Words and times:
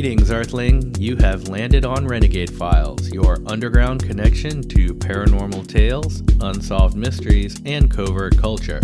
Greetings, 0.00 0.30
Earthling. 0.30 0.94
You 1.00 1.16
have 1.16 1.48
landed 1.48 1.84
on 1.84 2.06
Renegade 2.06 2.50
Files, 2.50 3.10
your 3.10 3.38
underground 3.46 4.00
connection 4.00 4.62
to 4.68 4.94
paranormal 4.94 5.66
tales, 5.66 6.22
unsolved 6.40 6.96
mysteries, 6.96 7.60
and 7.66 7.90
covert 7.90 8.38
culture. 8.38 8.80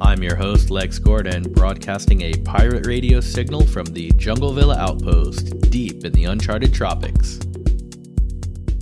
I'm 0.00 0.20
your 0.20 0.34
host, 0.34 0.72
Lex 0.72 0.98
Gordon, 0.98 1.44
broadcasting 1.52 2.22
a 2.22 2.32
pirate 2.38 2.84
radio 2.84 3.20
signal 3.20 3.64
from 3.64 3.86
the 3.86 4.10
Jungle 4.16 4.52
Villa 4.52 4.76
outpost 4.76 5.56
deep 5.70 6.04
in 6.04 6.12
the 6.12 6.24
uncharted 6.24 6.74
tropics. 6.74 7.38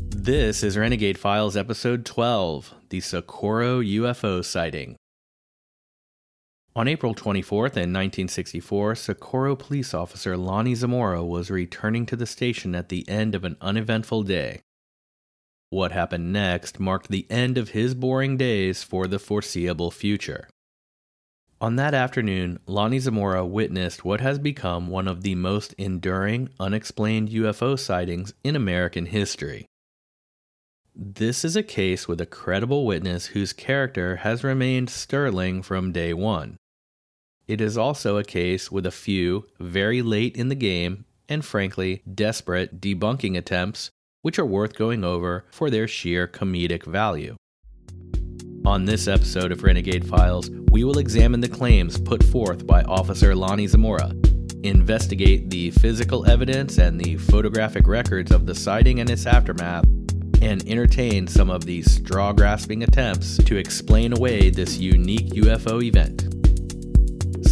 This 0.08 0.62
is 0.62 0.78
Renegade 0.78 1.18
Files 1.18 1.54
Episode 1.54 2.06
12 2.06 2.72
The 2.88 3.02
Socorro 3.02 3.82
UFO 3.82 4.42
Sighting. 4.42 4.96
On 6.76 6.86
April 6.88 7.14
24th 7.14 7.78
in 7.78 7.90
1964, 7.94 8.96
Socorro 8.96 9.56
police 9.56 9.94
officer 9.94 10.36
Lonnie 10.36 10.74
Zamora 10.74 11.24
was 11.24 11.50
returning 11.50 12.04
to 12.04 12.16
the 12.16 12.26
station 12.26 12.74
at 12.74 12.90
the 12.90 13.08
end 13.08 13.34
of 13.34 13.46
an 13.46 13.56
uneventful 13.62 14.24
day. 14.24 14.60
What 15.70 15.92
happened 15.92 16.34
next 16.34 16.78
marked 16.78 17.08
the 17.08 17.26
end 17.30 17.56
of 17.56 17.70
his 17.70 17.94
boring 17.94 18.36
days 18.36 18.82
for 18.82 19.06
the 19.06 19.18
foreseeable 19.18 19.90
future. 19.90 20.50
On 21.62 21.76
that 21.76 21.94
afternoon, 21.94 22.58
Lonnie 22.66 22.98
Zamora 22.98 23.46
witnessed 23.46 24.04
what 24.04 24.20
has 24.20 24.38
become 24.38 24.88
one 24.88 25.08
of 25.08 25.22
the 25.22 25.34
most 25.34 25.72
enduring, 25.78 26.50
unexplained 26.60 27.30
UFO 27.30 27.78
sightings 27.78 28.34
in 28.44 28.54
American 28.54 29.06
history. 29.06 29.64
This 30.94 31.42
is 31.42 31.56
a 31.56 31.62
case 31.62 32.06
with 32.06 32.20
a 32.20 32.26
credible 32.26 32.84
witness 32.84 33.28
whose 33.28 33.54
character 33.54 34.16
has 34.16 34.44
remained 34.44 34.90
sterling 34.90 35.62
from 35.62 35.90
day 35.90 36.12
one. 36.12 36.58
It 37.48 37.60
is 37.60 37.78
also 37.78 38.16
a 38.16 38.24
case 38.24 38.72
with 38.72 38.86
a 38.86 38.90
few, 38.90 39.46
very 39.60 40.02
late 40.02 40.36
in 40.36 40.48
the 40.48 40.56
game, 40.56 41.04
and 41.28 41.44
frankly, 41.44 42.02
desperate 42.12 42.80
debunking 42.80 43.38
attempts, 43.38 43.90
which 44.22 44.40
are 44.40 44.44
worth 44.44 44.74
going 44.74 45.04
over 45.04 45.44
for 45.52 45.70
their 45.70 45.86
sheer 45.86 46.26
comedic 46.26 46.84
value. 46.84 47.36
On 48.64 48.84
this 48.84 49.06
episode 49.06 49.52
of 49.52 49.62
Renegade 49.62 50.08
Files, 50.08 50.50
we 50.72 50.82
will 50.82 50.98
examine 50.98 51.38
the 51.38 51.48
claims 51.48 52.00
put 52.00 52.24
forth 52.24 52.66
by 52.66 52.82
Officer 52.82 53.32
Lonnie 53.32 53.68
Zamora, 53.68 54.10
investigate 54.64 55.48
the 55.48 55.70
physical 55.70 56.26
evidence 56.26 56.78
and 56.78 57.00
the 57.00 57.16
photographic 57.16 57.86
records 57.86 58.32
of 58.32 58.46
the 58.46 58.56
sighting 58.56 58.98
and 58.98 59.08
its 59.08 59.24
aftermath, 59.24 59.84
and 60.42 60.68
entertain 60.68 61.28
some 61.28 61.50
of 61.50 61.64
these 61.64 61.92
straw 61.92 62.32
grasping 62.32 62.82
attempts 62.82 63.36
to 63.36 63.56
explain 63.56 64.12
away 64.12 64.50
this 64.50 64.78
unique 64.78 65.28
UFO 65.28 65.80
event. 65.80 66.35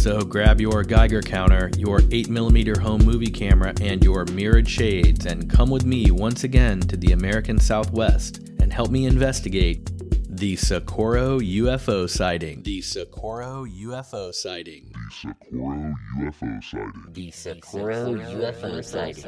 So 0.05 0.21
grab 0.21 0.61
your 0.61 0.83
Geiger 0.83 1.23
counter, 1.23 1.71
your 1.79 1.97
8mm 1.97 2.77
home 2.77 3.03
movie 3.03 3.31
camera, 3.31 3.73
and 3.81 4.03
your 4.03 4.23
mirrored 4.25 4.69
shades, 4.69 5.25
and 5.25 5.49
come 5.49 5.71
with 5.71 5.83
me 5.83 6.11
once 6.11 6.43
again 6.43 6.79
to 6.81 6.95
the 6.95 7.13
American 7.13 7.59
Southwest 7.59 8.37
and 8.59 8.71
help 8.71 8.91
me 8.91 9.07
investigate 9.07 9.89
the 10.29 10.57
Socorro 10.57 11.39
UFO 11.39 12.07
sighting. 12.07 12.61
The 12.61 12.83
Socorro 12.83 13.65
UFO 13.65 14.31
sighting. 14.31 14.93
The 14.93 15.09
Socorro 15.09 15.95
UFO 16.19 16.63
sighting. 16.63 17.03
The 17.13 17.31
Socorro 17.31 18.13
UFO 18.13 18.85
sighting. 18.85 19.25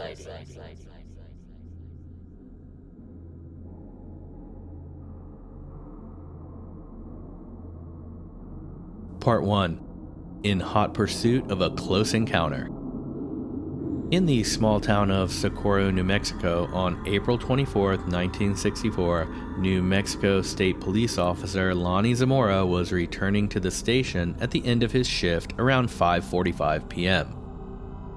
Part 9.20 9.42
1 9.42 9.87
in 10.44 10.60
hot 10.60 10.94
pursuit 10.94 11.50
of 11.52 11.62
a 11.62 11.70
close 11.72 12.14
encounter. 12.14 12.70
In 14.10 14.26
the 14.26 14.44
small 14.44 14.80
town 14.80 15.12
of 15.12 15.34
Socorro, 15.34 15.92
New 15.92 16.06
Mexico, 16.06 16.70
on 16.72 17.06
April 17.06 17.38
24, 17.38 17.90
1964, 17.90 19.58
New 19.60 19.84
Mexico 19.84 20.42
State 20.42 20.80
Police 20.80 21.18
Officer 21.18 21.76
Lonnie 21.76 22.14
Zamora 22.14 22.66
was 22.66 22.94
returning 22.94 23.50
to 23.50 23.60
the 23.60 23.70
station 23.70 24.38
at 24.40 24.52
the 24.52 24.66
end 24.66 24.82
of 24.82 24.94
his 24.94 25.08
shift 25.08 25.54
around 25.60 25.90
5:45 25.90 26.88
p.m. 26.88 27.36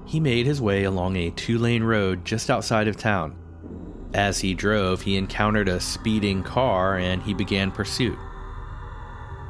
He 0.05 0.21
made 0.21 0.45
his 0.45 0.61
way 0.61 0.85
along 0.85 1.17
a 1.17 1.31
two-lane 1.31 1.83
road 1.83 2.23
just 2.23 2.49
outside 2.49 2.87
of 2.87 2.95
town. 2.95 3.35
As 4.13 4.39
he 4.39 4.53
drove, 4.53 5.01
he 5.01 5.17
encountered 5.17 5.67
a 5.67 5.81
speeding 5.81 6.41
car 6.41 6.97
and 6.97 7.21
he 7.21 7.33
began 7.33 7.69
pursuit. 7.69 8.17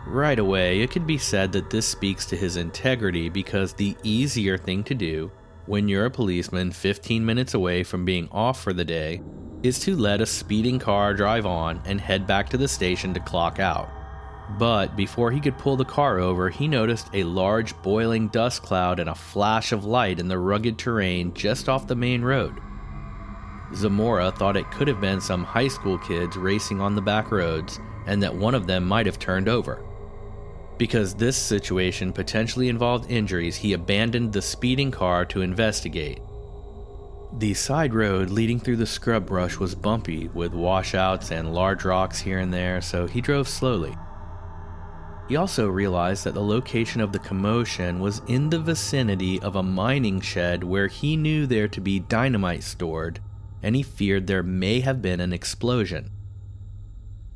Right 0.06 0.40
away, 0.40 0.82
it 0.82 0.90
could 0.90 1.06
be 1.06 1.20
said 1.20 1.52
that 1.52 1.70
this 1.70 1.88
speaks 1.88 2.26
to 2.28 2.36
his 2.36 2.58
integrity 2.58 3.30
because 3.30 3.74
the 3.74 3.96
easier 4.04 4.58
thing 4.58 4.84
to 4.86 4.96
do 4.96 5.32
when 5.68 5.88
you're 5.88 6.08
a 6.08 6.12
policeman 6.12 6.72
15 6.72 7.24
minutes 7.24 7.54
away 7.54 7.84
from 7.84 8.04
being 8.04 8.28
off 8.32 8.62
for 8.62 8.74
the 8.74 8.84
day 8.84 9.22
is 9.62 9.80
to 9.80 9.96
let 9.96 10.20
a 10.20 10.26
speeding 10.26 10.80
car 10.80 11.14
drive 11.14 11.46
on 11.46 11.82
and 11.86 12.02
head 12.02 12.26
back 12.26 12.50
to 12.50 12.58
the 12.58 12.68
station 12.68 13.14
to 13.14 13.20
clock 13.20 13.60
out. 13.60 13.90
But 14.58 14.98
before 14.98 15.32
he 15.32 15.40
could 15.40 15.60
pull 15.60 15.78
the 15.78 15.86
car 15.86 16.20
over, 16.20 16.50
he 16.50 16.68
noticed 16.68 17.10
a 17.14 17.24
large 17.24 17.80
boiling 17.84 18.28
dust 18.30 18.64
cloud 18.64 19.00
and 19.00 19.08
a 19.08 19.16
flash 19.16 19.72
of 19.72 19.86
light 19.86 20.20
in 20.20 20.28
the 20.28 20.40
rugged 20.40 20.80
terrain 20.80 21.34
just 21.36 21.70
off 21.70 21.88
the 21.88 21.96
main 21.96 22.24
road. 22.24 22.60
Zamora 23.76 24.32
thought 24.32 24.58
it 24.58 24.70
could 24.72 24.88
have 24.88 25.00
been 25.00 25.22
some 25.22 25.44
high 25.44 25.70
school 25.70 26.00
kids 26.00 26.36
racing 26.36 26.82
on 26.82 26.96
the 26.96 27.02
back 27.02 27.32
roads 27.32 27.80
and 28.08 28.22
that 28.24 28.36
one 28.36 28.56
of 28.56 28.68
them 28.68 28.86
might 28.88 29.06
have 29.06 29.20
turned 29.20 29.48
over. 29.48 29.86
Because 30.78 31.14
this 31.14 31.38
situation 31.38 32.12
potentially 32.12 32.70
involved 32.70 33.12
injuries, 33.12 33.56
he 33.56 33.74
abandoned 33.74 34.34
the 34.34 34.42
speeding 34.42 34.92
car 34.92 35.26
to 35.26 35.42
investigate. 35.42 36.20
The 37.38 37.54
side 37.54 37.94
road 37.94 38.30
leading 38.30 38.60
through 38.60 38.78
the 38.78 38.86
scrub 38.86 39.28
brush 39.28 39.58
was 39.58 39.74
bumpy, 39.74 40.28
with 40.30 40.54
washouts 40.54 41.32
and 41.32 41.54
large 41.54 41.86
rocks 41.86 42.20
here 42.20 42.40
and 42.40 42.54
there, 42.54 42.82
so 42.82 43.08
he 43.08 43.22
drove 43.22 43.48
slowly. 43.48 43.96
He 45.30 45.38
also 45.38 45.70
realized 45.70 46.26
that 46.26 46.34
the 46.34 46.44
location 46.44 47.00
of 47.00 47.14
the 47.14 47.20
commotion 47.20 48.02
was 48.02 48.22
in 48.28 48.50
the 48.50 48.60
vicinity 48.60 49.40
of 49.40 49.56
a 49.56 49.64
mining 49.64 50.20
shed 50.20 50.62
where 50.62 50.88
he 50.88 51.16
knew 51.16 51.46
there 51.46 51.70
to 51.70 51.80
be 51.80 52.02
dynamite 52.02 52.64
stored, 52.64 53.22
and 53.64 53.76
he 53.76 53.84
feared 53.84 54.28
there 54.28 54.44
may 54.44 54.82
have 54.82 55.02
been 55.02 55.22
an 55.22 55.32
explosion. 55.32 56.10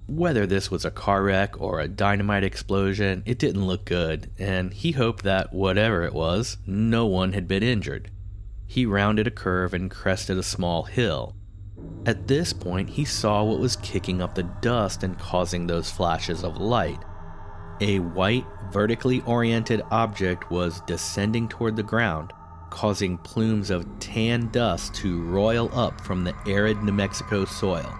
Whether 0.07 0.45
this 0.45 0.69
was 0.69 0.85
a 0.85 0.91
car 0.91 1.23
wreck 1.23 1.59
or 1.59 1.79
a 1.79 1.87
dynamite 1.87 2.43
explosion, 2.43 3.23
it 3.25 3.39
didn't 3.39 3.65
look 3.65 3.85
good, 3.85 4.29
and 4.37 4.71
he 4.71 4.91
hoped 4.91 5.23
that 5.23 5.51
whatever 5.51 6.03
it 6.03 6.13
was, 6.13 6.57
no 6.67 7.07
one 7.07 7.33
had 7.33 7.47
been 7.47 7.63
injured. 7.63 8.11
He 8.67 8.85
rounded 8.85 9.25
a 9.25 9.31
curve 9.31 9.73
and 9.73 9.89
crested 9.89 10.37
a 10.37 10.43
small 10.43 10.83
hill. 10.83 11.35
At 12.05 12.27
this 12.27 12.53
point, 12.53 12.91
he 12.91 13.03
saw 13.03 13.43
what 13.43 13.59
was 13.59 13.75
kicking 13.77 14.21
up 14.21 14.35
the 14.35 14.43
dust 14.43 15.01
and 15.01 15.17
causing 15.17 15.65
those 15.65 15.89
flashes 15.89 16.43
of 16.43 16.57
light. 16.57 17.03
A 17.81 17.97
white, 17.99 18.45
vertically 18.71 19.21
oriented 19.21 19.81
object 19.89 20.51
was 20.51 20.81
descending 20.81 21.47
toward 21.47 21.75
the 21.75 21.83
ground, 21.83 22.31
causing 22.69 23.17
plumes 23.17 23.71
of 23.71 23.87
tan 23.99 24.49
dust 24.51 24.93
to 24.95 25.23
roil 25.23 25.69
up 25.73 25.99
from 25.99 26.23
the 26.23 26.35
arid 26.47 26.83
New 26.83 26.91
Mexico 26.91 27.43
soil. 27.45 27.91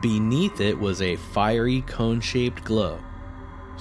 Beneath 0.00 0.60
it 0.60 0.78
was 0.78 1.02
a 1.02 1.16
fiery 1.16 1.82
cone 1.82 2.20
shaped 2.20 2.64
glow. 2.64 2.98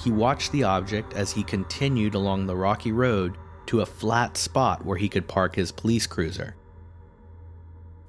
He 0.03 0.11
watched 0.11 0.51
the 0.51 0.63
object 0.63 1.13
as 1.13 1.31
he 1.31 1.44
continued 1.44 2.16
along 2.16 2.45
the 2.45 2.55
rocky 2.55 2.91
road 2.91 3.38
to 3.67 3.81
a 3.81 3.85
flat 3.85 4.35
spot 4.35 4.85
where 4.85 4.97
he 4.97 5.08
could 5.08 5.28
park 5.28 5.55
his 5.55 5.72
police 5.72 6.08
cruiser. 6.08 6.55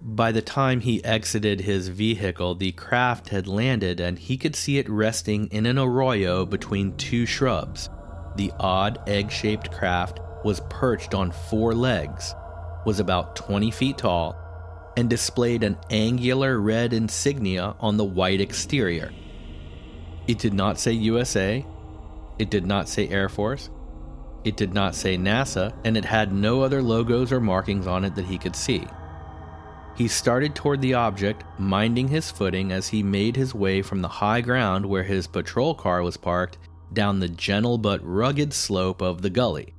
By 0.01 0.33
the 0.33 0.43
time 0.43 0.81
he 0.81 1.05
exited 1.05 1.61
his 1.61 1.87
vehicle, 1.87 2.57
the 2.57 2.73
craft 2.73 3.29
had 3.29 3.47
landed 3.47 4.01
and 4.01 4.19
he 4.19 4.37
could 4.37 4.57
see 4.57 4.79
it 4.79 4.91
resting 4.91 5.47
in 5.53 5.65
an 5.65 5.79
arroyo 5.79 6.45
between 6.45 6.97
two 6.97 7.25
shrubs. 7.25 7.89
The 8.35 8.53
odd 8.59 8.99
egg 9.07 9.31
shaped 9.31 9.71
craft 9.71 10.19
was 10.45 10.61
perched 10.69 11.15
on 11.15 11.31
four 11.31 11.73
legs, 11.73 12.35
was 12.85 12.99
about 12.99 13.37
20 13.37 13.71
feet 13.71 13.99
tall, 13.99 14.37
and 14.97 15.09
displayed 15.09 15.63
an 15.63 15.77
angular 15.91 16.61
red 16.61 16.93
insignia 16.93 17.75
on 17.81 17.97
the 17.97 18.05
white 18.05 18.41
exterior. 18.41 19.13
It 20.27 20.39
did 20.39 20.55
not 20.55 20.79
say 20.79 20.93
USA, 20.93 21.67
it 22.39 22.51
did 22.51 22.67
not 22.67 22.89
say 22.89 23.09
Air 23.09 23.29
Force, 23.29 23.71
it 24.45 24.57
did 24.57 24.75
not 24.75 24.95
say 24.95 25.17
NASA, 25.17 25.73
and 25.85 25.97
it 25.97 26.05
had 26.05 26.33
no 26.33 26.63
other 26.63 26.83
logos 26.83 27.33
or 27.33 27.41
markings 27.41 27.87
on 27.87 28.05
it 28.05 28.15
that 28.17 28.27
he 28.27 28.39
could 28.39 28.57
see. 28.57 28.87
He 29.95 30.09
started 30.09 30.55
toward 30.55 30.81
the 30.81 30.95
object, 30.95 31.45
minding 31.59 32.09
his 32.09 32.31
footing 32.31 32.73
as 32.73 32.89
he 32.89 33.03
made 33.03 33.37
his 33.37 33.55
way 33.55 33.83
from 33.83 34.01
the 34.01 34.09
high 34.09 34.41
ground 34.41 34.87
where 34.87 35.03
his 35.03 35.27
patrol 35.27 35.75
car 35.75 36.03
was 36.03 36.17
parked 36.17 36.59
down 36.93 37.21
the 37.21 37.29
gentle 37.29 37.79
but 37.79 38.01
rugged 38.03 38.53
slope 38.53 39.03
of 39.03 39.23
the 39.23 39.31
gully. 39.31 39.75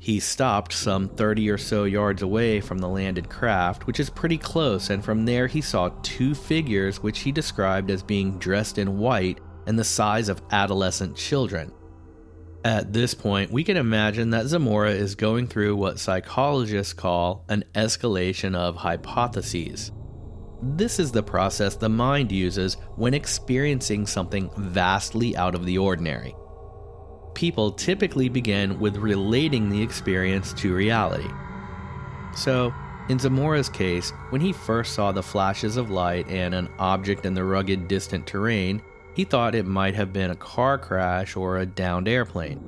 He 0.00 0.20
stopped 0.20 0.72
some 0.72 1.08
30 1.08 1.50
or 1.50 1.58
so 1.58 1.84
yards 1.84 2.22
away 2.22 2.60
from 2.60 2.78
the 2.78 2.88
landed 2.88 3.28
craft, 3.28 3.86
which 3.86 3.98
is 3.98 4.10
pretty 4.10 4.38
close, 4.38 4.90
and 4.90 5.04
from 5.04 5.24
there 5.24 5.48
he 5.48 5.60
saw 5.60 5.90
two 6.02 6.34
figures 6.34 7.02
which 7.02 7.20
he 7.20 7.32
described 7.32 7.90
as 7.90 8.02
being 8.02 8.38
dressed 8.38 8.78
in 8.78 8.98
white 8.98 9.40
and 9.66 9.78
the 9.78 9.84
size 9.84 10.28
of 10.28 10.40
adolescent 10.52 11.16
children. 11.16 11.72
At 12.64 12.92
this 12.92 13.12
point, 13.14 13.50
we 13.50 13.64
can 13.64 13.76
imagine 13.76 14.30
that 14.30 14.46
Zamora 14.46 14.90
is 14.90 15.14
going 15.14 15.46
through 15.46 15.76
what 15.76 15.98
psychologists 15.98 16.92
call 16.92 17.44
an 17.48 17.64
escalation 17.74 18.54
of 18.54 18.76
hypotheses. 18.76 19.92
This 20.62 20.98
is 20.98 21.12
the 21.12 21.22
process 21.22 21.76
the 21.76 21.88
mind 21.88 22.32
uses 22.32 22.74
when 22.96 23.14
experiencing 23.14 24.06
something 24.06 24.50
vastly 24.56 25.36
out 25.36 25.54
of 25.54 25.64
the 25.64 25.78
ordinary. 25.78 26.34
People 27.38 27.70
typically 27.70 28.28
begin 28.28 28.80
with 28.80 28.96
relating 28.96 29.68
the 29.68 29.80
experience 29.80 30.52
to 30.54 30.74
reality. 30.74 31.28
So, 32.34 32.74
in 33.08 33.18
Zamora's 33.18 33.68
case, 33.68 34.10
when 34.30 34.40
he 34.40 34.52
first 34.52 34.92
saw 34.94 35.12
the 35.12 35.22
flashes 35.22 35.76
of 35.76 35.88
light 35.88 36.26
and 36.26 36.52
an 36.52 36.68
object 36.80 37.24
in 37.24 37.34
the 37.34 37.44
rugged, 37.44 37.86
distant 37.86 38.26
terrain, 38.26 38.82
he 39.14 39.22
thought 39.22 39.54
it 39.54 39.66
might 39.66 39.94
have 39.94 40.12
been 40.12 40.32
a 40.32 40.34
car 40.34 40.78
crash 40.78 41.36
or 41.36 41.58
a 41.58 41.66
downed 41.66 42.08
airplane. 42.08 42.60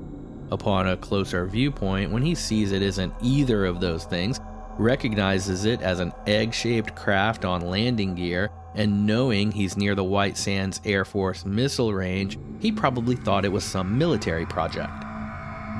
Upon 0.52 0.86
a 0.86 0.96
closer 0.96 1.44
viewpoint, 1.46 2.12
when 2.12 2.22
he 2.22 2.36
sees 2.36 2.70
it 2.70 2.80
isn't 2.80 3.12
either 3.20 3.66
of 3.66 3.80
those 3.80 4.04
things, 4.04 4.38
recognizes 4.78 5.64
it 5.64 5.82
as 5.82 5.98
an 5.98 6.12
egg 6.28 6.54
shaped 6.54 6.94
craft 6.94 7.44
on 7.44 7.62
landing 7.62 8.14
gear, 8.14 8.52
and 8.74 9.06
knowing 9.06 9.50
he's 9.50 9.76
near 9.76 9.94
the 9.94 10.04
White 10.04 10.36
Sands 10.36 10.80
Air 10.84 11.04
Force 11.04 11.44
missile 11.44 11.92
range, 11.92 12.38
he 12.60 12.70
probably 12.70 13.16
thought 13.16 13.44
it 13.44 13.52
was 13.52 13.64
some 13.64 13.98
military 13.98 14.46
project. 14.46 14.92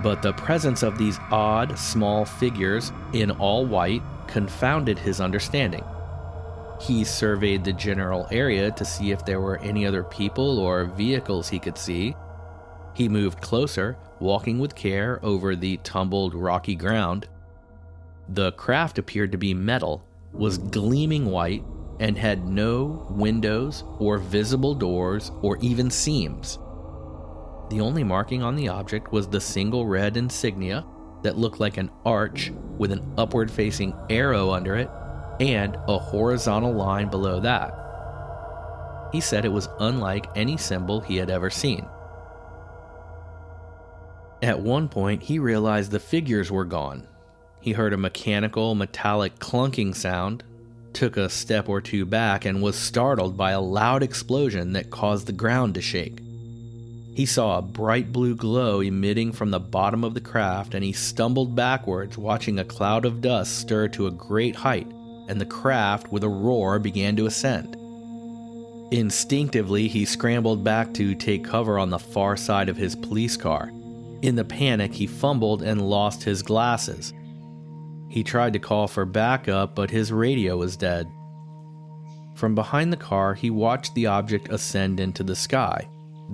But 0.02 0.22
the 0.22 0.32
presence 0.32 0.82
of 0.82 0.98
these 0.98 1.19
odd, 1.31 1.78
small 1.78 2.25
figures 2.25 2.92
in 3.12 3.31
all 3.31 3.66
white 3.66 4.02
confounded 4.26 4.98
his 4.98 5.20
understanding. 5.20 5.84
He 6.81 7.04
surveyed 7.04 7.62
the 7.64 7.75
general 7.75 8.26
area 8.31 8.70
to 8.70 8.84
see 8.84 9.10
if 9.10 9.25
there 9.25 9.40
were 9.40 9.58
any 9.58 9.87
other 9.87 10.02
people 10.02 10.58
or 10.58 10.87
vehicles 10.87 11.48
he 11.48 11.58
could 11.58 11.76
see. 11.76 12.16
He 12.94 13.08
moved 13.08 13.42
closer, 13.42 13.98
walking 14.19 14.58
with 14.58 14.75
care 14.75 15.20
over 15.22 15.54
the 15.54 15.76
tumbled 15.78 16.34
rocky 16.34 16.75
ground. 16.75 17.28
The 18.31 18.52
craft 18.52 18.98
appeared 18.98 19.32
to 19.32 19.38
be 19.38 19.52
metal, 19.52 20.02
was 20.32 20.56
gleaming 20.56 21.26
white, 21.26 21.64
and 22.00 22.19
had 22.19 22.49
no 22.49 23.06
windows 23.11 23.85
or 23.99 24.19
visible 24.19 24.75
doors 24.75 25.31
or 25.43 25.56
even 25.58 25.91
seams. 25.91 26.58
The 27.70 27.81
only 27.81 28.02
marking 28.02 28.43
on 28.43 28.56
the 28.56 28.69
object 28.69 29.12
was 29.12 29.29
the 29.29 29.41
single 29.41 29.87
red 29.87 30.17
insignia 30.17 30.85
that 31.23 31.38
looked 31.38 31.61
like 31.61 31.76
an 31.76 31.91
arch 32.05 32.50
with 32.79 32.91
an 32.91 33.14
upward 33.17 33.50
facing 33.50 33.94
arrow 34.08 34.50
under 34.50 34.75
it 34.75 34.91
and 35.38 35.76
a 35.87 35.99
horizontal 35.99 36.73
line 36.73 37.08
below 37.08 37.38
that. 37.41 37.76
He 39.12 39.20
said 39.20 39.44
it 39.44 39.52
was 39.52 39.69
unlike 39.79 40.26
any 40.35 40.56
symbol 40.56 41.00
he 41.00 41.17
had 41.17 41.31
ever 41.31 41.50
seen. 41.50 41.87
At 44.43 44.61
one 44.61 44.88
point, 44.88 45.23
he 45.23 45.38
realized 45.38 45.91
the 45.91 46.00
figures 46.00 46.50
were 46.50 46.64
gone, 46.64 47.06
he 47.61 47.73
heard 47.73 47.93
a 47.93 47.99
mechanical, 47.99 48.75
metallic 48.75 49.38
clunking 49.38 49.94
sound, 49.94 50.43
took 50.92 51.16
a 51.16 51.28
step 51.28 51.69
or 51.69 51.81
two 51.81 52.04
back, 52.04 52.44
and 52.44 52.62
was 52.62 52.76
startled 52.76 53.37
by 53.37 53.52
a 53.52 53.60
loud 53.60 54.02
explosion 54.02 54.72
that 54.72 54.90
caused 54.90 55.26
the 55.26 55.32
ground 55.32 55.75
to 55.75 55.81
shake. 55.81 56.20
He 57.14 57.26
saw 57.26 57.58
a 57.58 57.62
bright 57.62 58.12
blue 58.12 58.34
glow 58.34 58.81
emitting 58.81 59.32
from 59.32 59.50
the 59.50 59.60
bottom 59.60 60.04
of 60.04 60.14
the 60.14 60.20
craft, 60.20 60.75
and 60.75 60.84
he 60.84 60.92
stumbled 60.92 61.54
backwards, 61.54 62.16
watching 62.16 62.58
a 62.58 62.64
cloud 62.64 63.04
of 63.04 63.20
dust 63.20 63.58
stir 63.58 63.88
to 63.88 64.06
a 64.06 64.12
great 64.12 64.56
height, 64.56 64.87
and 65.28 65.40
the 65.40 65.46
craft, 65.46 66.10
with 66.12 66.25
a 66.25 66.28
roar, 66.28 66.78
began 66.78 67.16
to 67.16 67.26
ascend. 67.26 67.76
Instinctively, 68.90 69.87
he 69.87 70.04
scrambled 70.04 70.64
back 70.64 70.92
to 70.94 71.14
take 71.14 71.44
cover 71.44 71.78
on 71.78 71.90
the 71.90 71.98
far 71.98 72.37
side 72.37 72.69
of 72.69 72.76
his 72.76 72.96
police 72.96 73.37
car. 73.37 73.70
In 74.22 74.37
the 74.37 74.44
panic, 74.44 74.92
he 74.92 75.06
fumbled 75.06 75.62
and 75.62 75.88
lost 75.88 76.25
his 76.25 76.42
glasses. 76.42 77.12
He 78.11 78.25
tried 78.25 78.53
to 78.55 78.59
call 78.59 78.89
for 78.89 79.05
backup, 79.05 79.77
but 79.77 79.91
his 79.91 80.12
radio 80.12 80.57
was 80.57 80.77
dead. 80.77 81.09
From 82.35 82.57
behind 82.57 82.93
the 82.93 82.97
car, 82.97 83.35
he 83.35 83.51
watched 83.51 83.95
the 83.95 84.07
object 84.07 84.49
ascend 84.51 84.99
into 84.99 85.23
the 85.23 85.37
sky. 85.37 85.89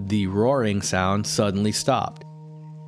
The 0.07 0.27
roaring 0.27 0.81
sound 0.81 1.27
suddenly 1.27 1.73
stopped. 1.73 2.25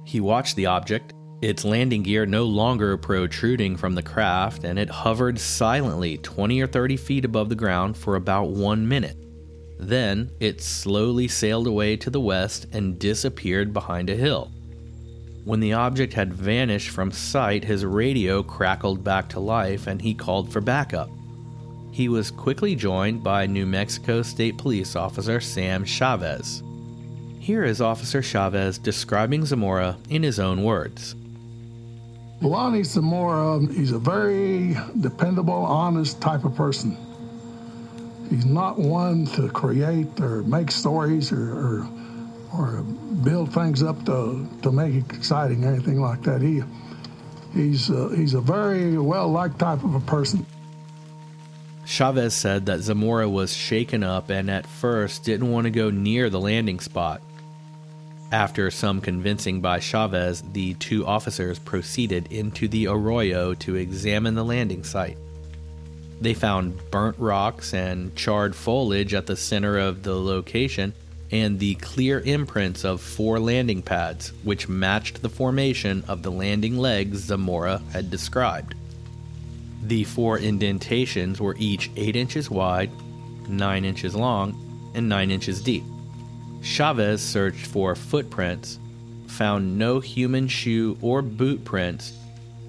He 0.05 0.21
watched 0.21 0.57
the 0.57 0.67
object, 0.67 1.13
its 1.43 1.67
landing 1.67 2.03
gear 2.03 2.25
no 2.25 2.45
longer 2.45 2.97
protruding 2.97 3.77
from 3.77 3.95
the 3.95 4.03
craft, 4.03 4.65
and 4.65 4.79
it 4.79 4.89
hovered 4.89 5.39
silently 5.39 6.17
20 6.19 6.61
or 6.63 6.67
30 6.67 6.97
feet 6.97 7.25
above 7.27 7.51
the 7.51 7.55
ground 7.55 7.97
for 7.97 8.17
about 8.17 8.51
one 8.51 8.89
minute. 8.89 9.17
Then 9.79 10.31
it 10.41 10.63
slowly 10.63 11.29
sailed 11.29 11.67
away 11.67 11.97
to 11.99 12.11
the 12.11 12.21
west 12.21 12.67
and 12.73 12.99
disappeared 12.99 13.73
behind 13.73 14.09
a 14.09 14.17
hill. 14.17 14.51
When 15.49 15.61
the 15.61 15.73
object 15.73 16.13
had 16.13 16.35
vanished 16.35 16.91
from 16.91 17.11
sight, 17.11 17.65
his 17.65 17.83
radio 17.83 18.43
crackled 18.43 19.03
back 19.03 19.31
to 19.31 19.41
life 19.41 19.87
and 19.87 19.99
he 19.99 20.13
called 20.13 20.53
for 20.53 20.61
backup. 20.61 21.09
He 21.91 22.11
was 22.11 22.31
quickly 22.31 22.75
joined 22.75 23.25
by 23.25 23.47
New 23.47 23.65
Mexico 23.65 24.21
State 24.21 24.59
Police 24.59 24.95
Officer 24.95 25.41
Sam 25.41 25.87
Chavez. 25.87 26.63
Here 27.39 27.65
is 27.65 27.81
Officer 27.81 28.21
Chavez 28.21 28.77
describing 28.77 29.47
Zamora 29.47 29.97
in 30.11 30.23
his 30.23 30.39
own 30.39 30.65
words. 30.65 31.15
Lonnie 32.43 32.85
Zamora, 32.85 33.67
he's 33.73 33.93
a 33.93 33.99
very 33.99 34.77
dependable, 35.01 35.65
honest 35.65 36.21
type 36.21 36.45
of 36.45 36.55
person. 36.57 36.95
He's 38.29 38.45
not 38.45 38.79
one 38.79 39.25
to 39.29 39.49
create 39.49 40.21
or 40.21 40.43
make 40.43 40.71
stories 40.71 41.33
or, 41.33 41.53
or 41.53 41.89
or 42.57 42.83
build 43.23 43.53
things 43.53 43.83
up 43.83 44.05
to, 44.07 44.47
to 44.63 44.73
make 44.73 44.95
it 44.95 45.05
exciting 45.13 45.65
or 45.65 45.73
anything 45.73 46.01
like 46.01 46.23
that. 46.23 46.41
He 46.41 46.63
he's 47.55 47.91
uh, 47.91 48.09
he's 48.15 48.35
a 48.35 48.41
very 48.41 48.99
well 48.99 49.29
liked 49.29 49.59
type 49.59 49.85
of 49.85 49.95
a 49.95 50.01
person. 50.01 50.47
Chavez 51.85 52.35
said 52.35 52.67
that 52.67 52.81
Zamora 52.81 53.29
was 53.29 53.55
shaken 53.55 54.03
up 54.03 54.29
and 54.29 54.51
at 54.51 54.67
first 54.67 55.25
didn't 55.25 55.51
want 55.51 55.65
to 55.65 55.71
go 55.71 55.91
near 55.91 56.29
the 56.29 56.41
landing 56.41 56.81
spot. 56.81 57.23
After 58.31 58.71
some 58.71 59.01
convincing 59.01 59.63
by 59.63 59.81
Chavez, 59.81 60.43
the 60.53 60.75
two 60.75 61.07
officers 61.07 61.59
proceeded 61.59 62.31
into 62.31 62.69
the 62.69 62.89
arroyo 62.89 63.55
to 63.55 63.77
examine 63.77 64.35
the 64.35 64.45
landing 64.45 64.85
site. 64.85 65.17
They 66.21 66.35
found 66.35 66.79
burnt 66.91 67.19
rocks 67.19 67.73
and 67.73 68.15
charred 68.15 68.55
foliage 68.55 69.15
at 69.15 69.25
the 69.25 69.37
center 69.37 69.79
of 69.79 70.03
the 70.03 70.15
location 70.15 70.93
and 71.31 71.59
the 71.59 71.75
clear 71.77 72.21
imprints 72.21 72.85
of 72.85 73.01
four 73.01 73.39
landing 73.39 73.83
pads, 73.83 74.33
which 74.45 74.69
matched 74.69 75.21
the 75.21 75.29
formation 75.29 76.03
of 76.09 76.23
the 76.23 76.31
landing 76.31 76.79
legs 76.79 77.19
Zamora 77.19 77.83
had 77.93 78.11
described. 78.11 78.75
The 79.83 80.05
four 80.05 80.39
indentations 80.39 81.41
were 81.41 81.57
each 81.59 81.91
8 81.97 82.17
inches 82.17 82.51
wide, 82.51 82.91
9 83.49 83.85
inches 83.85 84.15
long, 84.15 84.91
and 84.95 85.09
9 85.09 85.31
inches 85.31 85.63
deep. 85.63 85.85
Chavez 86.63 87.23
searched 87.23 87.67
for 87.67 87.95
footprints, 87.95 88.79
found 89.27 89.79
no 89.79 90.01
human 90.01 90.49
shoe 90.49 90.99
or 91.01 91.23
boot 91.23 91.65
prints, 91.65 92.13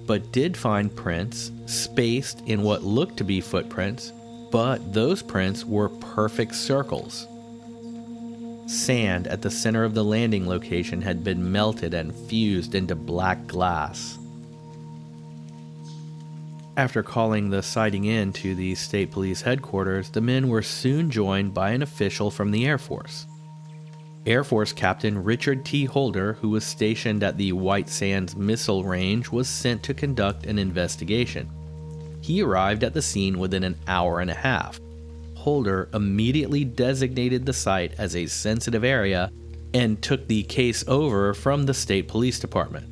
but 0.06 0.32
did 0.32 0.56
find 0.56 0.94
prints 0.94 1.50
spaced 1.66 2.40
in 2.46 2.62
what 2.62 2.82
looked 2.82 3.16
to 3.16 3.24
be 3.24 3.40
footprints, 3.40 4.12
but 4.50 4.92
those 4.92 5.22
prints 5.22 5.64
were 5.64 5.88
perfect 5.88 6.54
circles. 6.54 7.26
Sand 8.70 9.26
at 9.26 9.42
the 9.42 9.50
center 9.50 9.82
of 9.82 9.94
the 9.94 10.04
landing 10.04 10.48
location 10.48 11.02
had 11.02 11.24
been 11.24 11.50
melted 11.50 11.92
and 11.92 12.14
fused 12.14 12.76
into 12.76 12.94
black 12.94 13.48
glass. 13.48 14.16
After 16.76 17.02
calling 17.02 17.50
the 17.50 17.64
sighting 17.64 18.04
in 18.04 18.32
to 18.34 18.54
the 18.54 18.76
state 18.76 19.10
police 19.10 19.42
headquarters, 19.42 20.10
the 20.10 20.20
men 20.20 20.48
were 20.48 20.62
soon 20.62 21.10
joined 21.10 21.52
by 21.52 21.70
an 21.72 21.82
official 21.82 22.30
from 22.30 22.52
the 22.52 22.64
Air 22.64 22.78
Force. 22.78 23.26
Air 24.24 24.44
Force 24.44 24.72
Captain 24.72 25.20
Richard 25.24 25.64
T. 25.64 25.84
Holder, 25.86 26.34
who 26.34 26.50
was 26.50 26.64
stationed 26.64 27.24
at 27.24 27.36
the 27.36 27.52
White 27.52 27.88
Sands 27.88 28.36
Missile 28.36 28.84
Range, 28.84 29.28
was 29.30 29.48
sent 29.48 29.82
to 29.82 29.94
conduct 29.94 30.46
an 30.46 30.60
investigation. 30.60 31.50
He 32.20 32.40
arrived 32.40 32.84
at 32.84 32.94
the 32.94 33.02
scene 33.02 33.40
within 33.40 33.64
an 33.64 33.76
hour 33.88 34.20
and 34.20 34.30
a 34.30 34.34
half. 34.34 34.78
Holder 35.40 35.88
immediately 35.94 36.64
designated 36.64 37.46
the 37.46 37.52
site 37.52 37.94
as 37.98 38.14
a 38.14 38.26
sensitive 38.26 38.84
area 38.84 39.32
and 39.72 40.00
took 40.02 40.26
the 40.28 40.42
case 40.42 40.84
over 40.86 41.32
from 41.32 41.64
the 41.64 41.72
state 41.72 42.08
police 42.08 42.38
department. 42.38 42.86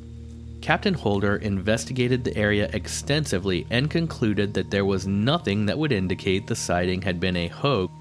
Captain 0.61 0.95
Holder 0.95 1.37
investigated 1.37 2.23
the 2.23 2.35
area 2.35 2.69
extensively 2.73 3.67
and 3.69 3.89
concluded 3.89 4.53
that 4.55 4.71
there 4.71 4.85
was 4.85 5.05
nothing 5.05 5.67
that 5.67 5.77
would 5.77 5.91
indicate 5.91 6.47
the 6.47 6.55
sighting 6.55 7.01
had 7.01 7.19
been 7.19 7.37
a 7.37 7.47
hoax 7.47 7.93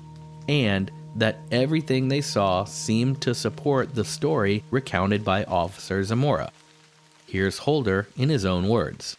and 0.49 0.91
that 1.15 1.39
everything 1.51 2.09
they 2.09 2.21
saw 2.21 2.65
seemed 2.65 3.21
to 3.21 3.35
support 3.35 3.95
the 3.95 4.05
story 4.05 4.65
recounted 4.71 5.25
by 5.25 5.45
Officer 5.45 6.03
Zamora. 6.03 6.51
Here's 7.27 7.59
Holder 7.59 8.09
in 8.17 8.31
his 8.31 8.47
own 8.47 8.69
words. 8.69 9.17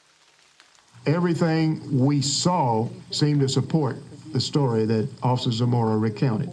Everything 1.06 2.00
we 2.00 2.22
saw 2.22 2.90
seemed 3.12 3.42
to 3.42 3.50
support 3.50 3.98
the 4.32 4.42
story 4.42 4.86
that 4.86 5.10
Officer 5.24 5.52
Zamora 5.52 5.98
recounted. 5.98 6.52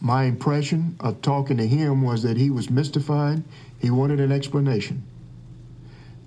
My 0.00 0.24
impression 0.24 0.96
of 1.00 1.20
talking 1.22 1.56
to 1.56 1.66
him 1.66 2.02
was 2.02 2.22
that 2.22 2.36
he 2.36 2.50
was 2.50 2.70
mystified. 2.70 3.42
He 3.80 3.90
wanted 3.90 4.20
an 4.20 4.30
explanation. 4.30 5.02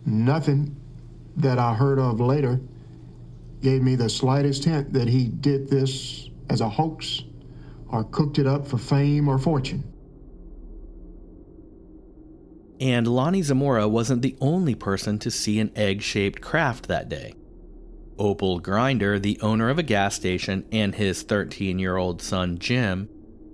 Nothing 0.06 0.76
that 1.38 1.58
I 1.58 1.74
heard 1.74 2.00
of 2.00 2.20
later 2.20 2.60
gave 3.62 3.82
me 3.82 3.96
the 3.96 4.10
slightest 4.10 4.66
hint 4.66 4.92
that 4.94 5.08
he 5.08 5.28
did 5.28 5.70
this 5.70 6.30
as 6.50 6.62
a 6.62 6.68
hoax 6.68 7.24
or 7.88 8.04
cooked 8.06 8.40
it 8.40 8.48
up 8.48 8.68
for 8.68 8.78
fame 8.78 9.30
or 9.30 9.38
fortune. 9.38 9.84
And 12.80 13.08
Lonnie 13.08 13.44
Zamora 13.44 13.88
wasn't 13.88 14.24
the 14.24 14.36
only 14.42 14.74
person 14.74 15.20
to 15.20 15.30
see 15.30 15.60
an 15.60 15.72
egg 15.76 16.02
shaped 16.02 16.42
craft 16.42 16.88
that 16.88 17.08
day. 17.08 17.36
Opal 18.18 18.60
Grinder, 18.60 19.20
the 19.20 19.40
owner 19.42 19.70
of 19.70 19.80
a 19.80 19.84
gas 19.84 20.16
station, 20.16 20.66
and 20.72 20.96
his 20.96 21.24
13 21.24 21.80
year 21.80 21.98
old 21.98 22.22
son 22.22 22.58
Jim 22.60 23.10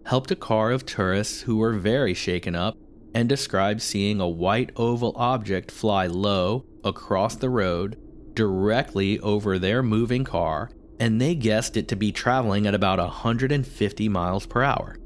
helped 0.06 0.32
a 0.32 0.36
car 0.36 0.72
of 0.72 0.86
tourists 0.86 1.42
who 1.42 1.58
were 1.58 1.74
very 1.74 2.14
shaken 2.14 2.56
up 2.56 2.78
and 3.14 3.28
described 3.28 3.82
seeing 3.82 4.20
a 4.20 4.28
white 4.28 4.72
oval 4.76 5.14
object 5.16 5.72
fly 5.72 6.08
low 6.08 6.66
across 6.84 7.36
the 7.36 7.50
road 7.50 7.98
directly 8.34 9.20
over 9.20 9.58
their 9.58 9.82
moving 9.82 10.24
car, 10.24 10.70
and 11.00 11.20
they 11.20 11.36
guessed 11.36 11.76
it 11.76 11.88
to 11.88 11.96
be 11.96 12.12
traveling 12.12 12.68
at 12.68 12.76
about 12.76 13.00
150 13.00 14.10
miles 14.10 14.46
per 14.46 14.62
hour. 14.62 14.98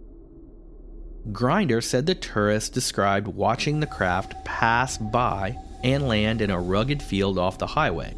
Grinder 1.31 1.81
said 1.81 2.05
the 2.05 2.15
tourists 2.15 2.69
described 2.69 3.27
watching 3.27 3.79
the 3.79 3.87
craft 3.87 4.33
pass 4.43 4.97
by 4.97 5.55
and 5.83 6.07
land 6.07 6.41
in 6.41 6.51
a 6.51 6.59
rugged 6.59 7.01
field 7.01 7.37
off 7.37 7.57
the 7.57 7.67
highway. 7.67 8.15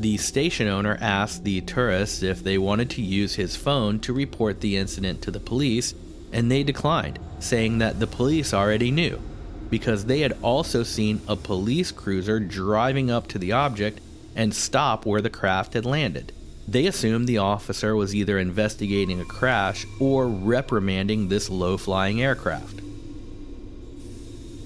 The 0.00 0.16
station 0.16 0.66
owner 0.66 0.96
asked 0.98 1.44
the 1.44 1.60
tourists 1.60 2.22
if 2.22 2.42
they 2.42 2.56
wanted 2.56 2.88
to 2.92 3.02
use 3.02 3.34
his 3.34 3.54
phone 3.54 4.00
to 4.00 4.14
report 4.14 4.62
the 4.62 4.78
incident 4.78 5.20
to 5.20 5.30
the 5.30 5.38
police, 5.38 5.92
and 6.32 6.50
they 6.50 6.62
declined, 6.62 7.18
saying 7.38 7.78
that 7.78 8.00
the 8.00 8.06
police 8.06 8.54
already 8.54 8.90
knew, 8.90 9.20
because 9.68 10.06
they 10.06 10.20
had 10.20 10.38
also 10.40 10.84
seen 10.84 11.20
a 11.28 11.36
police 11.36 11.92
cruiser 11.92 12.40
driving 12.40 13.10
up 13.10 13.26
to 13.28 13.38
the 13.38 13.52
object 13.52 14.00
and 14.34 14.54
stop 14.54 15.04
where 15.04 15.20
the 15.20 15.28
craft 15.28 15.74
had 15.74 15.84
landed. 15.84 16.32
They 16.66 16.86
assumed 16.86 17.28
the 17.28 17.36
officer 17.36 17.94
was 17.94 18.14
either 18.14 18.38
investigating 18.38 19.20
a 19.20 19.26
crash 19.26 19.84
or 20.00 20.26
reprimanding 20.26 21.28
this 21.28 21.50
low 21.50 21.76
flying 21.76 22.22
aircraft. 22.22 22.80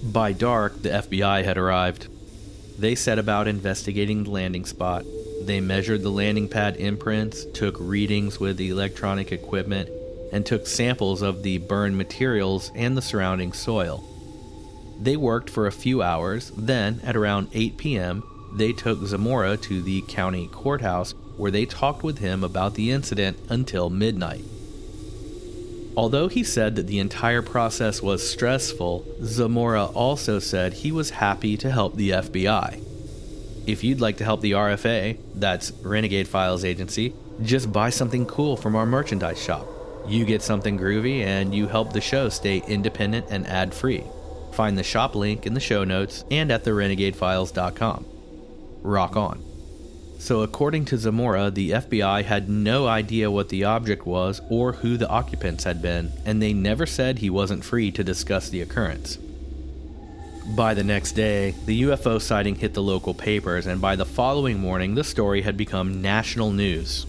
By 0.04 0.32
dark, 0.32 0.82
the 0.82 0.90
FBI 0.90 1.42
had 1.42 1.58
arrived. 1.58 2.06
They 2.78 2.94
set 2.94 3.18
about 3.18 3.48
investigating 3.48 4.22
the 4.22 4.30
landing 4.30 4.64
spot. 4.64 5.04
They 5.46 5.60
measured 5.60 6.02
the 6.02 6.10
landing 6.10 6.48
pad 6.48 6.76
imprints, 6.76 7.44
took 7.52 7.76
readings 7.78 8.40
with 8.40 8.56
the 8.56 8.70
electronic 8.70 9.30
equipment, 9.30 9.90
and 10.32 10.46
took 10.46 10.66
samples 10.66 11.20
of 11.20 11.42
the 11.42 11.58
burned 11.58 11.98
materials 11.98 12.70
and 12.74 12.96
the 12.96 13.02
surrounding 13.02 13.52
soil. 13.52 14.02
They 14.98 15.16
worked 15.16 15.50
for 15.50 15.66
a 15.66 15.72
few 15.72 16.02
hours, 16.02 16.50
then, 16.56 17.00
at 17.04 17.14
around 17.14 17.50
8 17.52 17.76
p.m., 17.76 18.22
they 18.54 18.72
took 18.72 19.04
Zamora 19.04 19.56
to 19.58 19.82
the 19.82 20.02
county 20.08 20.48
courthouse 20.48 21.12
where 21.36 21.50
they 21.50 21.66
talked 21.66 22.02
with 22.02 22.18
him 22.18 22.42
about 22.42 22.74
the 22.74 22.90
incident 22.90 23.36
until 23.48 23.90
midnight. 23.90 24.44
Although 25.96 26.28
he 26.28 26.42
said 26.42 26.76
that 26.76 26.86
the 26.86 27.00
entire 27.00 27.42
process 27.42 28.00
was 28.00 28.28
stressful, 28.28 29.04
Zamora 29.22 29.86
also 29.86 30.38
said 30.38 30.72
he 30.72 30.90
was 30.90 31.10
happy 31.10 31.56
to 31.58 31.70
help 31.70 31.96
the 31.96 32.10
FBI. 32.10 32.80
If 33.66 33.82
you'd 33.82 34.00
like 34.00 34.18
to 34.18 34.24
help 34.24 34.42
the 34.42 34.52
RFA, 34.52 35.18
that's 35.34 35.72
Renegade 35.82 36.28
Files 36.28 36.64
Agency, 36.64 37.14
just 37.42 37.72
buy 37.72 37.88
something 37.88 38.26
cool 38.26 38.56
from 38.56 38.76
our 38.76 38.84
merchandise 38.84 39.42
shop. 39.42 39.66
You 40.06 40.26
get 40.26 40.42
something 40.42 40.78
groovy 40.78 41.20
and 41.20 41.54
you 41.54 41.66
help 41.66 41.92
the 41.92 42.00
show 42.00 42.28
stay 42.28 42.62
independent 42.68 43.26
and 43.30 43.46
ad 43.46 43.72
free. 43.72 44.04
Find 44.52 44.76
the 44.76 44.82
shop 44.82 45.14
link 45.14 45.46
in 45.46 45.54
the 45.54 45.60
show 45.60 45.82
notes 45.82 46.24
and 46.30 46.52
at 46.52 46.64
therenegadefiles.com. 46.64 48.06
Rock 48.82 49.16
on. 49.16 49.42
So, 50.18 50.42
according 50.42 50.84
to 50.86 50.98
Zamora, 50.98 51.50
the 51.50 51.70
FBI 51.70 52.24
had 52.24 52.48
no 52.48 52.86
idea 52.86 53.30
what 53.30 53.48
the 53.48 53.64
object 53.64 54.06
was 54.06 54.40
or 54.48 54.72
who 54.72 54.96
the 54.96 55.08
occupants 55.08 55.64
had 55.64 55.82
been, 55.82 56.12
and 56.24 56.40
they 56.40 56.52
never 56.52 56.86
said 56.86 57.18
he 57.18 57.30
wasn't 57.30 57.64
free 57.64 57.90
to 57.92 58.04
discuss 58.04 58.48
the 58.48 58.60
occurrence. 58.60 59.18
By 60.46 60.74
the 60.74 60.84
next 60.84 61.12
day, 61.12 61.54
the 61.64 61.82
UFO 61.82 62.20
sighting 62.20 62.56
hit 62.56 62.74
the 62.74 62.82
local 62.82 63.14
papers, 63.14 63.66
and 63.66 63.80
by 63.80 63.96
the 63.96 64.04
following 64.04 64.60
morning, 64.60 64.94
the 64.94 65.02
story 65.02 65.40
had 65.40 65.56
become 65.56 66.02
national 66.02 66.52
news. 66.52 67.06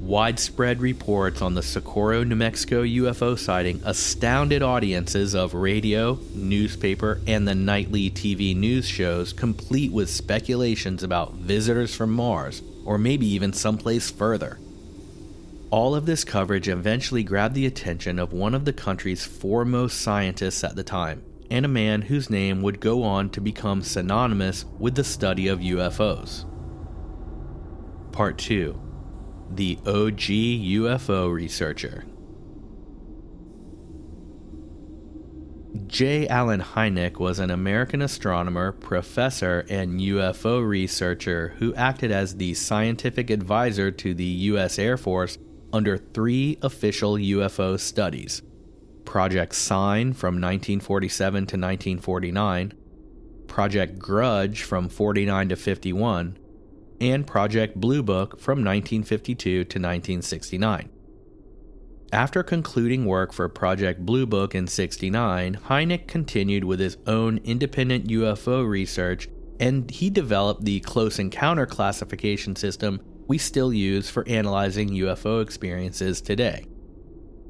Widespread 0.00 0.80
reports 0.80 1.42
on 1.42 1.54
the 1.54 1.62
Socorro, 1.62 2.22
New 2.24 2.36
Mexico 2.36 2.84
UFO 2.84 3.38
sighting 3.38 3.80
astounded 3.84 4.62
audiences 4.62 5.34
of 5.34 5.54
radio, 5.54 6.18
newspaper, 6.34 7.20
and 7.26 7.46
the 7.46 7.54
nightly 7.54 8.08
TV 8.08 8.54
news 8.56 8.86
shows, 8.86 9.32
complete 9.32 9.92
with 9.92 10.08
speculations 10.08 11.02
about 11.02 11.34
visitors 11.34 11.94
from 11.94 12.12
Mars 12.12 12.62
or 12.84 12.98
maybe 12.98 13.26
even 13.26 13.52
someplace 13.52 14.10
further. 14.10 14.58
All 15.70 15.94
of 15.94 16.06
this 16.06 16.24
coverage 16.24 16.68
eventually 16.68 17.22
grabbed 17.22 17.54
the 17.54 17.66
attention 17.66 18.18
of 18.18 18.32
one 18.32 18.54
of 18.54 18.64
the 18.64 18.72
country's 18.72 19.24
foremost 19.24 20.00
scientists 20.00 20.62
at 20.64 20.76
the 20.76 20.84
time, 20.84 21.22
and 21.52 21.66
a 21.66 21.68
man 21.68 22.00
whose 22.00 22.30
name 22.30 22.62
would 22.62 22.80
go 22.80 23.02
on 23.02 23.28
to 23.28 23.38
become 23.38 23.82
synonymous 23.82 24.64
with 24.78 24.94
the 24.94 25.04
study 25.04 25.48
of 25.48 25.60
UFOs. 25.60 26.46
Part 28.10 28.38
2 28.38 28.80
the 29.50 29.78
OG 29.84 30.16
UFO 30.16 31.30
researcher. 31.30 32.06
J. 35.86 36.26
Allen 36.26 36.62
Hynek 36.62 37.18
was 37.18 37.38
an 37.38 37.50
American 37.50 38.00
astronomer, 38.00 38.72
professor, 38.72 39.66
and 39.68 40.00
UFO 40.00 40.66
researcher 40.66 41.54
who 41.58 41.74
acted 41.74 42.10
as 42.10 42.36
the 42.36 42.54
scientific 42.54 43.28
advisor 43.28 43.90
to 43.90 44.14
the 44.14 44.24
U.S. 44.24 44.78
Air 44.78 44.96
Force 44.96 45.36
under 45.70 45.98
three 45.98 46.56
official 46.62 47.16
UFO 47.16 47.78
studies 47.78 48.40
Project 49.12 49.54
Sign 49.54 50.14
from 50.14 50.36
1947 50.36 51.34
to 51.34 51.56
1949, 51.58 52.72
Project 53.46 53.98
Grudge 53.98 54.62
from 54.62 54.88
49 54.88 55.50
to 55.50 55.56
51, 55.56 56.38
and 56.98 57.26
Project 57.26 57.78
Blue 57.78 58.02
Book 58.02 58.40
from 58.40 58.64
1952 58.64 59.34
to 59.34 59.60
1969. 59.60 60.88
After 62.10 62.42
concluding 62.42 63.04
work 63.04 63.34
for 63.34 63.50
Project 63.50 64.00
Blue 64.06 64.24
Book 64.24 64.54
in 64.54 64.66
69, 64.66 65.58
Hynek 65.66 66.06
continued 66.06 66.64
with 66.64 66.80
his 66.80 66.96
own 67.06 67.36
independent 67.44 68.06
UFO 68.06 68.66
research 68.66 69.28
and 69.60 69.90
he 69.90 70.08
developed 70.08 70.64
the 70.64 70.80
close 70.80 71.18
encounter 71.18 71.66
classification 71.66 72.56
system 72.56 72.98
we 73.28 73.36
still 73.36 73.74
use 73.74 74.08
for 74.08 74.26
analyzing 74.26 74.88
UFO 74.88 75.42
experiences 75.42 76.22
today. 76.22 76.64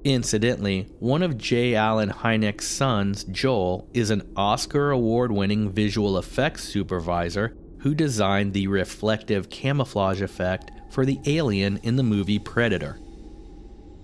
Incidentally, 0.04 0.88
one 0.98 1.22
of 1.22 1.38
J. 1.38 1.76
Allen 1.76 2.10
Hynek's 2.10 2.66
sons, 2.66 3.22
Joel, 3.24 3.88
is 3.94 4.10
an 4.10 4.28
Oscar 4.36 4.90
award 4.90 5.30
winning 5.30 5.70
visual 5.70 6.18
effects 6.18 6.64
supervisor 6.64 7.56
who 7.78 7.94
designed 7.94 8.52
the 8.52 8.66
reflective 8.66 9.48
camouflage 9.48 10.20
effect 10.20 10.72
for 10.90 11.06
the 11.06 11.20
alien 11.26 11.78
in 11.84 11.94
the 11.94 12.02
movie 12.02 12.40
Predator. 12.40 12.98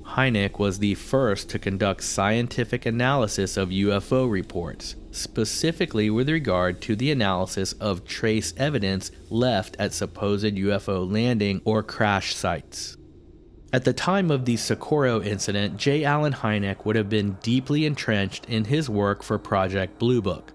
Hynek 0.02 0.58
was 0.58 0.78
the 0.78 0.94
first 0.94 1.50
to 1.50 1.58
conduct 1.58 2.02
scientific 2.02 2.86
analysis 2.86 3.56
of 3.56 3.68
UFO 3.68 4.30
reports, 4.30 4.94
specifically 5.10 6.10
with 6.10 6.28
regard 6.28 6.80
to 6.82 6.96
the 6.96 7.10
analysis 7.10 7.72
of 7.74 8.04
trace 8.04 8.54
evidence 8.56 9.10
left 9.30 9.76
at 9.78 9.92
supposed 9.92 10.54
UFO 10.54 11.10
landing 11.10 11.60
or 11.64 11.82
crash 11.82 12.34
sites. 12.34 12.96
At 13.70 13.84
the 13.84 13.92
time 13.92 14.30
of 14.30 14.46
the 14.46 14.56
Socorro 14.56 15.20
incident, 15.20 15.76
J. 15.76 16.02
Allen 16.02 16.32
Hynek 16.32 16.86
would 16.86 16.96
have 16.96 17.10
been 17.10 17.36
deeply 17.42 17.84
entrenched 17.84 18.46
in 18.46 18.64
his 18.64 18.88
work 18.88 19.22
for 19.22 19.38
Project 19.38 19.98
Blue 19.98 20.22
Book. 20.22 20.54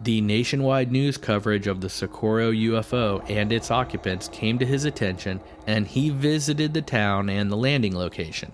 The 0.00 0.20
nationwide 0.20 0.92
news 0.92 1.16
coverage 1.16 1.66
of 1.66 1.80
the 1.80 1.88
Socorro 1.88 2.52
UFO 2.52 3.28
and 3.28 3.52
its 3.52 3.72
occupants 3.72 4.28
came 4.28 4.60
to 4.60 4.64
his 4.64 4.84
attention, 4.84 5.40
and 5.66 5.88
he 5.88 6.10
visited 6.10 6.72
the 6.72 6.82
town 6.82 7.28
and 7.28 7.50
the 7.50 7.56
landing 7.56 7.96
location. 7.96 8.52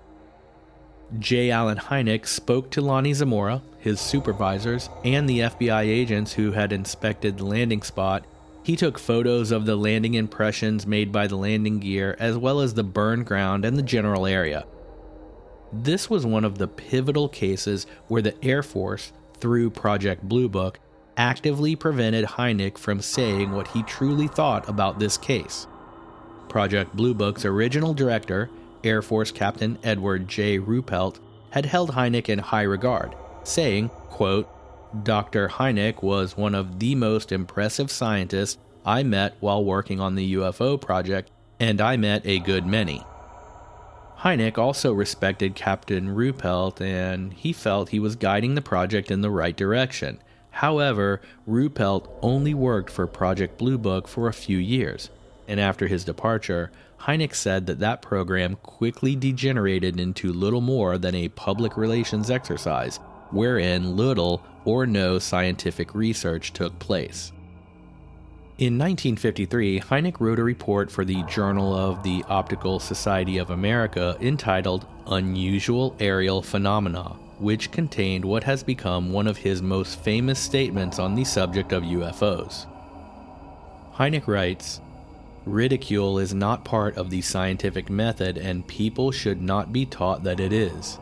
J. 1.18 1.50
Allen 1.50 1.76
Hynek 1.76 2.26
spoke 2.26 2.71
to 2.71 2.80
Lonnie 2.80 3.12
Zamora, 3.12 3.61
his 3.78 4.00
supervisors, 4.00 4.88
and 5.04 5.28
the 5.28 5.40
FBI 5.40 5.83
agents 5.83 6.33
who 6.33 6.52
had 6.52 6.73
inspected 6.73 7.37
the 7.37 7.45
landing 7.45 7.83
spot. 7.83 8.25
He 8.67 8.75
took 8.75 8.99
photos 8.99 9.53
of 9.53 9.65
the 9.65 9.77
landing 9.77 10.15
impressions 10.15 10.89
made 10.89 11.13
by 11.13 11.29
the 11.29 11.37
landing 11.37 11.79
gear, 11.79 12.17
as 12.19 12.37
well 12.37 12.59
as 12.59 12.75
the 12.75 12.83
burned 12.83 13.25
ground 13.25 13.65
and 13.65 13.77
the 13.77 13.83
general 13.83 14.27
area. 14.27 14.67
This 15.73 16.11
was 16.11 16.27
one 16.27 16.45
of 16.45 16.59
the 16.59 16.67
pivotal 16.67 17.29
cases 17.29 17.87
where 18.09 18.23
the 18.23 18.35
Air 18.45 18.65
Force, 18.65 19.13
through 19.39 19.71
Project 19.71 20.25
Blue 20.25 20.49
Book, 20.49 20.81
actively 21.17 21.77
prevented 21.77 22.25
Hynek 22.25 22.77
from 22.77 23.01
saying 23.01 23.53
what 23.53 23.69
he 23.69 23.85
truly 23.85 24.27
thought 24.27 24.69
about 24.69 24.99
this 24.99 25.17
case. 25.17 25.69
Project 26.49 26.97
Blue 26.97 27.15
Book's 27.15 27.45
original 27.45 27.95
director, 27.95 28.51
Air 28.83 29.01
Force 29.01 29.31
Captain 29.31 29.79
Edward 29.85 30.27
J. 30.27 30.59
Ruppelt, 30.59 31.21
had 31.51 31.67
held 31.67 31.93
Hynek 31.93 32.29
in 32.29 32.41
high 32.41 32.63
regard, 32.63 33.15
saying, 33.45 33.91
quote, 34.09 34.51
Dr. 35.03 35.49
Hynek 35.49 36.03
was 36.03 36.37
one 36.37 36.55
of 36.55 36.79
the 36.79 36.95
most 36.95 37.33
impressive 37.33 37.91
scientists 37.91 38.59
I 38.85 39.03
met 39.03 39.35
while 39.41 39.65
working 39.65 40.00
on 40.00 40.15
the 40.15 40.35
UFO 40.35 40.81
project, 40.81 41.31
and 41.59 41.81
I 41.81 41.97
met 41.97 42.23
a 42.25 42.38
good 42.38 42.67
many. 42.67 43.03
Hynek 44.19 44.59
also 44.59 44.93
respected 44.93 45.55
Captain 45.55 46.15
Ruppelt 46.15 46.81
and 46.81 47.33
he 47.33 47.53
felt 47.53 47.91
he 47.91 48.00
was 48.00 48.17
guiding 48.17 48.55
the 48.55 48.62
project 48.62 49.11
in 49.11 49.21
the 49.21 49.31
right 49.31 49.57
direction. 49.57 50.19
However, 50.50 51.21
Ruppelt 51.47 52.09
only 52.23 52.55
worked 52.55 52.91
for 52.91 53.07
Project 53.07 53.59
Blue 53.59 53.76
Book 53.76 54.09
for 54.09 54.29
a 54.29 54.33
few 54.33 54.57
years, 54.57 55.11
and 55.47 55.61
after 55.61 55.87
his 55.87 56.05
departure, 56.05 56.71
Hynek 57.00 57.35
said 57.35 57.67
that 57.67 57.81
that 57.81 58.00
program 58.03 58.57
quickly 58.62 59.15
degenerated 59.17 60.00
into 60.00 60.33
little 60.33 60.62
more 60.62 60.97
than 60.97 61.15
a 61.15 61.29
public 61.29 61.76
relations 61.76 62.31
exercise, 62.31 62.99
wherein 63.37 63.97
little 63.97 64.43
or 64.64 64.87
no 64.87 65.19
scientific 65.19 65.95
research 65.95 66.52
took 66.52 66.78
place. 66.78 67.33
In 68.59 68.78
1953, 68.78 69.81
Hynek 69.81 70.19
wrote 70.19 70.38
a 70.38 70.43
report 70.43 70.90
for 70.90 71.05
the 71.05 71.23
Journal 71.25 71.75
of 71.75 72.02
the 72.02 72.25
Optical 72.26 72.81
Society 72.81 73.37
of 73.37 73.50
America 73.50 74.16
entitled 74.19 74.87
Unusual 75.07 75.95
Aerial 76.00 76.40
Phenomena, 76.40 77.16
which 77.38 77.71
contained 77.71 78.25
what 78.25 78.45
has 78.45 78.62
become 78.62 79.12
one 79.12 79.26
of 79.26 79.37
his 79.37 79.61
most 79.61 80.00
famous 80.00 80.38
statements 80.38 80.99
on 80.99 81.14
the 81.14 81.25
subject 81.25 81.73
of 81.73 81.83
UFOs. 81.83 82.66
Hynek 83.95 84.26
writes 84.26 84.81
Ridicule 85.45 86.19
is 86.19 86.33
not 86.33 86.64
part 86.64 86.97
of 86.97 87.11
the 87.11 87.21
scientific 87.21 87.90
method, 87.90 88.38
and 88.38 88.66
people 88.66 89.12
should 89.12 89.43
not 89.43 89.71
be 89.71 89.85
taught 89.85 90.25
that 90.25 90.40
it 90.40 90.52
is. 90.52 90.99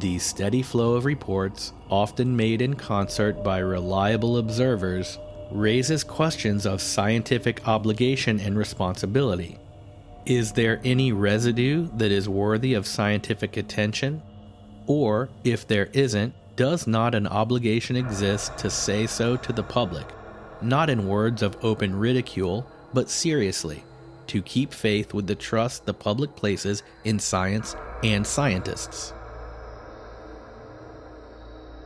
The 0.00 0.18
steady 0.18 0.62
flow 0.62 0.94
of 0.94 1.04
reports, 1.04 1.72
often 1.88 2.36
made 2.36 2.60
in 2.60 2.74
concert 2.74 3.44
by 3.44 3.58
reliable 3.58 4.38
observers, 4.38 5.18
raises 5.52 6.02
questions 6.02 6.66
of 6.66 6.82
scientific 6.82 7.66
obligation 7.68 8.40
and 8.40 8.58
responsibility. 8.58 9.58
Is 10.26 10.52
there 10.52 10.80
any 10.84 11.12
residue 11.12 11.88
that 11.96 12.10
is 12.10 12.28
worthy 12.28 12.74
of 12.74 12.88
scientific 12.88 13.56
attention? 13.56 14.20
Or, 14.86 15.28
if 15.44 15.66
there 15.66 15.90
isn't, 15.92 16.34
does 16.56 16.86
not 16.86 17.14
an 17.14 17.26
obligation 17.26 17.94
exist 17.94 18.56
to 18.58 18.70
say 18.70 19.06
so 19.06 19.36
to 19.36 19.52
the 19.52 19.62
public, 19.62 20.06
not 20.60 20.90
in 20.90 21.06
words 21.06 21.42
of 21.42 21.62
open 21.64 21.94
ridicule, 21.94 22.66
but 22.92 23.10
seriously, 23.10 23.84
to 24.26 24.42
keep 24.42 24.72
faith 24.72 25.14
with 25.14 25.26
the 25.26 25.34
trust 25.34 25.86
the 25.86 25.94
public 25.94 26.34
places 26.34 26.82
in 27.04 27.18
science 27.18 27.76
and 28.02 28.26
scientists? 28.26 29.12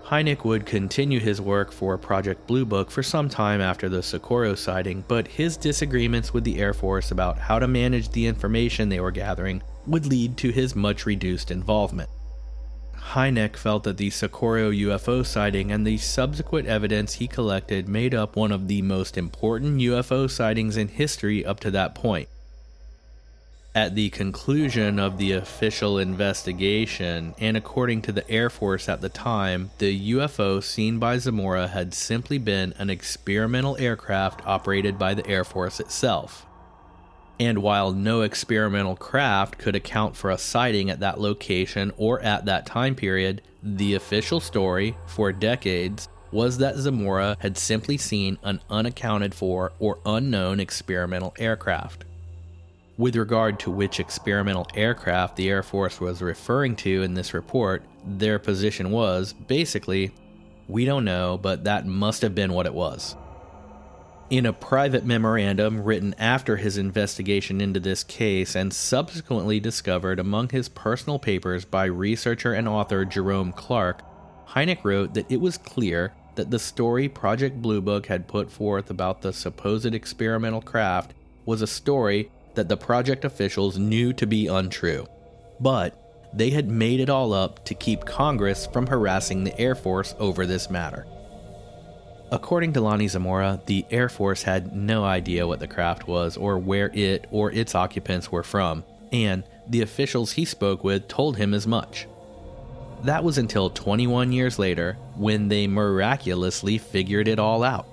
Hynek 0.08 0.42
would 0.42 0.64
continue 0.64 1.20
his 1.20 1.38
work 1.38 1.70
for 1.70 1.98
Project 1.98 2.46
Blue 2.46 2.64
Book 2.64 2.90
for 2.90 3.02
some 3.02 3.28
time 3.28 3.60
after 3.60 3.90
the 3.90 4.02
Socorro 4.02 4.54
sighting, 4.54 5.04
but 5.06 5.28
his 5.28 5.58
disagreements 5.58 6.32
with 6.32 6.44
the 6.44 6.58
Air 6.58 6.72
Force 6.72 7.10
about 7.10 7.36
how 7.36 7.58
to 7.58 7.68
manage 7.68 8.08
the 8.08 8.26
information 8.26 8.88
they 8.88 9.00
were 9.00 9.10
gathering 9.10 9.62
would 9.86 10.06
lead 10.06 10.38
to 10.38 10.50
his 10.50 10.74
much 10.74 11.04
reduced 11.04 11.50
involvement. 11.50 12.08
Hynek 12.96 13.54
felt 13.54 13.84
that 13.84 13.98
the 13.98 14.08
Socorro 14.08 14.70
UFO 14.70 15.26
sighting 15.26 15.70
and 15.70 15.86
the 15.86 15.98
subsequent 15.98 16.68
evidence 16.68 17.12
he 17.12 17.28
collected 17.28 17.86
made 17.86 18.14
up 18.14 18.34
one 18.34 18.50
of 18.50 18.66
the 18.66 18.80
most 18.80 19.18
important 19.18 19.78
UFO 19.82 20.30
sightings 20.30 20.78
in 20.78 20.88
history 20.88 21.44
up 21.44 21.60
to 21.60 21.70
that 21.72 21.94
point. 21.94 22.30
At 23.78 23.94
the 23.94 24.10
conclusion 24.10 24.98
of 24.98 25.18
the 25.18 25.30
official 25.30 25.98
investigation, 25.98 27.36
and 27.38 27.56
according 27.56 28.02
to 28.02 28.12
the 28.12 28.28
Air 28.28 28.50
Force 28.50 28.88
at 28.88 29.02
the 29.02 29.08
time, 29.08 29.70
the 29.78 30.14
UFO 30.14 30.60
seen 30.60 30.98
by 30.98 31.18
Zamora 31.18 31.68
had 31.68 31.94
simply 31.94 32.38
been 32.38 32.74
an 32.78 32.90
experimental 32.90 33.76
aircraft 33.76 34.44
operated 34.44 34.98
by 34.98 35.14
the 35.14 35.24
Air 35.28 35.44
Force 35.44 35.78
itself. 35.78 36.44
And 37.38 37.58
while 37.58 37.92
no 37.92 38.22
experimental 38.22 38.96
craft 38.96 39.58
could 39.58 39.76
account 39.76 40.16
for 40.16 40.30
a 40.30 40.38
sighting 40.38 40.90
at 40.90 40.98
that 40.98 41.20
location 41.20 41.92
or 41.96 42.20
at 42.20 42.46
that 42.46 42.66
time 42.66 42.96
period, 42.96 43.42
the 43.62 43.94
official 43.94 44.40
story, 44.40 44.96
for 45.06 45.32
decades, 45.32 46.08
was 46.32 46.58
that 46.58 46.78
Zamora 46.78 47.36
had 47.38 47.56
simply 47.56 47.96
seen 47.96 48.38
an 48.42 48.60
unaccounted 48.68 49.36
for 49.36 49.70
or 49.78 50.00
unknown 50.04 50.58
experimental 50.58 51.32
aircraft. 51.38 52.06
With 52.98 53.14
regard 53.14 53.60
to 53.60 53.70
which 53.70 54.00
experimental 54.00 54.66
aircraft 54.74 55.36
the 55.36 55.48
Air 55.48 55.62
Force 55.62 56.00
was 56.00 56.20
referring 56.20 56.74
to 56.76 57.04
in 57.04 57.14
this 57.14 57.32
report, 57.32 57.84
their 58.04 58.40
position 58.40 58.90
was 58.90 59.32
basically, 59.32 60.10
we 60.66 60.84
don't 60.84 61.04
know, 61.04 61.38
but 61.40 61.62
that 61.62 61.86
must 61.86 62.22
have 62.22 62.34
been 62.34 62.52
what 62.52 62.66
it 62.66 62.74
was. 62.74 63.14
In 64.30 64.46
a 64.46 64.52
private 64.52 65.04
memorandum 65.04 65.84
written 65.84 66.12
after 66.18 66.56
his 66.56 66.76
investigation 66.76 67.60
into 67.60 67.78
this 67.78 68.02
case 68.02 68.56
and 68.56 68.74
subsequently 68.74 69.60
discovered 69.60 70.18
among 70.18 70.48
his 70.48 70.68
personal 70.68 71.20
papers 71.20 71.64
by 71.64 71.84
researcher 71.84 72.52
and 72.52 72.66
author 72.66 73.04
Jerome 73.04 73.52
Clark, 73.52 74.02
Hynek 74.48 74.82
wrote 74.82 75.14
that 75.14 75.30
it 75.30 75.40
was 75.40 75.56
clear 75.56 76.14
that 76.34 76.50
the 76.50 76.58
story 76.58 77.08
Project 77.08 77.62
Blue 77.62 77.80
Book 77.80 78.06
had 78.06 78.26
put 78.26 78.50
forth 78.50 78.90
about 78.90 79.22
the 79.22 79.32
supposed 79.32 79.94
experimental 79.94 80.60
craft 80.60 81.14
was 81.46 81.62
a 81.62 81.66
story 81.68 82.32
that 82.58 82.68
the 82.68 82.76
project 82.76 83.24
officials 83.24 83.78
knew 83.78 84.12
to 84.12 84.26
be 84.26 84.48
untrue. 84.48 85.06
But 85.60 85.94
they 86.32 86.50
had 86.50 86.68
made 86.68 86.98
it 86.98 87.08
all 87.08 87.32
up 87.32 87.64
to 87.66 87.74
keep 87.74 88.04
Congress 88.04 88.66
from 88.66 88.88
harassing 88.88 89.44
the 89.44 89.56
Air 89.60 89.76
Force 89.76 90.16
over 90.18 90.44
this 90.44 90.68
matter. 90.68 91.06
According 92.32 92.72
to 92.72 92.80
Lonnie 92.80 93.06
Zamora, 93.06 93.60
the 93.66 93.86
Air 93.92 94.08
Force 94.08 94.42
had 94.42 94.74
no 94.74 95.04
idea 95.04 95.46
what 95.46 95.60
the 95.60 95.68
craft 95.68 96.08
was 96.08 96.36
or 96.36 96.58
where 96.58 96.90
it 96.92 97.28
or 97.30 97.52
its 97.52 97.76
occupants 97.76 98.32
were 98.32 98.42
from, 98.42 98.82
and 99.12 99.44
the 99.68 99.82
officials 99.82 100.32
he 100.32 100.44
spoke 100.44 100.82
with 100.82 101.06
told 101.06 101.36
him 101.36 101.54
as 101.54 101.64
much. 101.64 102.08
That 103.04 103.22
was 103.22 103.38
until 103.38 103.70
21 103.70 104.32
years 104.32 104.58
later 104.58 104.98
when 105.14 105.46
they 105.46 105.68
miraculously 105.68 106.76
figured 106.78 107.28
it 107.28 107.38
all 107.38 107.62
out. 107.62 107.86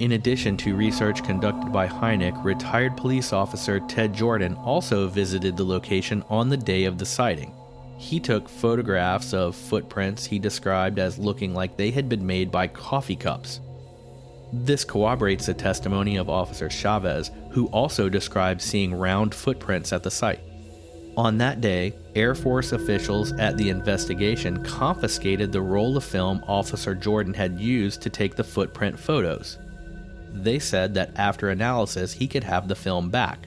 In 0.00 0.12
addition 0.12 0.56
to 0.58 0.74
research 0.74 1.22
conducted 1.22 1.74
by 1.74 1.86
Hynek, 1.86 2.42
retired 2.42 2.96
police 2.96 3.34
officer 3.34 3.80
Ted 3.80 4.14
Jordan 4.14 4.54
also 4.54 5.06
visited 5.08 5.58
the 5.58 5.64
location 5.64 6.24
on 6.30 6.48
the 6.48 6.56
day 6.56 6.84
of 6.84 6.96
the 6.96 7.04
sighting. 7.04 7.52
He 7.98 8.18
took 8.18 8.48
photographs 8.48 9.34
of 9.34 9.54
footprints 9.54 10.24
he 10.24 10.38
described 10.38 10.98
as 10.98 11.18
looking 11.18 11.52
like 11.52 11.76
they 11.76 11.90
had 11.90 12.08
been 12.08 12.26
made 12.26 12.50
by 12.50 12.66
coffee 12.66 13.14
cups. 13.14 13.60
This 14.54 14.84
corroborates 14.84 15.44
the 15.44 15.52
testimony 15.52 16.16
of 16.16 16.30
Officer 16.30 16.70
Chavez, 16.70 17.30
who 17.50 17.66
also 17.66 18.08
described 18.08 18.62
seeing 18.62 18.94
round 18.94 19.34
footprints 19.34 19.92
at 19.92 20.02
the 20.02 20.10
site. 20.10 20.40
On 21.18 21.36
that 21.36 21.60
day, 21.60 21.92
Air 22.14 22.34
Force 22.34 22.72
officials 22.72 23.32
at 23.32 23.58
the 23.58 23.68
investigation 23.68 24.64
confiscated 24.64 25.52
the 25.52 25.60
roll 25.60 25.98
of 25.98 26.04
film 26.04 26.42
Officer 26.48 26.94
Jordan 26.94 27.34
had 27.34 27.60
used 27.60 28.00
to 28.00 28.08
take 28.08 28.34
the 28.34 28.42
footprint 28.42 28.98
photos 28.98 29.58
they 30.32 30.58
said 30.58 30.94
that 30.94 31.12
after 31.16 31.48
analysis, 31.48 32.12
he 32.12 32.26
could 32.26 32.44
have 32.44 32.68
the 32.68 32.74
film 32.74 33.10
back. 33.10 33.46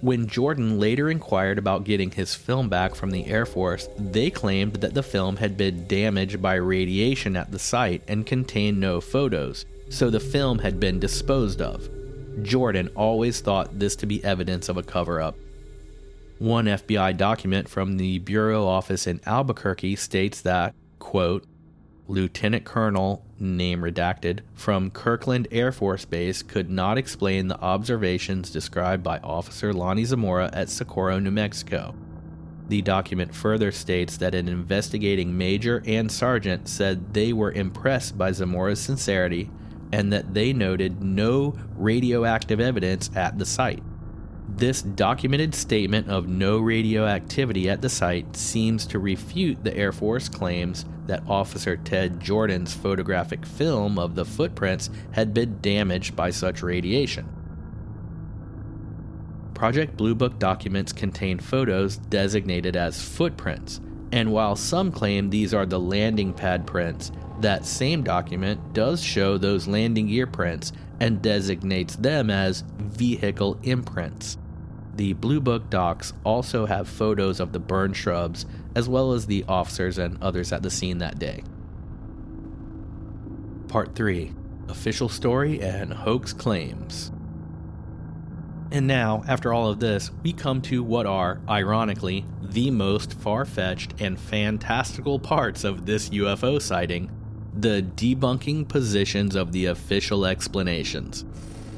When 0.00 0.28
Jordan 0.28 0.78
later 0.78 1.10
inquired 1.10 1.58
about 1.58 1.82
getting 1.84 2.12
his 2.12 2.34
film 2.34 2.68
back 2.68 2.94
from 2.94 3.10
the 3.10 3.26
Air 3.26 3.44
Force, 3.44 3.88
they 3.98 4.30
claimed 4.30 4.74
that 4.76 4.94
the 4.94 5.02
film 5.02 5.36
had 5.36 5.56
been 5.56 5.88
damaged 5.88 6.40
by 6.40 6.54
radiation 6.54 7.36
at 7.36 7.50
the 7.50 7.58
site 7.58 8.02
and 8.06 8.24
contained 8.24 8.78
no 8.78 9.00
photos, 9.00 9.66
so 9.88 10.08
the 10.08 10.20
film 10.20 10.60
had 10.60 10.78
been 10.78 11.00
disposed 11.00 11.60
of. 11.60 11.88
Jordan 12.42 12.88
always 12.94 13.40
thought 13.40 13.78
this 13.78 13.96
to 13.96 14.06
be 14.06 14.22
evidence 14.22 14.68
of 14.68 14.76
a 14.76 14.84
cover 14.84 15.20
up. 15.20 15.36
One 16.38 16.66
FBI 16.66 17.16
document 17.16 17.68
from 17.68 17.96
the 17.96 18.20
Bureau 18.20 18.64
office 18.64 19.08
in 19.08 19.20
Albuquerque 19.26 19.96
states 19.96 20.40
that, 20.42 20.76
quote, 21.00 21.44
Lieutenant 22.10 22.64
Colonel, 22.64 23.22
name 23.38 23.82
redacted, 23.82 24.40
from 24.54 24.90
Kirtland 24.90 25.46
Air 25.50 25.70
Force 25.70 26.06
Base 26.06 26.42
could 26.42 26.70
not 26.70 26.96
explain 26.96 27.48
the 27.48 27.60
observations 27.60 28.48
described 28.48 29.02
by 29.02 29.18
Officer 29.18 29.74
Lonnie 29.74 30.06
Zamora 30.06 30.48
at 30.54 30.70
Socorro, 30.70 31.18
New 31.18 31.30
Mexico. 31.30 31.94
The 32.68 32.80
document 32.80 33.34
further 33.34 33.70
states 33.70 34.16
that 34.16 34.34
an 34.34 34.48
investigating 34.48 35.36
major 35.36 35.82
and 35.86 36.10
sergeant 36.10 36.66
said 36.66 37.12
they 37.12 37.34
were 37.34 37.52
impressed 37.52 38.16
by 38.16 38.32
Zamora's 38.32 38.80
sincerity 38.80 39.50
and 39.92 40.10
that 40.10 40.32
they 40.32 40.54
noted 40.54 41.02
no 41.02 41.58
radioactive 41.76 42.58
evidence 42.58 43.10
at 43.14 43.38
the 43.38 43.46
site. 43.46 43.82
This 44.48 44.80
documented 44.80 45.54
statement 45.54 46.08
of 46.08 46.26
no 46.26 46.58
radioactivity 46.58 47.68
at 47.68 47.82
the 47.82 47.90
site 47.90 48.34
seems 48.34 48.86
to 48.86 48.98
refute 48.98 49.62
the 49.62 49.76
Air 49.76 49.92
Force 49.92 50.28
claims 50.30 50.86
that 51.08 51.24
Officer 51.26 51.76
Ted 51.76 52.20
Jordan's 52.20 52.72
photographic 52.72 53.44
film 53.44 53.98
of 53.98 54.14
the 54.14 54.24
footprints 54.24 54.90
had 55.10 55.34
been 55.34 55.58
damaged 55.60 56.14
by 56.14 56.30
such 56.30 56.62
radiation. 56.62 57.28
Project 59.54 59.96
Blue 59.96 60.14
Book 60.14 60.38
documents 60.38 60.92
contain 60.92 61.40
photos 61.40 61.96
designated 61.96 62.76
as 62.76 63.02
footprints, 63.02 63.80
And 64.12 64.32
while 64.32 64.56
some 64.56 64.90
claim 64.90 65.28
these 65.28 65.52
are 65.52 65.66
the 65.66 65.80
landing 65.80 66.32
pad 66.32 66.66
prints, 66.66 67.10
that 67.40 67.66
same 67.66 68.02
document 68.02 68.72
does 68.72 69.02
show 69.02 69.36
those 69.36 69.68
landing 69.68 70.06
gear 70.06 70.26
prints 70.26 70.72
and 71.00 71.22
designates 71.22 71.96
them 71.96 72.30
as 72.30 72.64
vehicle 72.78 73.58
imprints. 73.62 74.38
The 74.96 75.12
Blue 75.12 75.40
Book 75.40 75.70
docs 75.70 76.12
also 76.24 76.66
have 76.66 76.88
photos 76.88 77.38
of 77.38 77.52
the 77.52 77.60
burned 77.60 77.96
shrubs, 77.96 78.46
as 78.74 78.88
well 78.88 79.12
as 79.12 79.26
the 79.26 79.44
officers 79.48 79.98
and 79.98 80.22
others 80.22 80.52
at 80.52 80.62
the 80.62 80.70
scene 80.70 80.98
that 80.98 81.18
day. 81.18 81.42
Part 83.68 83.94
3 83.94 84.32
Official 84.68 85.08
Story 85.08 85.60
and 85.60 85.92
Hoax 85.92 86.32
Claims. 86.32 87.10
And 88.70 88.86
now, 88.86 89.24
after 89.26 89.52
all 89.52 89.70
of 89.70 89.80
this, 89.80 90.10
we 90.22 90.32
come 90.32 90.60
to 90.62 90.82
what 90.82 91.06
are, 91.06 91.40
ironically, 91.48 92.26
the 92.42 92.70
most 92.70 93.14
far 93.14 93.44
fetched 93.44 93.94
and 94.00 94.20
fantastical 94.20 95.18
parts 95.18 95.64
of 95.64 95.86
this 95.86 96.10
UFO 96.10 96.60
sighting 96.60 97.10
the 97.54 97.82
debunking 97.96 98.68
positions 98.68 99.34
of 99.34 99.52
the 99.52 99.66
official 99.66 100.24
explanations. 100.24 101.24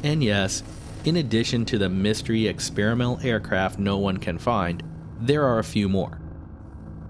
And 0.02 0.22
yes, 0.22 0.62
in 1.04 1.16
addition 1.16 1.64
to 1.66 1.78
the 1.78 1.88
mystery 1.88 2.46
experimental 2.46 3.20
aircraft 3.22 3.78
no 3.78 3.96
one 3.96 4.18
can 4.18 4.38
find, 4.38 4.82
there 5.18 5.44
are 5.44 5.58
a 5.58 5.64
few 5.64 5.88
more. 5.88 6.19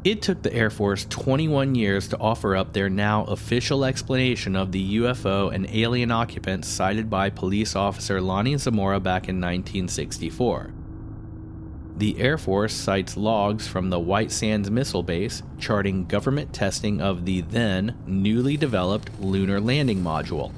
It 0.02 0.22
took 0.22 0.40
the 0.40 0.54
Air 0.54 0.70
Force 0.70 1.04
21 1.10 1.74
years 1.74 2.08
to 2.08 2.18
offer 2.18 2.56
up 2.56 2.72
their 2.72 2.88
now 2.88 3.24
official 3.24 3.84
explanation 3.84 4.56
of 4.56 4.72
the 4.72 4.96
UFO 4.96 5.54
and 5.54 5.68
alien 5.68 6.10
occupants 6.10 6.68
sighted 6.68 7.10
by 7.10 7.28
police 7.28 7.76
officer 7.76 8.18
Lonnie 8.18 8.56
Zamora 8.56 8.98
back 8.98 9.28
in 9.28 9.36
1964. 9.36 10.72
The 11.98 12.18
Air 12.18 12.38
Force 12.38 12.72
cites 12.72 13.18
logs 13.18 13.68
from 13.68 13.90
the 13.90 14.00
White 14.00 14.32
Sands 14.32 14.70
Missile 14.70 15.02
Base 15.02 15.42
charting 15.58 16.06
government 16.06 16.54
testing 16.54 17.02
of 17.02 17.26
the 17.26 17.42
then 17.42 17.94
newly 18.06 18.56
developed 18.56 19.10
Lunar 19.20 19.60
Landing 19.60 20.02
Module. 20.02 20.50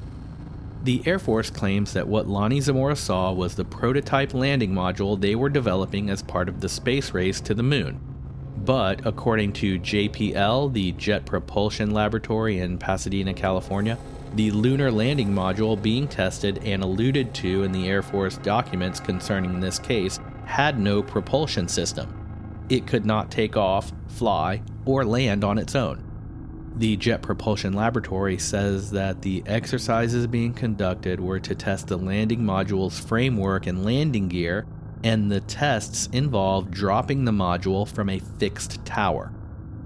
The 0.84 1.02
Air 1.04 1.18
Force 1.18 1.50
claims 1.50 1.94
that 1.94 2.06
what 2.06 2.28
Lonnie 2.28 2.60
Zamora 2.60 2.94
saw 2.94 3.32
was 3.32 3.56
the 3.56 3.64
prototype 3.64 4.34
landing 4.34 4.72
module 4.72 5.20
they 5.20 5.34
were 5.34 5.48
developing 5.48 6.10
as 6.10 6.22
part 6.22 6.48
of 6.48 6.60
the 6.60 6.68
space 6.68 7.12
race 7.12 7.40
to 7.40 7.54
the 7.54 7.64
moon. 7.64 8.11
But 8.56 9.06
according 9.06 9.54
to 9.54 9.78
JPL, 9.78 10.72
the 10.72 10.92
Jet 10.92 11.26
Propulsion 11.26 11.90
Laboratory 11.90 12.58
in 12.58 12.78
Pasadena, 12.78 13.34
California, 13.34 13.98
the 14.34 14.50
lunar 14.50 14.90
landing 14.90 15.30
module 15.30 15.80
being 15.80 16.08
tested 16.08 16.60
and 16.64 16.82
alluded 16.82 17.34
to 17.34 17.64
in 17.64 17.72
the 17.72 17.88
Air 17.88 18.02
Force 18.02 18.38
documents 18.38 19.00
concerning 19.00 19.60
this 19.60 19.78
case 19.78 20.20
had 20.44 20.78
no 20.78 21.02
propulsion 21.02 21.68
system. 21.68 22.18
It 22.68 22.86
could 22.86 23.04
not 23.04 23.30
take 23.30 23.56
off, 23.56 23.92
fly, 24.08 24.62
or 24.84 25.04
land 25.04 25.44
on 25.44 25.58
its 25.58 25.74
own. 25.74 26.04
The 26.76 26.96
Jet 26.96 27.20
Propulsion 27.20 27.74
Laboratory 27.74 28.38
says 28.38 28.90
that 28.92 29.20
the 29.20 29.42
exercises 29.44 30.26
being 30.26 30.54
conducted 30.54 31.20
were 31.20 31.40
to 31.40 31.54
test 31.54 31.88
the 31.88 31.98
landing 31.98 32.40
module's 32.40 32.98
framework 32.98 33.66
and 33.66 33.84
landing 33.84 34.28
gear, 34.28 34.66
and 35.04 35.30
the 35.30 35.40
tests 35.40 36.08
involved 36.12 36.70
dropping 36.70 37.24
the 37.24 37.32
module 37.32 37.88
from 37.88 38.08
a 38.08 38.20
fixed 38.38 38.84
tower. 38.84 39.32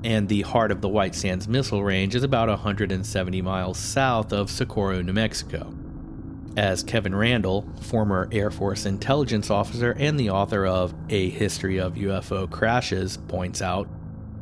And 0.04 0.28
the 0.28 0.42
heart 0.42 0.70
of 0.70 0.80
the 0.82 0.88
White 0.88 1.14
Sands 1.14 1.48
Missile 1.48 1.82
Range 1.82 2.14
is 2.14 2.22
about 2.22 2.48
170 2.48 3.42
miles 3.42 3.78
south 3.78 4.32
of 4.32 4.50
Socorro, 4.50 5.02
New 5.02 5.12
Mexico. 5.12 5.74
As 6.56 6.82
Kevin 6.82 7.14
Randle, 7.14 7.68
former 7.82 8.28
Air 8.32 8.50
Force 8.50 8.86
intelligence 8.86 9.50
officer 9.50 9.94
and 9.98 10.18
the 10.18 10.30
author 10.30 10.66
of 10.66 10.94
A 11.10 11.28
History 11.30 11.78
of 11.78 11.94
UFO 11.94 12.48
Crashes, 12.50 13.16
points 13.16 13.60
out, 13.60 13.88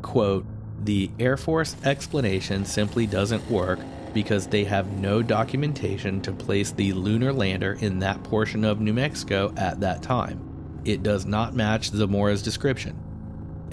quote, 0.02 0.46
the 0.84 1.10
Air 1.18 1.36
Force 1.36 1.76
explanation 1.84 2.64
simply 2.64 3.06
doesn't 3.06 3.50
work 3.50 3.78
because 4.12 4.46
they 4.46 4.64
have 4.64 4.92
no 4.92 5.22
documentation 5.22 6.20
to 6.20 6.32
place 6.32 6.70
the 6.70 6.92
lunar 6.92 7.32
lander 7.32 7.72
in 7.80 7.98
that 8.00 8.22
portion 8.22 8.64
of 8.64 8.80
New 8.80 8.92
Mexico 8.92 9.52
at 9.56 9.80
that 9.80 10.02
time. 10.02 10.43
It 10.84 11.02
does 11.02 11.24
not 11.24 11.54
match 11.54 11.90
Zamora's 11.90 12.42
description. 12.42 12.98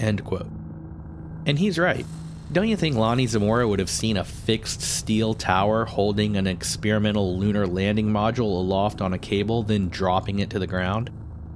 End 0.00 0.24
quote. 0.24 0.48
And 1.46 1.58
he's 1.58 1.78
right. 1.78 2.06
Don't 2.52 2.68
you 2.68 2.76
think 2.76 2.96
Lonnie 2.96 3.26
Zamora 3.26 3.66
would 3.66 3.78
have 3.78 3.88
seen 3.88 4.18
a 4.18 4.24
fixed 4.24 4.82
steel 4.82 5.32
tower 5.32 5.86
holding 5.86 6.36
an 6.36 6.46
experimental 6.46 7.38
lunar 7.38 7.66
landing 7.66 8.08
module 8.08 8.58
aloft 8.58 9.00
on 9.00 9.14
a 9.14 9.18
cable, 9.18 9.62
then 9.62 9.88
dropping 9.88 10.38
it 10.38 10.50
to 10.50 10.58
the 10.58 10.66
ground? 10.66 11.10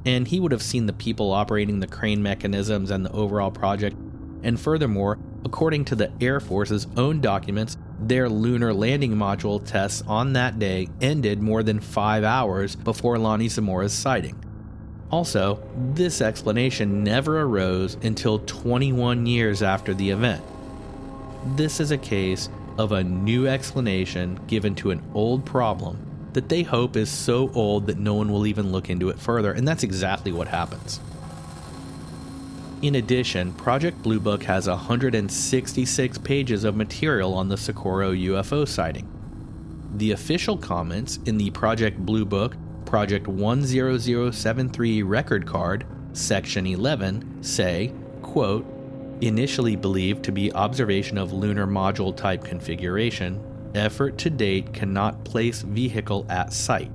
And 0.07 0.27
he 0.27 0.41
would 0.41 0.53
have 0.53 0.63
seen 0.63 0.87
the 0.87 0.93
people 0.93 1.33
operating 1.33 1.81
the 1.81 1.87
crane 1.87 2.23
mechanisms 2.23 2.91
and 2.91 3.05
the 3.05 3.13
overall 3.13 3.51
project. 3.51 3.97
And 4.43 4.59
furthermore, 4.59 5.19
according 5.45 5.85
to 5.87 5.97
the 5.97 6.13
Air 6.21 6.41
Force's 6.41 6.87
own 6.97 7.21
documents, 7.21 7.77
their 7.99 8.29
lunar 8.29 8.73
landing 8.73 9.17
module 9.17 9.65
tests 9.65 10.03
on 10.07 10.33
that 10.35 10.59
day 10.59 10.89
ended 11.01 11.43
more 11.43 11.63
than 11.63 11.81
five 11.81 12.25
hours 12.25 12.75
before 12.75 13.19
Lonnie 13.19 13.49
Zamora's 13.49 13.93
sighting. 13.93 14.46
Also, 15.11 15.63
this 15.95 16.21
explanation 16.21 17.05
never 17.05 17.41
arose 17.41 17.97
until 18.03 18.41
21 18.41 19.27
years 19.27 19.63
after 19.63 19.95
the 19.95 20.11
event. 20.11 20.43
This 21.57 21.79
is 21.79 21.93
a 21.93 21.99
case 21.99 22.49
of 22.77 22.93
a 22.93 23.05
new 23.05 23.47
explanation 23.47 24.39
given 24.47 24.75
to 24.77 24.91
an 24.91 25.03
old 25.15 25.45
problem 25.47 25.99
that 26.33 26.49
they 26.49 26.63
hope 26.63 26.97
is 26.97 27.09
so 27.09 27.51
old 27.55 27.87
that 27.87 27.99
no 27.99 28.15
one 28.15 28.31
will 28.31 28.47
even 28.47 28.71
look 28.71 28.91
into 28.91 29.09
it 29.09 29.19
further, 29.19 29.53
and 29.53 29.67
that's 29.67 29.83
exactly 29.83 30.33
what 30.33 30.49
happens. 30.49 31.01
In 32.83 32.97
addition, 32.97 33.55
Project 33.55 34.03
Blue 34.03 34.21
Book 34.21 34.43
has 34.43 34.69
166 34.69 36.19
pages 36.19 36.65
of 36.65 36.77
material 36.77 37.33
on 37.33 37.49
the 37.49 37.57
Socorro 37.57 38.13
UFO 38.13 38.69
sighting. 38.69 39.09
The 39.95 40.11
official 40.11 40.59
comments 40.59 41.19
in 41.25 41.39
the 41.39 41.51
Project 41.53 42.05
Blue 42.05 42.27
Book 42.27 42.55
Project 42.87 43.27
10073 43.27 45.03
record 45.03 45.45
card, 45.45 45.85
section 46.13 46.67
11, 46.67 47.43
say, 47.43 47.93
quote, 48.23 48.65
Initially 49.21 49.77
believed 49.77 50.25
to 50.25 50.33
be 50.33 50.53
observation 50.53 51.19
of 51.19 51.33
lunar 51.33 51.67
module 51.67 52.17
type 52.17 52.45
configuration, 52.45 53.43
effort 53.75 54.19
to 54.19 54.31
date 54.31 54.73
cannot 54.73 55.25
place 55.25 55.63
vehicle 55.63 56.27
at 56.29 56.53
site. 56.53 56.93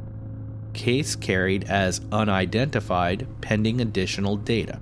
Case 0.73 1.15
carried 1.15 1.65
as 1.65 1.99
unidentified 2.11 3.27
pending 3.41 3.81
additional 3.81 4.37
data. 4.37 4.79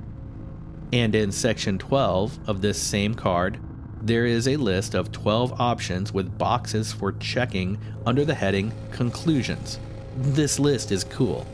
And 0.94 1.16
in 1.16 1.32
section 1.32 1.80
12 1.80 2.48
of 2.48 2.62
this 2.62 2.80
same 2.80 3.16
card, 3.16 3.60
there 4.02 4.26
is 4.26 4.48
a 4.48 4.58
list 4.58 4.94
of 4.94 5.12
12 5.12 5.60
options 5.60 6.14
with 6.14 6.38
boxes 6.38 6.94
for 6.94 7.14
checking 7.14 7.80
under 8.06 8.24
the 8.26 8.36
heading 8.36 8.72
Conclusions. 8.92 9.80
This 10.22 10.60
list 10.60 10.92
is 10.92 11.06
cool. 11.06 11.48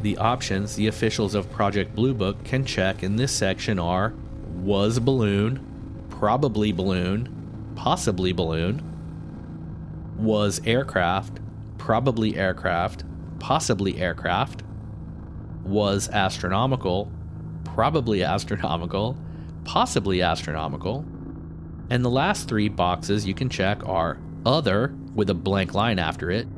The 0.00 0.16
options 0.16 0.74
the 0.74 0.86
officials 0.86 1.34
of 1.34 1.52
Project 1.52 1.94
Blue 1.94 2.14
Book 2.14 2.42
can 2.44 2.64
check 2.64 3.02
in 3.02 3.16
this 3.16 3.30
section 3.30 3.78
are 3.78 4.14
was 4.54 4.98
balloon, 4.98 6.06
probably 6.08 6.72
balloon, 6.72 7.28
possibly 7.74 8.32
balloon, 8.32 8.80
was 10.16 10.62
aircraft, 10.64 11.40
probably 11.76 12.38
aircraft, 12.38 13.04
possibly 13.38 13.98
aircraft, 13.98 14.62
was 15.62 16.08
astronomical, 16.08 17.12
probably 17.64 18.22
astronomical, 18.24 19.14
possibly 19.66 20.22
astronomical. 20.22 21.04
And 21.90 22.02
the 22.02 22.08
last 22.08 22.48
three 22.48 22.70
boxes 22.70 23.26
you 23.26 23.34
can 23.34 23.50
check 23.50 23.86
are 23.86 24.16
other 24.46 24.94
with 25.14 25.28
a 25.28 25.34
blank 25.34 25.74
line 25.74 25.98
after 25.98 26.30
it, 26.30 26.48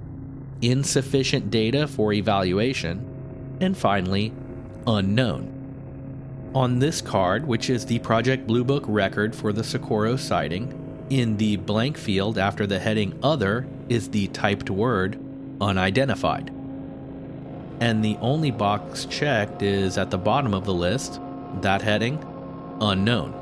insufficient 0.62 1.51
data 1.51 1.87
for 1.87 2.12
evaluation, 2.12 3.57
and 3.61 3.77
finally, 3.77 4.33
unknown. 4.87 5.55
On 6.55 6.79
this 6.79 7.01
card, 7.01 7.47
which 7.47 7.68
is 7.68 7.87
the 7.87 7.99
Project 7.99 8.47
Blue 8.47 8.64
Book 8.64 8.85
record 8.87 9.35
for 9.35 9.53
the 9.53 9.64
Socorro 9.64 10.16
sighting, 10.16 11.07
in 11.11 11.37
the 11.37 11.57
blank 11.57 11.97
field 11.97 12.38
after 12.38 12.66
the 12.66 12.79
heading 12.79 13.18
Other 13.23 13.66
is 13.88 14.11
the 14.11 14.29
typed 14.29 14.71
word 14.71 15.18
Unidentified. 15.61 16.51
And 17.81 18.05
the 18.05 18.16
only 18.21 18.51
box 18.51 19.05
checked 19.07 19.62
is 19.62 19.99
at 19.99 20.11
the 20.11 20.18
bottom 20.18 20.55
of 20.55 20.64
the 20.64 20.75
list, 20.75 21.21
that 21.61 21.83
heading 21.83 22.25
Unknown. 22.81 23.35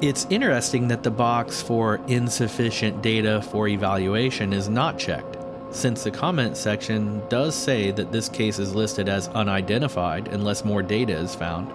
It's 0.00 0.26
interesting 0.30 0.88
that 0.88 1.02
the 1.02 1.10
box 1.10 1.62
for 1.62 2.00
insufficient 2.06 3.02
data 3.02 3.42
for 3.42 3.66
evaluation 3.66 4.52
is 4.52 4.68
not 4.68 4.98
checked, 4.98 5.35
since 5.70 6.04
the 6.04 6.10
comment 6.10 6.56
section 6.56 7.22
does 7.28 7.54
say 7.54 7.90
that 7.90 8.12
this 8.12 8.28
case 8.28 8.58
is 8.58 8.74
listed 8.74 9.08
as 9.08 9.28
unidentified 9.28 10.28
unless 10.28 10.64
more 10.64 10.82
data 10.82 11.12
is 11.12 11.34
found. 11.34 11.70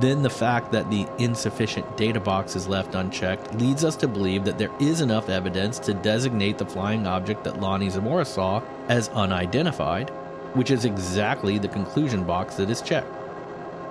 Then 0.00 0.22
the 0.22 0.30
fact 0.30 0.72
that 0.72 0.90
the 0.90 1.06
insufficient 1.18 1.96
data 1.96 2.18
box 2.18 2.56
is 2.56 2.66
left 2.66 2.94
unchecked 2.94 3.54
leads 3.54 3.84
us 3.84 3.94
to 3.96 4.08
believe 4.08 4.44
that 4.44 4.58
there 4.58 4.72
is 4.80 5.00
enough 5.00 5.28
evidence 5.28 5.78
to 5.80 5.94
designate 5.94 6.58
the 6.58 6.66
flying 6.66 7.06
object 7.06 7.44
that 7.44 7.60
Lonnie 7.60 7.90
Zamora 7.90 8.24
saw 8.24 8.60
as 8.88 9.08
unidentified, 9.10 10.10
which 10.54 10.70
is 10.72 10.84
exactly 10.84 11.58
the 11.58 11.68
conclusion 11.68 12.24
box 12.24 12.56
that 12.56 12.70
is 12.70 12.82
checked. 12.82 13.12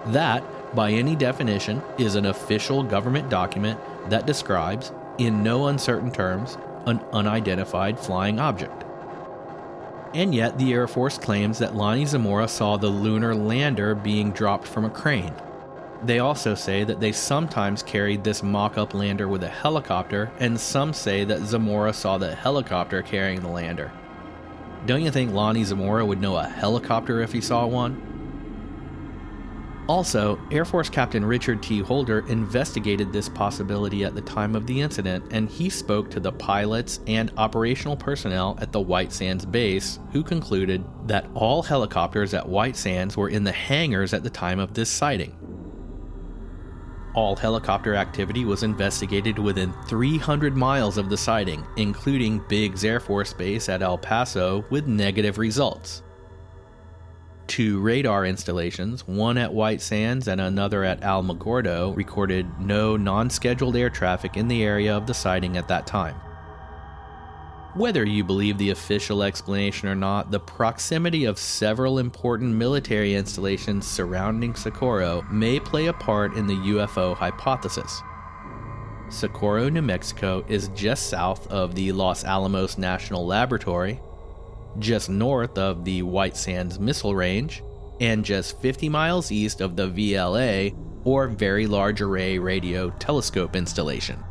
That, 0.07 0.43
by 0.75 0.91
any 0.91 1.15
definition, 1.15 1.81
is 1.97 2.15
an 2.15 2.25
official 2.25 2.83
government 2.83 3.29
document 3.29 3.79
that 4.09 4.25
describes, 4.25 4.91
in 5.17 5.41
no 5.41 5.67
uncertain 5.67 6.11
terms, 6.11 6.57
an 6.85 6.99
unidentified 7.13 7.97
flying 7.97 8.39
object. 8.39 8.82
And 10.13 10.33
yet, 10.35 10.59
the 10.59 10.73
Air 10.73 10.87
Force 10.87 11.17
claims 11.17 11.57
that 11.57 11.75
Lonnie 11.75 12.05
Zamora 12.05 12.47
saw 12.47 12.77
the 12.77 12.87
lunar 12.87 13.33
lander 13.33 13.95
being 13.95 14.31
dropped 14.31 14.67
from 14.67 14.85
a 14.85 14.89
crane. 14.89 15.33
They 16.03 16.19
also 16.19 16.53
say 16.53 16.83
that 16.83 16.99
they 16.99 17.11
sometimes 17.11 17.81
carried 17.81 18.23
this 18.23 18.43
mock 18.43 18.77
up 18.77 18.93
lander 18.93 19.27
with 19.27 19.43
a 19.43 19.49
helicopter, 19.49 20.31
and 20.39 20.59
some 20.59 20.93
say 20.93 21.23
that 21.23 21.41
Zamora 21.41 21.93
saw 21.93 22.17
the 22.17 22.35
helicopter 22.35 23.01
carrying 23.01 23.41
the 23.41 23.47
lander. 23.47 23.91
Don't 24.85 25.01
you 25.01 25.11
think 25.11 25.31
Lonnie 25.31 25.63
Zamora 25.63 26.05
would 26.05 26.21
know 26.21 26.35
a 26.35 26.43
helicopter 26.43 27.21
if 27.21 27.31
he 27.31 27.41
saw 27.41 27.65
one? 27.65 28.12
Also, 29.89 30.39
Air 30.49 30.63
Force 30.63 30.89
Captain 30.89 31.25
Richard 31.25 31.61
T. 31.61 31.79
Holder 31.79 32.25
investigated 32.29 33.11
this 33.11 33.27
possibility 33.27 34.05
at 34.05 34.15
the 34.15 34.21
time 34.21 34.55
of 34.55 34.65
the 34.65 34.79
incident, 34.79 35.25
and 35.31 35.49
he 35.49 35.69
spoke 35.69 36.09
to 36.11 36.21
the 36.21 36.31
pilots 36.31 37.01
and 37.05 37.31
operational 37.35 37.97
personnel 37.97 38.57
at 38.61 38.71
the 38.71 38.79
White 38.79 39.11
Sands 39.11 39.45
base, 39.45 39.99
who 40.13 40.23
concluded 40.23 40.85
that 41.05 41.27
all 41.33 41.61
helicopters 41.61 42.33
at 42.33 42.47
White 42.47 42.77
Sands 42.77 43.17
were 43.17 43.27
in 43.27 43.43
the 43.43 43.51
hangars 43.51 44.13
at 44.13 44.23
the 44.23 44.29
time 44.29 44.59
of 44.59 44.73
this 44.73 44.89
sighting. 44.89 45.37
All 47.13 47.35
helicopter 47.35 47.93
activity 47.93 48.45
was 48.45 48.63
investigated 48.63 49.37
within 49.37 49.73
300 49.87 50.55
miles 50.55 50.97
of 50.97 51.09
the 51.09 51.17
sighting, 51.17 51.63
including 51.75 52.41
Biggs 52.47 52.85
Air 52.85 53.01
Force 53.01 53.33
Base 53.33 53.67
at 53.67 53.81
El 53.81 53.97
Paso, 53.97 54.63
with 54.69 54.87
negative 54.87 55.37
results. 55.37 56.03
Two 57.53 57.79
radar 57.81 58.25
installations, 58.25 59.07
one 59.07 59.37
at 59.37 59.53
White 59.53 59.79
Sands 59.79 60.27
and 60.27 60.41
another 60.41 60.83
at 60.83 61.01
Alamogordo, 61.01 61.95
recorded 61.95 62.47
no 62.59 62.97
non 62.97 63.29
scheduled 63.29 63.75
air 63.75 63.91
traffic 63.91 64.35
in 64.35 64.47
the 64.47 64.63
area 64.63 64.97
of 64.97 65.05
the 65.05 65.13
sighting 65.13 65.55
at 65.55 65.67
that 65.67 65.85
time. 65.85 66.15
Whether 67.75 68.05
you 68.07 68.23
believe 68.23 68.57
the 68.57 68.71
official 68.71 69.21
explanation 69.21 69.87
or 69.87 69.93
not, 69.93 70.31
the 70.31 70.39
proximity 70.39 71.25
of 71.25 71.37
several 71.37 71.99
important 71.99 72.55
military 72.55 73.13
installations 73.13 73.85
surrounding 73.85 74.55
Socorro 74.55 75.21
may 75.29 75.59
play 75.59 75.85
a 75.85 75.93
part 75.93 76.33
in 76.33 76.47
the 76.47 76.55
UFO 76.55 77.15
hypothesis. 77.15 78.01
Socorro, 79.09 79.69
New 79.69 79.83
Mexico 79.83 80.43
is 80.47 80.69
just 80.69 81.07
south 81.07 81.45
of 81.51 81.75
the 81.75 81.91
Los 81.91 82.23
Alamos 82.23 82.79
National 82.79 83.27
Laboratory, 83.27 84.01
just 84.79 85.09
north 85.09 85.57
of 85.57 85.85
the 85.85 86.01
White 86.01 86.37
Sands 86.37 86.79
Missile 86.79 87.15
Range, 87.15 87.63
and 87.99 88.25
just 88.25 88.59
50 88.59 88.89
miles 88.89 89.31
east 89.31 89.61
of 89.61 89.75
the 89.75 89.87
VLA, 89.87 90.75
or 91.03 91.27
Very 91.27 91.67
Large 91.67 92.01
Array 92.01 92.37
Radio 92.39 92.89
Telescope 92.91 93.55
installation. 93.55 94.23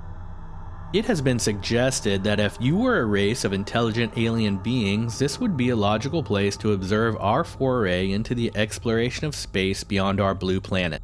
It 0.92 1.06
has 1.06 1.22
been 1.22 1.38
suggested 1.38 2.22
that 2.24 2.38
if 2.38 2.58
you 2.60 2.76
were 2.76 3.00
a 3.00 3.06
race 3.06 3.44
of 3.44 3.54
intelligent 3.54 4.12
alien 4.18 4.58
beings, 4.58 5.18
this 5.18 5.40
would 5.40 5.56
be 5.56 5.70
a 5.70 5.76
logical 5.76 6.22
place 6.22 6.54
to 6.58 6.72
observe 6.72 7.16
our 7.18 7.44
foray 7.44 8.10
into 8.10 8.34
the 8.34 8.52
exploration 8.54 9.26
of 9.26 9.34
space 9.34 9.84
beyond 9.84 10.20
our 10.20 10.34
blue 10.34 10.60
planet. 10.60 11.00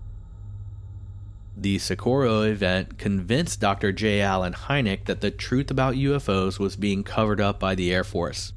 The 1.57 1.79
Socorro 1.79 2.43
event 2.43 2.99
convinced 2.99 3.61
Dr. 3.61 3.91
J. 3.91 4.21
Allen 4.21 4.53
Hynek 4.53 5.07
that 5.07 5.23
the 5.23 5.31
truth 5.31 5.71
about 5.71 5.95
UFOs 5.95 6.59
was 6.59 6.77
being 6.77 7.03
covered 7.03 7.41
up 7.41 7.59
by 7.59 7.75
the 7.75 7.93
Air 7.93 8.05
Force. 8.05 8.53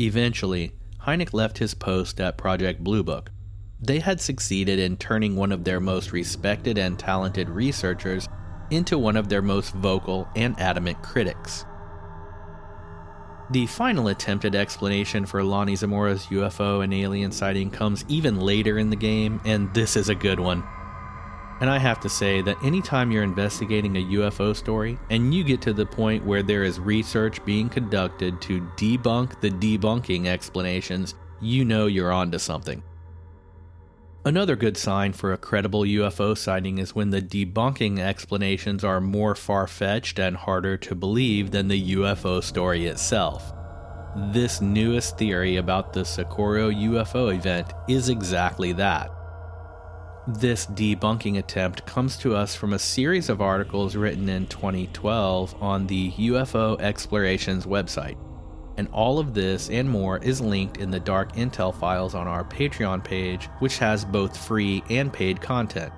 Eventually, 0.00 0.72
Hynek 1.02 1.32
left 1.32 1.58
his 1.58 1.74
post 1.74 2.20
at 2.20 2.36
Project 2.36 2.82
Blue 2.82 3.02
Book. 3.02 3.30
They 3.80 4.00
had 4.00 4.20
succeeded 4.20 4.78
in 4.78 4.96
turning 4.96 5.36
one 5.36 5.52
of 5.52 5.64
their 5.64 5.78
most 5.78 6.10
respected 6.10 6.78
and 6.78 6.98
talented 6.98 7.48
researchers 7.48 8.28
into 8.70 8.98
one 8.98 9.16
of 9.16 9.28
their 9.28 9.42
most 9.42 9.72
vocal 9.74 10.28
and 10.34 10.58
adamant 10.58 11.02
critics. 11.02 11.64
The 13.50 13.66
final 13.66 14.08
attempted 14.08 14.54
explanation 14.54 15.26
for 15.26 15.44
Lonnie 15.44 15.76
Zamora's 15.76 16.26
UFO 16.26 16.82
and 16.82 16.94
alien 16.94 17.30
sighting 17.30 17.70
comes 17.70 18.04
even 18.08 18.40
later 18.40 18.78
in 18.78 18.90
the 18.90 18.96
game, 18.96 19.40
and 19.44 19.72
this 19.74 19.96
is 19.96 20.08
a 20.08 20.14
good 20.14 20.40
one. 20.40 20.64
And 21.60 21.70
I 21.70 21.78
have 21.78 22.00
to 22.00 22.08
say 22.08 22.42
that 22.42 22.62
anytime 22.64 23.10
you're 23.10 23.22
investigating 23.22 23.96
a 23.96 24.04
UFO 24.04 24.54
story 24.54 24.98
and 25.10 25.32
you 25.32 25.44
get 25.44 25.60
to 25.62 25.72
the 25.72 25.86
point 25.86 26.24
where 26.24 26.42
there 26.42 26.64
is 26.64 26.80
research 26.80 27.44
being 27.44 27.68
conducted 27.68 28.40
to 28.42 28.60
debunk 28.76 29.40
the 29.40 29.50
debunking 29.50 30.26
explanations, 30.26 31.14
you 31.40 31.64
know 31.64 31.86
you're 31.86 32.12
onto 32.12 32.38
something. 32.38 32.82
Another 34.26 34.56
good 34.56 34.78
sign 34.78 35.12
for 35.12 35.34
a 35.34 35.38
credible 35.38 35.82
UFO 35.82 36.36
sighting 36.36 36.78
is 36.78 36.94
when 36.94 37.10
the 37.10 37.20
debunking 37.20 37.98
explanations 37.98 38.82
are 38.82 39.00
more 39.00 39.34
far 39.34 39.66
fetched 39.66 40.18
and 40.18 40.34
harder 40.34 40.78
to 40.78 40.94
believe 40.94 41.50
than 41.50 41.68
the 41.68 41.94
UFO 41.94 42.42
story 42.42 42.86
itself. 42.86 43.52
This 44.32 44.62
newest 44.62 45.18
theory 45.18 45.56
about 45.56 45.92
the 45.92 46.04
Socorro 46.04 46.70
UFO 46.70 47.36
event 47.36 47.72
is 47.86 48.08
exactly 48.08 48.72
that. 48.72 49.13
This 50.26 50.64
debunking 50.64 51.38
attempt 51.38 51.84
comes 51.84 52.16
to 52.18 52.34
us 52.34 52.54
from 52.54 52.72
a 52.72 52.78
series 52.78 53.28
of 53.28 53.42
articles 53.42 53.94
written 53.94 54.30
in 54.30 54.46
2012 54.46 55.62
on 55.62 55.86
the 55.86 56.12
UFO 56.12 56.80
Explorations 56.80 57.66
website. 57.66 58.16
And 58.78 58.88
all 58.88 59.18
of 59.18 59.34
this 59.34 59.68
and 59.68 59.88
more 59.88 60.16
is 60.18 60.40
linked 60.40 60.78
in 60.78 60.90
the 60.90 60.98
Dark 60.98 61.34
Intel 61.34 61.78
files 61.78 62.14
on 62.14 62.26
our 62.26 62.42
Patreon 62.42 63.04
page, 63.04 63.50
which 63.58 63.76
has 63.76 64.06
both 64.06 64.34
free 64.34 64.82
and 64.88 65.12
paid 65.12 65.42
content. 65.42 65.92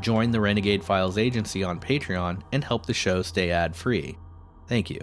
Join 0.00 0.30
the 0.30 0.40
Renegade 0.40 0.82
Files 0.82 1.18
agency 1.18 1.62
on 1.62 1.78
Patreon 1.78 2.40
and 2.52 2.64
help 2.64 2.86
the 2.86 2.94
show 2.94 3.20
stay 3.20 3.50
ad 3.50 3.76
free. 3.76 4.16
Thank 4.66 4.88
you. 4.88 5.00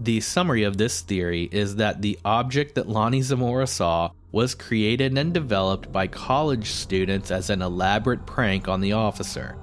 The 0.00 0.20
summary 0.20 0.62
of 0.62 0.78
this 0.78 1.02
theory 1.02 1.48
is 1.52 1.76
that 1.76 2.00
the 2.00 2.18
object 2.24 2.74
that 2.76 2.88
Lonnie 2.88 3.22
Zamora 3.22 3.66
saw 3.66 4.12
was 4.32 4.54
created 4.54 5.16
and 5.16 5.32
developed 5.32 5.92
by 5.92 6.06
college 6.06 6.70
students 6.70 7.30
as 7.30 7.50
an 7.50 7.60
elaborate 7.62 8.26
prank 8.26 8.66
on 8.66 8.80
the 8.80 8.92
officer. 8.92 9.56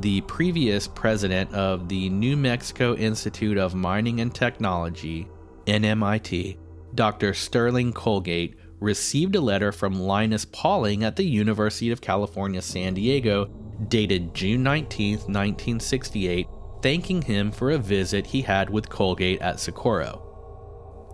The 0.00 0.20
previous 0.22 0.86
president 0.88 1.52
of 1.54 1.88
the 1.88 2.08
New 2.10 2.36
Mexico 2.36 2.94
Institute 2.96 3.56
of 3.56 3.74
Mining 3.74 4.20
and 4.20 4.34
Technology, 4.34 5.28
NMIT, 5.66 6.58
Dr. 6.94 7.32
Sterling 7.32 7.92
Colgate 7.92 8.56
received 8.80 9.36
a 9.36 9.40
letter 9.40 9.72
from 9.72 9.98
Linus 9.98 10.44
Pauling 10.44 11.04
at 11.04 11.16
the 11.16 11.24
University 11.24 11.90
of 11.90 12.00
California, 12.00 12.62
San 12.62 12.94
Diego, 12.94 13.46
dated 13.88 14.34
June 14.34 14.62
19, 14.62 15.12
1968, 15.18 16.46
thanking 16.82 17.22
him 17.22 17.50
for 17.50 17.70
a 17.70 17.78
visit 17.78 18.26
he 18.26 18.42
had 18.42 18.70
with 18.70 18.88
Colgate 18.88 19.40
at 19.40 19.60
Socorro. 19.60 20.27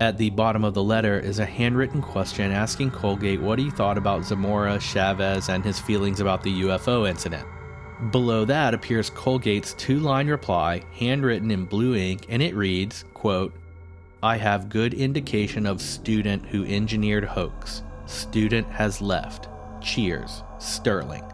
At 0.00 0.18
the 0.18 0.30
bottom 0.30 0.64
of 0.64 0.74
the 0.74 0.83
letter 0.83 1.20
is 1.20 1.38
a 1.38 1.46
handwritten 1.46 2.02
question 2.02 2.50
asking 2.50 2.90
Colgate 2.90 3.40
what 3.40 3.61
he 3.61 3.70
thought 3.70 3.96
about 3.96 4.24
Zamora, 4.24 4.80
Chavez, 4.80 5.48
and 5.48 5.64
his 5.64 5.78
feelings 5.78 6.18
about 6.18 6.42
the 6.42 6.62
UFO 6.62 7.09
incident. 7.09 7.46
Below 8.11 8.44
that 8.46 8.74
appears 8.74 9.09
Colgate's 9.09 9.72
two 9.74 10.00
line 10.00 10.26
reply, 10.26 10.83
handwritten 10.98 11.52
in 11.52 11.64
blue 11.64 11.94
ink, 11.94 12.26
and 12.28 12.42
it 12.42 12.57
reads, 12.57 13.04
quote, 13.14 13.54
I 14.20 14.37
have 14.37 14.68
good 14.68 14.94
indication 14.94 15.64
of 15.64 15.80
student 15.80 16.44
who 16.46 16.64
engineered 16.64 17.24
hoax. 17.24 17.83
Student 18.07 18.66
has 18.70 19.00
left. 19.00 19.48
Cheers, 19.80 20.42
Sterling. 20.59 21.24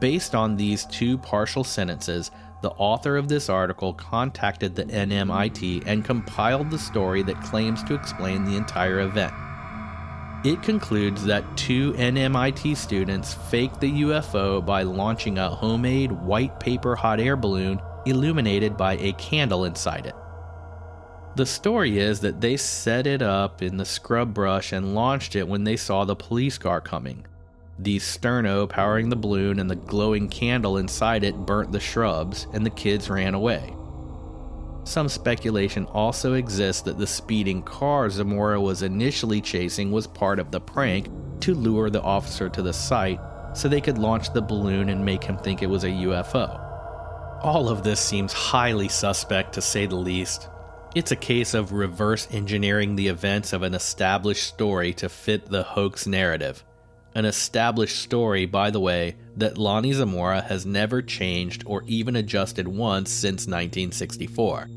Based 0.00 0.34
on 0.34 0.56
these 0.56 0.84
two 0.86 1.16
partial 1.16 1.64
sentences, 1.64 2.30
the 2.62 2.70
author 2.70 3.16
of 3.16 3.28
this 3.28 3.48
article 3.48 3.92
contacted 3.92 4.74
the 4.74 4.84
NMIT 4.84 5.84
and 5.86 6.04
compiled 6.04 6.70
the 6.70 6.78
story 6.78 7.22
that 7.22 7.40
claims 7.42 7.82
to 7.84 7.94
explain 7.94 8.44
the 8.44 8.56
entire 8.56 9.00
event. 9.00 9.32
It 10.44 10.62
concludes 10.62 11.24
that 11.24 11.56
two 11.56 11.92
NMIT 11.94 12.76
students 12.76 13.34
faked 13.34 13.80
the 13.80 14.02
UFO 14.02 14.64
by 14.64 14.82
launching 14.82 15.38
a 15.38 15.50
homemade 15.50 16.12
white 16.12 16.60
paper 16.60 16.94
hot 16.94 17.20
air 17.20 17.36
balloon 17.36 17.80
illuminated 18.06 18.76
by 18.76 18.96
a 18.98 19.12
candle 19.14 19.64
inside 19.64 20.06
it. 20.06 20.14
The 21.36 21.46
story 21.46 21.98
is 21.98 22.20
that 22.20 22.40
they 22.40 22.56
set 22.56 23.06
it 23.06 23.20
up 23.20 23.60
in 23.60 23.76
the 23.76 23.84
scrub 23.84 24.32
brush 24.32 24.72
and 24.72 24.94
launched 24.94 25.36
it 25.36 25.46
when 25.46 25.64
they 25.64 25.76
saw 25.76 26.04
the 26.04 26.16
police 26.16 26.56
car 26.56 26.80
coming. 26.80 27.26
The 27.78 27.98
sterno 27.98 28.68
powering 28.68 29.10
the 29.10 29.16
balloon 29.16 29.58
and 29.58 29.70
the 29.70 29.76
glowing 29.76 30.28
candle 30.28 30.78
inside 30.78 31.24
it 31.24 31.36
burnt 31.36 31.72
the 31.72 31.80
shrubs, 31.80 32.46
and 32.52 32.64
the 32.64 32.70
kids 32.70 33.10
ran 33.10 33.34
away. 33.34 33.74
Some 34.84 35.08
speculation 35.08 35.84
also 35.86 36.34
exists 36.34 36.82
that 36.82 36.96
the 36.98 37.06
speeding 37.06 37.62
car 37.62 38.08
Zamora 38.08 38.60
was 38.60 38.82
initially 38.82 39.40
chasing 39.40 39.90
was 39.90 40.06
part 40.06 40.38
of 40.38 40.50
the 40.50 40.60
prank 40.60 41.08
to 41.40 41.54
lure 41.54 41.90
the 41.90 42.02
officer 42.02 42.48
to 42.48 42.62
the 42.62 42.72
site 42.72 43.20
so 43.52 43.68
they 43.68 43.80
could 43.80 43.98
launch 43.98 44.32
the 44.32 44.42
balloon 44.42 44.88
and 44.88 45.04
make 45.04 45.24
him 45.24 45.36
think 45.38 45.62
it 45.62 45.70
was 45.70 45.84
a 45.84 45.88
UFO. 45.88 46.62
All 47.42 47.68
of 47.68 47.82
this 47.82 48.00
seems 48.00 48.32
highly 48.32 48.88
suspect 48.88 49.54
to 49.54 49.60
say 49.60 49.86
the 49.86 49.96
least, 49.96 50.48
it's 50.96 51.12
a 51.12 51.16
case 51.16 51.52
of 51.52 51.72
reverse 51.72 52.26
engineering 52.30 52.96
the 52.96 53.08
events 53.08 53.52
of 53.52 53.62
an 53.62 53.74
established 53.74 54.44
story 54.44 54.94
to 54.94 55.10
fit 55.10 55.50
the 55.50 55.62
hoax 55.62 56.06
narrative. 56.06 56.64
An 57.16 57.24
established 57.24 57.96
story, 57.96 58.44
by 58.44 58.70
the 58.70 58.78
way, 58.78 59.16
that 59.38 59.56
Lonnie 59.56 59.94
Zamora 59.94 60.42
has 60.42 60.66
never 60.66 61.00
changed 61.00 61.62
or 61.64 61.82
even 61.86 62.14
adjusted 62.14 62.68
once 62.68 63.10
since 63.10 63.46
1964. 63.46 64.68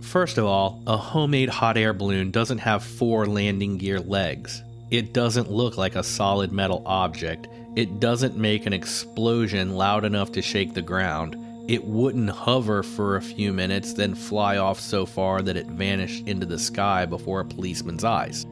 First 0.00 0.38
of 0.38 0.44
all, 0.44 0.80
a 0.86 0.96
homemade 0.96 1.48
hot 1.48 1.76
air 1.76 1.92
balloon 1.92 2.30
doesn't 2.30 2.58
have 2.58 2.84
four 2.84 3.26
landing 3.26 3.78
gear 3.78 3.98
legs. 3.98 4.62
It 4.92 5.12
doesn't 5.12 5.50
look 5.50 5.76
like 5.76 5.96
a 5.96 6.04
solid 6.04 6.52
metal 6.52 6.84
object. 6.86 7.48
It 7.74 7.98
doesn't 7.98 8.36
make 8.36 8.64
an 8.64 8.72
explosion 8.72 9.74
loud 9.74 10.04
enough 10.04 10.30
to 10.32 10.40
shake 10.40 10.74
the 10.74 10.82
ground. 10.82 11.36
It 11.68 11.82
wouldn't 11.82 12.30
hover 12.30 12.84
for 12.84 13.16
a 13.16 13.22
few 13.22 13.52
minutes, 13.52 13.92
then 13.92 14.14
fly 14.14 14.58
off 14.58 14.78
so 14.78 15.04
far 15.04 15.42
that 15.42 15.56
it 15.56 15.66
vanished 15.66 16.28
into 16.28 16.46
the 16.46 16.60
sky 16.60 17.06
before 17.06 17.40
a 17.40 17.44
policeman's 17.44 18.04
eyes. 18.04 18.46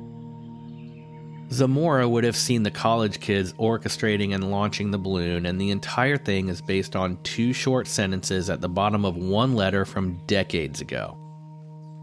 Zamora 1.52 2.08
would 2.08 2.22
have 2.22 2.36
seen 2.36 2.62
the 2.62 2.70
college 2.70 3.18
kids 3.18 3.52
orchestrating 3.54 4.34
and 4.34 4.52
launching 4.52 4.90
the 4.90 4.98
balloon, 4.98 5.46
and 5.46 5.60
the 5.60 5.70
entire 5.70 6.16
thing 6.16 6.48
is 6.48 6.62
based 6.62 6.94
on 6.94 7.20
two 7.24 7.52
short 7.52 7.88
sentences 7.88 8.48
at 8.48 8.60
the 8.60 8.68
bottom 8.68 9.04
of 9.04 9.16
one 9.16 9.56
letter 9.56 9.84
from 9.84 10.24
decades 10.26 10.80
ago. 10.80 11.16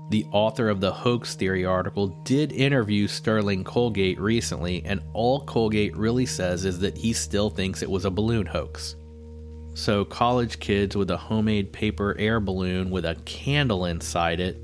The 0.09 0.25
author 0.31 0.67
of 0.67 0.81
the 0.81 0.91
hoax 0.91 1.35
theory 1.35 1.65
article 1.65 2.07
did 2.23 2.51
interview 2.51 3.07
Sterling 3.07 3.63
Colgate 3.63 4.19
recently, 4.19 4.83
and 4.85 5.01
all 5.13 5.45
Colgate 5.45 5.95
really 5.95 6.25
says 6.25 6.65
is 6.65 6.79
that 6.79 6.97
he 6.97 7.13
still 7.13 7.49
thinks 7.49 7.81
it 7.81 7.89
was 7.89 8.05
a 8.05 8.11
balloon 8.11 8.45
hoax. 8.45 8.95
So, 9.75 10.03
college 10.03 10.59
kids 10.59 10.97
with 10.97 11.09
a 11.11 11.17
homemade 11.17 11.71
paper 11.71 12.15
air 12.17 12.39
balloon 12.39 12.89
with 12.89 13.05
a 13.05 13.15
candle 13.25 13.85
inside 13.85 14.39
it 14.39 14.57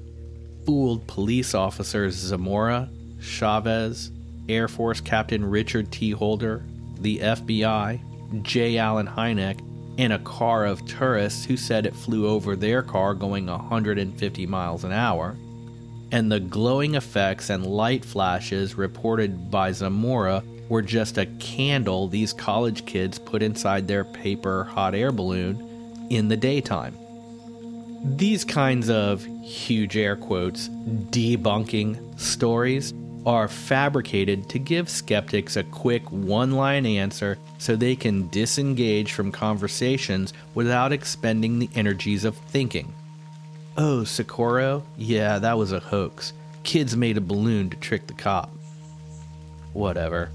fooled 0.65 1.08
police 1.08 1.54
officers 1.54 2.15
Zamora, 2.15 2.89
Chavez, 3.22 4.12
Air 4.49 4.67
Force 4.67 5.01
Captain 5.01 5.43
Richard 5.43 5.91
T. 5.91 6.12
Holder, 6.12 6.63
the 6.99 7.19
FBI, 7.19 8.43
J. 8.43 8.77
Allen 8.77 9.08
Hynek, 9.08 9.60
and 9.97 10.12
a 10.12 10.19
car 10.19 10.65
of 10.65 10.86
tourists 10.86 11.45
who 11.45 11.56
said 11.56 11.86
it 11.86 11.95
flew 11.95 12.27
over 12.27 12.56
their 12.56 12.82
car 12.82 13.13
going 13.13 13.45
150 13.45 14.45
miles 14.47 14.84
an 14.84 14.91
hour. 14.91 15.36
And 16.12 16.32
the 16.32 16.39
glowing 16.39 16.95
effects 16.95 17.49
and 17.49 17.65
light 17.65 18.03
flashes 18.03 18.75
reported 18.75 19.49
by 19.51 19.71
Zamora 19.71 20.43
were 20.69 20.82
just 20.82 21.17
a 21.17 21.25
candle 21.25 22.08
these 22.08 22.34
college 22.34 22.86
kids 22.86 23.19
put 23.19 23.43
inside 23.43 23.88
their 23.88 24.03
paper 24.03 24.63
hot 24.63 24.95
air 24.95 25.12
balloon 25.12 26.08
in 26.10 26.27
the 26.27 26.38
daytime. 26.38 26.97
These 28.03 28.43
kinds 28.43 28.89
of 28.89 29.25
huge 29.43 29.95
air 29.95 30.15
quotes 30.15 30.69
debunking 30.69 32.19
stories 32.19 32.93
are 33.25 33.47
fabricated 33.47 34.49
to 34.49 34.59
give 34.59 34.89
skeptics 34.89 35.55
a 35.55 35.63
quick 35.63 36.09
one 36.12 36.51
line 36.51 36.86
answer 36.86 37.38
so 37.57 37.75
they 37.75 37.95
can 37.95 38.29
disengage 38.29 39.13
from 39.13 39.31
conversations 39.31 40.33
without 40.53 40.91
expending 40.91 41.59
the 41.59 41.69
energies 41.75 42.25
of 42.25 42.36
thinking. 42.36 42.93
Oh, 43.77 44.03
Socorro? 44.03 44.83
Yeah, 44.97 45.39
that 45.39 45.57
was 45.57 45.71
a 45.71 45.79
hoax. 45.79 46.33
Kids 46.63 46.95
made 46.95 47.17
a 47.17 47.21
balloon 47.21 47.69
to 47.69 47.77
trick 47.77 48.07
the 48.07 48.13
cop. 48.13 48.51
Whatever. 49.73 50.29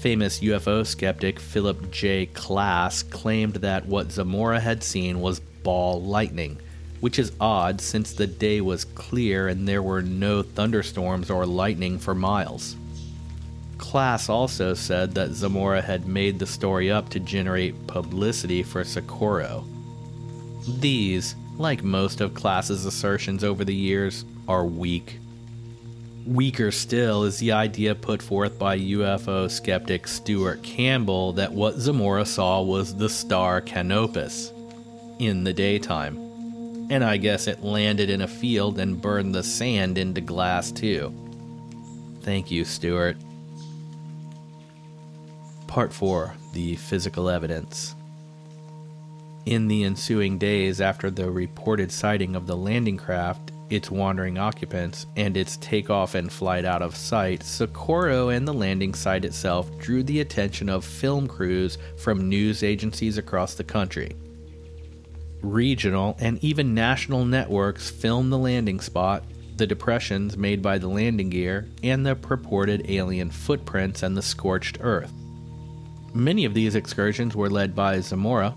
Famous 0.00 0.40
UFO 0.40 0.86
skeptic 0.86 1.40
Philip 1.40 1.90
J. 1.90 2.26
Klass 2.26 3.08
claimed 3.10 3.54
that 3.56 3.86
what 3.86 4.12
Zamora 4.12 4.60
had 4.60 4.84
seen 4.84 5.20
was 5.20 5.40
ball 5.40 6.02
lightning 6.02 6.60
which 7.00 7.18
is 7.18 7.32
odd 7.40 7.80
since 7.80 8.12
the 8.12 8.26
day 8.26 8.60
was 8.60 8.84
clear 8.84 9.48
and 9.48 9.66
there 9.66 9.82
were 9.82 10.02
no 10.02 10.42
thunderstorms 10.42 11.30
or 11.30 11.46
lightning 11.46 11.98
for 11.98 12.14
miles. 12.14 12.76
Klass 13.76 14.28
also 14.28 14.74
said 14.74 15.14
that 15.14 15.32
Zamora 15.32 15.82
had 15.82 16.06
made 16.06 16.38
the 16.38 16.46
story 16.46 16.90
up 16.90 17.08
to 17.10 17.20
generate 17.20 17.86
publicity 17.86 18.62
for 18.62 18.84
Socorro. 18.84 19.64
These, 20.80 21.36
like 21.58 21.84
most 21.84 22.20
of 22.20 22.34
Klass's 22.34 22.86
assertions 22.86 23.44
over 23.44 23.64
the 23.64 23.74
years, 23.74 24.24
are 24.48 24.64
weak. 24.64 25.18
Weaker 26.26 26.72
still 26.72 27.22
is 27.22 27.38
the 27.38 27.52
idea 27.52 27.94
put 27.94 28.20
forth 28.20 28.58
by 28.58 28.78
UFO 28.78 29.48
skeptic 29.48 30.06
Steuart 30.06 30.62
Campbell 30.62 31.34
that 31.34 31.52
what 31.52 31.76
Zamora 31.76 32.24
saw 32.24 32.62
was 32.62 32.96
the 32.96 33.08
star 33.08 33.60
Canopus 33.60 34.52
in 35.20 35.44
the 35.44 35.52
daytime 35.52 36.25
and 36.90 37.04
I 37.04 37.16
guess 37.16 37.46
it 37.46 37.62
landed 37.62 38.10
in 38.10 38.22
a 38.22 38.28
field 38.28 38.78
and 38.78 39.00
burned 39.00 39.34
the 39.34 39.42
sand 39.42 39.98
into 39.98 40.20
glass 40.20 40.70
too. 40.70 41.12
Thank 42.22 42.50
you, 42.50 42.64
Steuart. 42.64 43.16
Part 45.66 45.92
4 45.92 46.34
The 46.52 46.76
Physical 46.76 47.28
Evidence. 47.28 47.94
In 49.44 49.68
the 49.68 49.84
ensuing 49.84 50.38
days 50.38 50.80
after 50.80 51.10
the 51.10 51.30
reported 51.30 51.92
sighting 51.92 52.34
of 52.34 52.46
the 52.46 52.56
landing 52.56 52.96
craft, 52.96 53.52
its 53.68 53.90
wandering 53.90 54.38
occupants, 54.38 55.06
and 55.16 55.36
its 55.36 55.56
takeoff 55.56 56.14
and 56.14 56.32
flight 56.32 56.64
out 56.64 56.82
of 56.82 56.96
sight, 56.96 57.42
Socorro 57.42 58.28
and 58.28 58.46
the 58.46 58.54
landing 58.54 58.94
site 58.94 59.24
itself 59.24 59.68
drew 59.78 60.02
the 60.02 60.20
attention 60.20 60.68
of 60.68 60.84
film 60.84 61.26
crews 61.26 61.78
from 61.96 62.28
news 62.28 62.62
agencies 62.62 63.18
across 63.18 63.54
the 63.54 63.64
country 63.64 64.16
regional, 65.42 66.16
and 66.18 66.42
even 66.42 66.74
national 66.74 67.24
networks 67.24 67.90
film 67.90 68.30
the 68.30 68.38
landing 68.38 68.80
spot, 68.80 69.24
the 69.56 69.66
depressions 69.66 70.36
made 70.36 70.62
by 70.62 70.78
the 70.78 70.88
landing 70.88 71.30
gear, 71.30 71.68
and 71.82 72.04
the 72.04 72.14
purported 72.14 72.90
alien 72.90 73.30
footprints 73.30 74.02
and 74.02 74.16
the 74.16 74.22
scorched 74.22 74.78
earth. 74.80 75.12
Many 76.14 76.44
of 76.44 76.54
these 76.54 76.74
excursions 76.74 77.36
were 77.36 77.50
led 77.50 77.74
by 77.74 78.00
Zamora. 78.00 78.54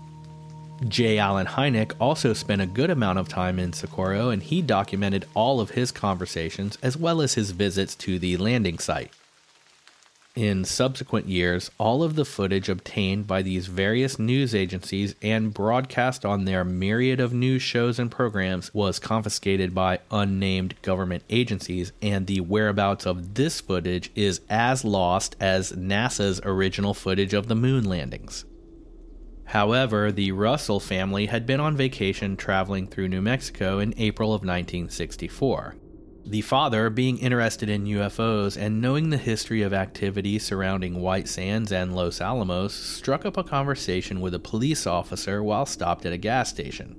J. 0.88 1.18
Allen 1.18 1.46
Hynek 1.46 1.92
also 2.00 2.32
spent 2.32 2.62
a 2.62 2.66
good 2.66 2.88
amount 2.88 3.18
of 3.18 3.28
time 3.28 3.58
in 3.58 3.74
Socorro 3.74 4.30
and 4.30 4.42
he 4.42 4.62
documented 4.62 5.26
all 5.34 5.60
of 5.60 5.70
his 5.70 5.92
conversations 5.92 6.78
as 6.82 6.96
well 6.96 7.20
as 7.20 7.34
his 7.34 7.50
visits 7.50 7.94
to 7.96 8.18
the 8.18 8.38
landing 8.38 8.78
site. 8.78 9.12
In 10.36 10.64
subsequent 10.64 11.26
years, 11.26 11.72
all 11.76 12.04
of 12.04 12.14
the 12.14 12.24
footage 12.24 12.68
obtained 12.68 13.26
by 13.26 13.42
these 13.42 13.66
various 13.66 14.16
news 14.16 14.54
agencies 14.54 15.16
and 15.20 15.52
broadcast 15.52 16.24
on 16.24 16.44
their 16.44 16.64
myriad 16.64 17.18
of 17.18 17.34
news 17.34 17.62
shows 17.62 17.98
and 17.98 18.12
programs 18.12 18.72
was 18.72 19.00
confiscated 19.00 19.74
by 19.74 19.98
unnamed 20.08 20.80
government 20.82 21.24
agencies, 21.30 21.90
and 22.00 22.28
the 22.28 22.38
whereabouts 22.40 23.06
of 23.06 23.34
this 23.34 23.60
footage 23.60 24.12
is 24.14 24.40
as 24.48 24.84
lost 24.84 25.34
as 25.40 25.72
NASA's 25.72 26.40
original 26.44 26.94
footage 26.94 27.34
of 27.34 27.48
the 27.48 27.56
moon 27.56 27.82
landings. 27.82 28.44
However, 29.46 30.12
the 30.12 30.30
Russell 30.30 30.78
family 30.78 31.26
had 31.26 31.44
been 31.44 31.58
on 31.58 31.76
vacation 31.76 32.36
traveling 32.36 32.86
through 32.86 33.08
New 33.08 33.20
Mexico 33.20 33.80
in 33.80 33.94
April 33.96 34.28
of 34.28 34.42
1964. 34.42 35.74
The 36.30 36.42
father, 36.42 36.90
being 36.90 37.18
interested 37.18 37.68
in 37.68 37.86
UFOs 37.86 38.56
and 38.56 38.80
knowing 38.80 39.10
the 39.10 39.16
history 39.16 39.62
of 39.62 39.72
activity 39.72 40.38
surrounding 40.38 41.00
White 41.00 41.26
Sands 41.26 41.72
and 41.72 41.92
Los 41.92 42.20
Alamos, 42.20 42.72
struck 42.72 43.26
up 43.26 43.36
a 43.36 43.42
conversation 43.42 44.20
with 44.20 44.32
a 44.32 44.38
police 44.38 44.86
officer 44.86 45.42
while 45.42 45.66
stopped 45.66 46.06
at 46.06 46.12
a 46.12 46.16
gas 46.16 46.48
station. 46.48 46.96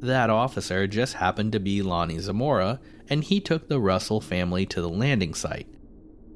That 0.00 0.30
officer 0.30 0.86
just 0.86 1.14
happened 1.14 1.50
to 1.54 1.58
be 1.58 1.82
Lonnie 1.82 2.20
Zamora, 2.20 2.78
and 3.10 3.24
he 3.24 3.40
took 3.40 3.66
the 3.66 3.80
Russell 3.80 4.20
family 4.20 4.64
to 4.66 4.80
the 4.80 4.88
landing 4.88 5.34
site. 5.34 5.66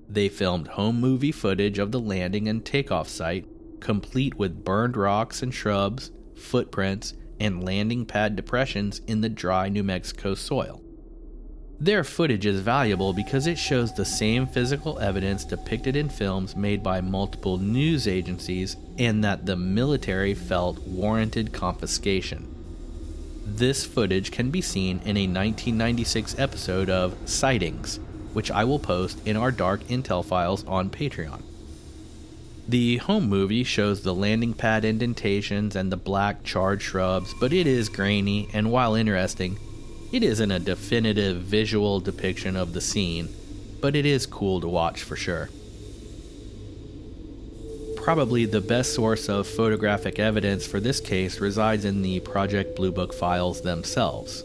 They 0.09 0.29
filmed 0.29 0.67
home 0.67 1.01
movie 1.01 1.31
footage 1.31 1.79
of 1.79 1.93
the 1.93 2.01
landing 2.01 2.49
and 2.49 2.65
takeoff 2.65 3.09
site, 3.09 3.47
complete 3.79 4.35
with 4.35 4.65
burned 4.65 4.97
rocks 4.97 5.45
and 5.45 5.55
shrubs, 5.55 6.11
footprints, 6.35 7.15
and 7.39 7.63
landing 7.63 8.05
pad 8.05 8.35
depressions 8.35 9.01
in 9.07 9.21
the 9.21 9.29
dry 9.29 9.69
New 9.69 9.85
Mexico 9.85 10.35
soil. 10.35 10.83
Their 11.83 12.05
footage 12.05 12.47
is 12.47 12.61
valuable 12.61 13.13
because 13.13 13.49
it 13.49 13.59
shows 13.59 13.93
the 13.93 14.05
same 14.05 14.47
physical 14.47 15.01
evidence 15.01 15.45
depicted 15.45 15.97
in 15.97 16.09
films 16.09 16.55
made 16.55 16.81
by 16.81 17.01
multiple 17.01 17.59
news 17.59 18.07
agencies 18.07 18.77
and 18.99 19.25
that 19.25 19.47
the 19.47 19.57
military 19.57 20.33
felt 20.33 20.79
warranted 20.87 21.53
confiscation. 21.53 22.47
This 23.45 23.85
footage 23.85 24.31
can 24.31 24.53
be 24.53 24.61
seen 24.61 24.99
in 24.99 25.17
a 25.17 25.27
1996 25.27 26.39
episode 26.39 26.89
of 26.89 27.17
Sightings, 27.25 27.99
which 28.33 28.53
I 28.53 28.63
will 28.63 28.79
post 28.79 29.19
in 29.27 29.37
our 29.37 29.51
Dark 29.51 29.81
Intel 29.89 30.25
files 30.25 30.65
on 30.67 30.89
Patreon. 30.89 31.43
The 32.69 32.99
home 32.99 33.29
movie 33.29 33.65
shows 33.65 34.03
the 34.03 34.15
landing 34.15 34.55
pad 34.55 34.85
indentations 34.85 35.75
and 35.75 35.91
the 35.91 35.97
black 35.97 36.45
charred 36.45 36.81
shrubs, 36.81 37.35
but 37.41 37.53
it 37.53 37.67
is 37.67 37.89
grainy 37.89 38.49
and 38.55 38.71
while 38.71 38.95
interesting, 38.95 39.59
it 40.13 40.23
isn't 40.23 40.51
a 40.51 40.61
definitive 40.61 41.39
visual 41.39 41.99
depiction 41.99 42.55
of 42.55 42.75
the 42.75 42.81
scene, 42.83 43.31
but 43.81 43.97
it 43.97 44.05
is 44.05 44.27
cool 44.27 44.61
to 44.61 44.69
watch 44.69 45.03
for 45.03 45.17
sure. 45.17 45.49
Probably 47.97 48.45
the 48.45 48.61
best 48.61 48.95
source 48.95 49.29
of 49.29 49.47
photographic 49.47 50.19
evidence 50.19 50.67
for 50.67 50.81
this 50.81 51.01
case 51.01 51.41
resides 51.41 51.87
in 51.87 52.03
the 52.03 52.21
Project 52.21 52.77
Blue 52.77 52.93
Book 52.93 53.15
files 53.15 53.63
themselves. 53.63 54.45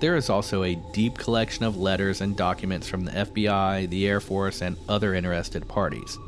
There 0.00 0.16
is 0.16 0.28
also 0.28 0.62
a 0.62 0.74
deep 0.92 1.16
collection 1.16 1.64
of 1.64 1.78
letters 1.78 2.20
and 2.20 2.36
documents 2.36 2.86
from 2.86 3.06
the 3.06 3.12
FBI, 3.12 3.88
the 3.88 4.06
Air 4.06 4.20
Force, 4.20 4.60
and 4.60 4.76
other 4.86 5.14
interested 5.14 5.66
parties. 5.66 6.18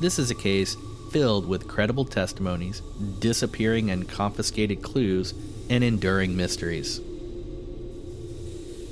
This 0.00 0.18
is 0.18 0.32
a 0.32 0.34
case 0.34 0.76
filled 1.12 1.46
with 1.46 1.68
credible 1.68 2.06
testimonies, 2.06 2.80
disappearing 3.20 3.90
and 3.90 4.08
confiscated 4.08 4.82
clues, 4.82 5.34
and 5.70 5.84
enduring 5.84 6.36
mysteries. 6.36 7.00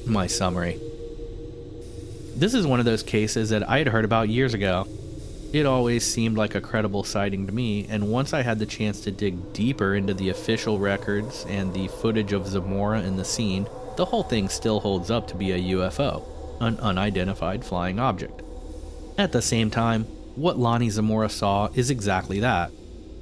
My 0.06 0.26
summary 0.26 0.78
This 2.36 2.54
is 2.54 2.66
one 2.66 2.78
of 2.78 2.86
those 2.86 3.02
cases 3.02 3.50
that 3.50 3.68
I 3.68 3.78
had 3.78 3.88
heard 3.88 4.04
about 4.04 4.28
years 4.28 4.54
ago. 4.54 4.86
It 5.52 5.66
always 5.66 6.04
seemed 6.04 6.36
like 6.36 6.54
a 6.54 6.60
credible 6.60 7.02
sighting 7.02 7.46
to 7.46 7.52
me, 7.52 7.86
and 7.88 8.08
once 8.08 8.32
I 8.32 8.42
had 8.42 8.58
the 8.58 8.66
chance 8.66 9.00
to 9.00 9.10
dig 9.10 9.52
deeper 9.52 9.94
into 9.94 10.14
the 10.14 10.28
official 10.28 10.78
records 10.78 11.44
and 11.48 11.74
the 11.74 11.88
footage 11.88 12.32
of 12.32 12.46
Zamora 12.46 13.02
in 13.02 13.16
the 13.16 13.24
scene, 13.24 13.66
the 13.96 14.04
whole 14.04 14.22
thing 14.22 14.48
still 14.48 14.80
holds 14.80 15.10
up 15.10 15.26
to 15.28 15.36
be 15.36 15.52
a 15.52 15.74
UFO, 15.74 16.22
an 16.60 16.78
unidentified 16.78 17.64
flying 17.64 17.98
object. 17.98 18.42
At 19.18 19.32
the 19.32 19.42
same 19.42 19.70
time, 19.70 20.04
what 20.36 20.58
Lonnie 20.58 20.90
Zamora 20.90 21.28
saw 21.28 21.68
is 21.74 21.90
exactly 21.90 22.40
that 22.40 22.70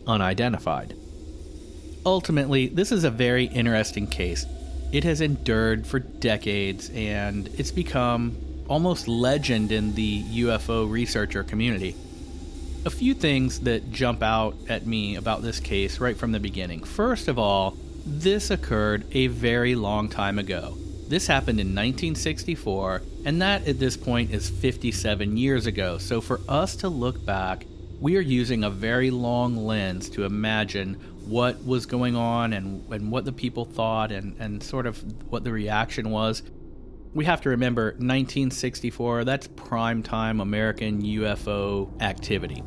unidentified. 0.06 0.94
Ultimately, 2.04 2.68
this 2.68 2.92
is 2.92 3.04
a 3.04 3.10
very 3.10 3.44
interesting 3.44 4.06
case. 4.06 4.46
It 4.90 5.04
has 5.04 5.20
endured 5.20 5.86
for 5.86 5.98
decades 5.98 6.90
and 6.94 7.48
it's 7.58 7.70
become 7.70 8.38
almost 8.68 9.06
legend 9.06 9.70
in 9.70 9.94
the 9.94 10.22
UFO 10.22 10.90
researcher 10.90 11.44
community. 11.44 11.94
A 12.86 12.90
few 12.90 13.12
things 13.12 13.60
that 13.60 13.90
jump 13.92 14.22
out 14.22 14.56
at 14.68 14.86
me 14.86 15.16
about 15.16 15.42
this 15.42 15.60
case 15.60 16.00
right 16.00 16.16
from 16.16 16.32
the 16.32 16.40
beginning. 16.40 16.84
First 16.84 17.28
of 17.28 17.38
all, 17.38 17.76
this 18.06 18.50
occurred 18.50 19.04
a 19.12 19.26
very 19.26 19.74
long 19.74 20.08
time 20.08 20.38
ago. 20.38 20.78
This 21.08 21.26
happened 21.26 21.60
in 21.60 21.68
1964, 21.68 23.02
and 23.24 23.42
that 23.42 23.66
at 23.66 23.78
this 23.78 23.96
point 23.96 24.30
is 24.30 24.48
57 24.48 25.36
years 25.36 25.66
ago. 25.66 25.98
So 25.98 26.20
for 26.20 26.40
us 26.48 26.76
to 26.76 26.88
look 26.88 27.24
back, 27.24 27.66
we 28.00 28.16
are 28.16 28.22
using 28.22 28.64
a 28.64 28.70
very 28.70 29.10
long 29.10 29.56
lens 29.56 30.08
to 30.10 30.24
imagine 30.24 31.17
what 31.28 31.64
was 31.64 31.86
going 31.86 32.16
on 32.16 32.52
and, 32.52 32.90
and 32.92 33.10
what 33.12 33.24
the 33.24 33.32
people 33.32 33.64
thought 33.64 34.10
and, 34.12 34.36
and 34.38 34.62
sort 34.62 34.86
of 34.86 35.02
what 35.30 35.44
the 35.44 35.52
reaction 35.52 36.10
was. 36.10 36.42
We 37.14 37.24
have 37.24 37.40
to 37.42 37.50
remember 37.50 37.92
1964, 37.92 39.24
that's 39.24 39.46
prime 39.48 40.02
time 40.02 40.40
American 40.40 41.02
UFO 41.02 42.00
activity. 42.02 42.62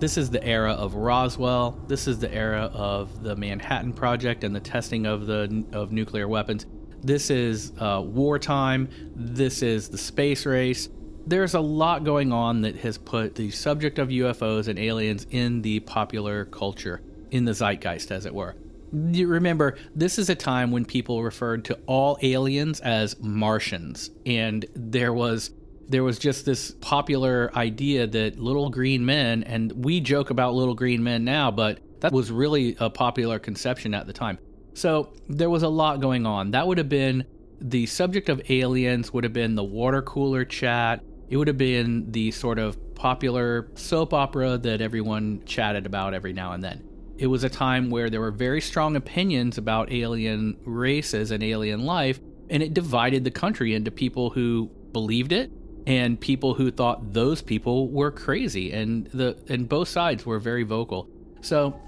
This 0.00 0.16
is 0.16 0.30
the 0.30 0.42
era 0.42 0.72
of 0.72 0.94
Roswell. 0.94 1.78
This 1.86 2.08
is 2.08 2.18
the 2.18 2.32
era 2.32 2.70
of 2.72 3.22
the 3.22 3.36
Manhattan 3.36 3.92
Project 3.92 4.44
and 4.44 4.56
the 4.56 4.60
testing 4.60 5.04
of 5.04 5.26
the 5.26 5.64
of 5.72 5.92
nuclear 5.92 6.26
weapons. 6.26 6.64
This 7.02 7.28
is 7.28 7.72
uh, 7.78 8.02
wartime. 8.02 8.88
This 9.14 9.62
is 9.62 9.90
the 9.90 9.98
space 9.98 10.46
race. 10.46 10.88
There's 11.26 11.52
a 11.52 11.60
lot 11.60 12.04
going 12.04 12.32
on 12.32 12.62
that 12.62 12.76
has 12.76 12.96
put 12.96 13.34
the 13.34 13.50
subject 13.50 13.98
of 13.98 14.08
UFOs 14.08 14.68
and 14.68 14.78
aliens 14.78 15.26
in 15.30 15.60
the 15.60 15.80
popular 15.80 16.46
culture, 16.46 17.02
in 17.30 17.44
the 17.44 17.52
zeitgeist, 17.52 18.10
as 18.10 18.26
it 18.26 18.34
were. 18.34 18.56
You 18.92 19.28
remember, 19.28 19.76
this 19.94 20.18
is 20.18 20.30
a 20.30 20.34
time 20.34 20.72
when 20.72 20.84
people 20.84 21.22
referred 21.22 21.64
to 21.66 21.78
all 21.86 22.18
aliens 22.22 22.80
as 22.80 23.18
Martians, 23.20 24.10
and 24.26 24.66
there 24.74 25.12
was 25.12 25.52
there 25.88 26.04
was 26.04 26.20
just 26.20 26.46
this 26.46 26.70
popular 26.80 27.50
idea 27.56 28.06
that 28.06 28.38
little 28.38 28.70
green 28.70 29.04
men, 29.04 29.42
and 29.42 29.72
we 29.84 30.00
joke 30.00 30.30
about 30.30 30.54
little 30.54 30.74
green 30.74 31.02
men 31.02 31.24
now, 31.24 31.50
but 31.50 31.80
that 31.98 32.12
was 32.12 32.30
really 32.30 32.76
a 32.78 32.88
popular 32.88 33.40
conception 33.40 33.92
at 33.92 34.06
the 34.06 34.12
time. 34.12 34.38
So 34.74 35.12
there 35.28 35.50
was 35.50 35.64
a 35.64 35.68
lot 35.68 36.00
going 36.00 36.26
on. 36.26 36.52
That 36.52 36.66
would 36.66 36.78
have 36.78 36.88
been 36.88 37.24
the 37.60 37.86
subject 37.86 38.28
of 38.28 38.40
aliens, 38.48 39.12
would 39.12 39.24
have 39.24 39.32
been 39.32 39.56
the 39.56 39.64
water 39.64 40.00
cooler 40.00 40.44
chat. 40.44 41.02
It 41.28 41.36
would 41.36 41.48
have 41.48 41.58
been 41.58 42.10
the 42.12 42.30
sort 42.30 42.60
of 42.60 42.94
popular 42.94 43.68
soap 43.74 44.14
opera 44.14 44.58
that 44.58 44.80
everyone 44.80 45.42
chatted 45.44 45.86
about 45.86 46.14
every 46.14 46.32
now 46.32 46.52
and 46.52 46.62
then. 46.62 46.88
It 47.20 47.26
was 47.26 47.44
a 47.44 47.50
time 47.50 47.90
where 47.90 48.08
there 48.08 48.20
were 48.20 48.30
very 48.30 48.62
strong 48.62 48.96
opinions 48.96 49.58
about 49.58 49.92
alien 49.92 50.56
races 50.64 51.30
and 51.30 51.42
alien 51.42 51.84
life, 51.84 52.18
and 52.48 52.62
it 52.62 52.72
divided 52.72 53.24
the 53.24 53.30
country 53.30 53.74
into 53.74 53.90
people 53.90 54.30
who 54.30 54.70
believed 54.92 55.32
it 55.32 55.50
and 55.86 56.18
people 56.18 56.54
who 56.54 56.70
thought 56.70 57.12
those 57.12 57.42
people 57.42 57.88
were 57.90 58.10
crazy 58.10 58.72
and 58.72 59.06
the 59.08 59.36
and 59.50 59.68
both 59.68 59.88
sides 59.88 60.24
were 60.24 60.38
very 60.38 60.62
vocal. 60.62 61.10
So 61.42 61.78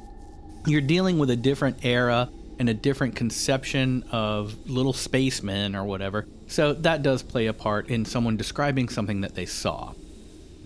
you're 0.67 0.83
dealing 0.83 1.19
with 1.19 1.31
a 1.31 1.37
different 1.37 1.83
era 1.83 2.29
and 2.59 2.69
a 2.69 2.75
different 2.75 3.17
conception 3.17 4.05
of 4.13 4.55
little 4.69 4.93
spacemen 4.93 5.75
or 5.75 5.85
whatever. 5.85 6.27
So 6.47 6.75
that 6.75 7.03
does 7.03 7.23
play 7.23 7.47
a 7.47 7.55
part 7.55 7.89
in 7.89 8.05
someone 8.05 8.37
describing 8.37 8.91
something 8.91 9.23
that 9.23 9.35
they 9.35 9.47
saw. 9.47 9.95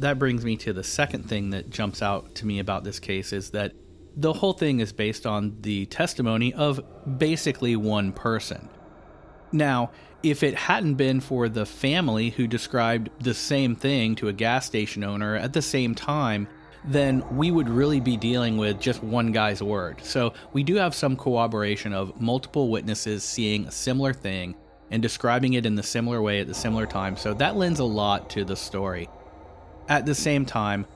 That 0.00 0.18
brings 0.18 0.44
me 0.44 0.56
to 0.58 0.72
the 0.72 0.82
second 0.82 1.28
thing 1.28 1.50
that 1.50 1.70
jumps 1.70 2.02
out 2.02 2.34
to 2.34 2.46
me 2.46 2.58
about 2.58 2.82
this 2.82 2.98
case 2.98 3.32
is 3.32 3.50
that 3.52 3.72
the 4.16 4.32
whole 4.32 4.54
thing 4.54 4.80
is 4.80 4.92
based 4.92 5.26
on 5.26 5.56
the 5.60 5.84
testimony 5.86 6.54
of 6.54 6.80
basically 7.18 7.76
one 7.76 8.12
person. 8.12 8.68
Now, 9.52 9.90
if 10.22 10.42
it 10.42 10.54
hadn't 10.54 10.94
been 10.94 11.20
for 11.20 11.48
the 11.48 11.66
family 11.66 12.30
who 12.30 12.46
described 12.46 13.10
the 13.20 13.34
same 13.34 13.76
thing 13.76 14.16
to 14.16 14.28
a 14.28 14.32
gas 14.32 14.66
station 14.66 15.04
owner 15.04 15.36
at 15.36 15.52
the 15.52 15.62
same 15.62 15.94
time, 15.94 16.48
then 16.84 17.24
we 17.36 17.50
would 17.50 17.68
really 17.68 18.00
be 18.00 18.16
dealing 18.16 18.56
with 18.56 18.80
just 18.80 19.02
one 19.02 19.32
guy's 19.32 19.62
word. 19.62 20.00
So 20.02 20.32
we 20.52 20.62
do 20.62 20.76
have 20.76 20.94
some 20.94 21.16
corroboration 21.16 21.92
of 21.92 22.18
multiple 22.20 22.70
witnesses 22.70 23.22
seeing 23.22 23.66
a 23.66 23.70
similar 23.70 24.12
thing 24.12 24.56
and 24.90 25.02
describing 25.02 25.54
it 25.54 25.66
in 25.66 25.74
the 25.74 25.82
similar 25.82 26.22
way 26.22 26.40
at 26.40 26.46
the 26.46 26.54
similar 26.54 26.86
time. 26.86 27.16
So 27.16 27.34
that 27.34 27.56
lends 27.56 27.80
a 27.80 27.84
lot 27.84 28.30
to 28.30 28.44
the 28.44 28.56
story. 28.56 29.08
At 29.88 30.06
the 30.06 30.14
same 30.14 30.46
time, 30.46 30.86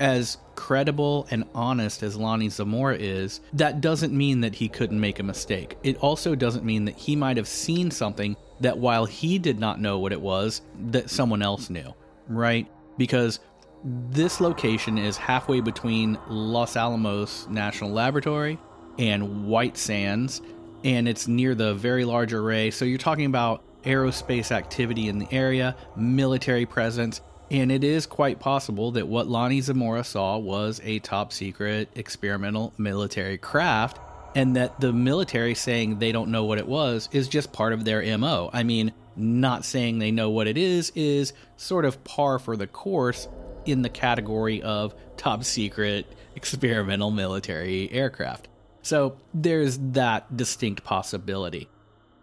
as 0.00 0.38
credible 0.54 1.26
and 1.30 1.44
honest 1.54 2.02
as 2.02 2.16
Lonnie 2.16 2.48
Zamora 2.48 2.96
is, 2.96 3.40
that 3.52 3.80
doesn't 3.80 4.12
mean 4.12 4.40
that 4.40 4.54
he 4.54 4.68
couldn't 4.68 5.00
make 5.00 5.18
a 5.18 5.22
mistake. 5.22 5.76
It 5.82 5.96
also 5.98 6.34
doesn't 6.34 6.64
mean 6.64 6.84
that 6.86 6.96
he 6.96 7.16
might 7.16 7.36
have 7.36 7.48
seen 7.48 7.90
something 7.90 8.36
that 8.60 8.78
while 8.78 9.04
he 9.04 9.38
did 9.38 9.58
not 9.58 9.80
know 9.80 9.98
what 9.98 10.12
it 10.12 10.20
was, 10.20 10.62
that 10.90 11.10
someone 11.10 11.42
else 11.42 11.70
knew, 11.70 11.94
right? 12.28 12.66
Because 12.96 13.40
this 13.84 14.40
location 14.40 14.98
is 14.98 15.16
halfway 15.16 15.60
between 15.60 16.18
Los 16.28 16.76
Alamos 16.76 17.46
National 17.48 17.90
Laboratory 17.90 18.58
and 18.98 19.46
White 19.46 19.76
Sands, 19.76 20.42
and 20.82 21.08
it's 21.08 21.28
near 21.28 21.54
the 21.54 21.74
Very 21.74 22.04
Large 22.04 22.32
Array. 22.32 22.70
So 22.72 22.84
you're 22.84 22.98
talking 22.98 23.26
about 23.26 23.62
aerospace 23.84 24.50
activity 24.50 25.08
in 25.08 25.18
the 25.18 25.28
area, 25.30 25.76
military 25.96 26.66
presence, 26.66 27.20
and 27.50 27.72
it 27.72 27.84
is 27.84 28.06
quite 28.06 28.40
possible 28.40 28.92
that 28.92 29.08
what 29.08 29.26
Lonnie 29.26 29.60
Zamora 29.60 30.04
saw 30.04 30.36
was 30.36 30.80
a 30.84 30.98
top 30.98 31.32
secret 31.32 31.88
experimental 31.94 32.72
military 32.76 33.38
craft, 33.38 33.98
and 34.34 34.56
that 34.56 34.80
the 34.80 34.92
military 34.92 35.54
saying 35.54 35.98
they 35.98 36.12
don't 36.12 36.30
know 36.30 36.44
what 36.44 36.58
it 36.58 36.68
was 36.68 37.08
is 37.12 37.28
just 37.28 37.52
part 37.52 37.72
of 37.72 37.84
their 37.84 38.18
MO. 38.18 38.50
I 38.52 38.62
mean, 38.62 38.92
not 39.16 39.64
saying 39.64 39.98
they 39.98 40.10
know 40.10 40.30
what 40.30 40.46
it 40.46 40.58
is 40.58 40.92
is 40.94 41.32
sort 41.56 41.84
of 41.84 42.04
par 42.04 42.38
for 42.38 42.56
the 42.56 42.66
course 42.66 43.28
in 43.64 43.82
the 43.82 43.88
category 43.88 44.62
of 44.62 44.94
top 45.16 45.44
secret 45.44 46.06
experimental 46.36 47.10
military 47.10 47.90
aircraft. 47.90 48.48
So 48.82 49.16
there's 49.34 49.78
that 49.92 50.36
distinct 50.36 50.84
possibility. 50.84 51.68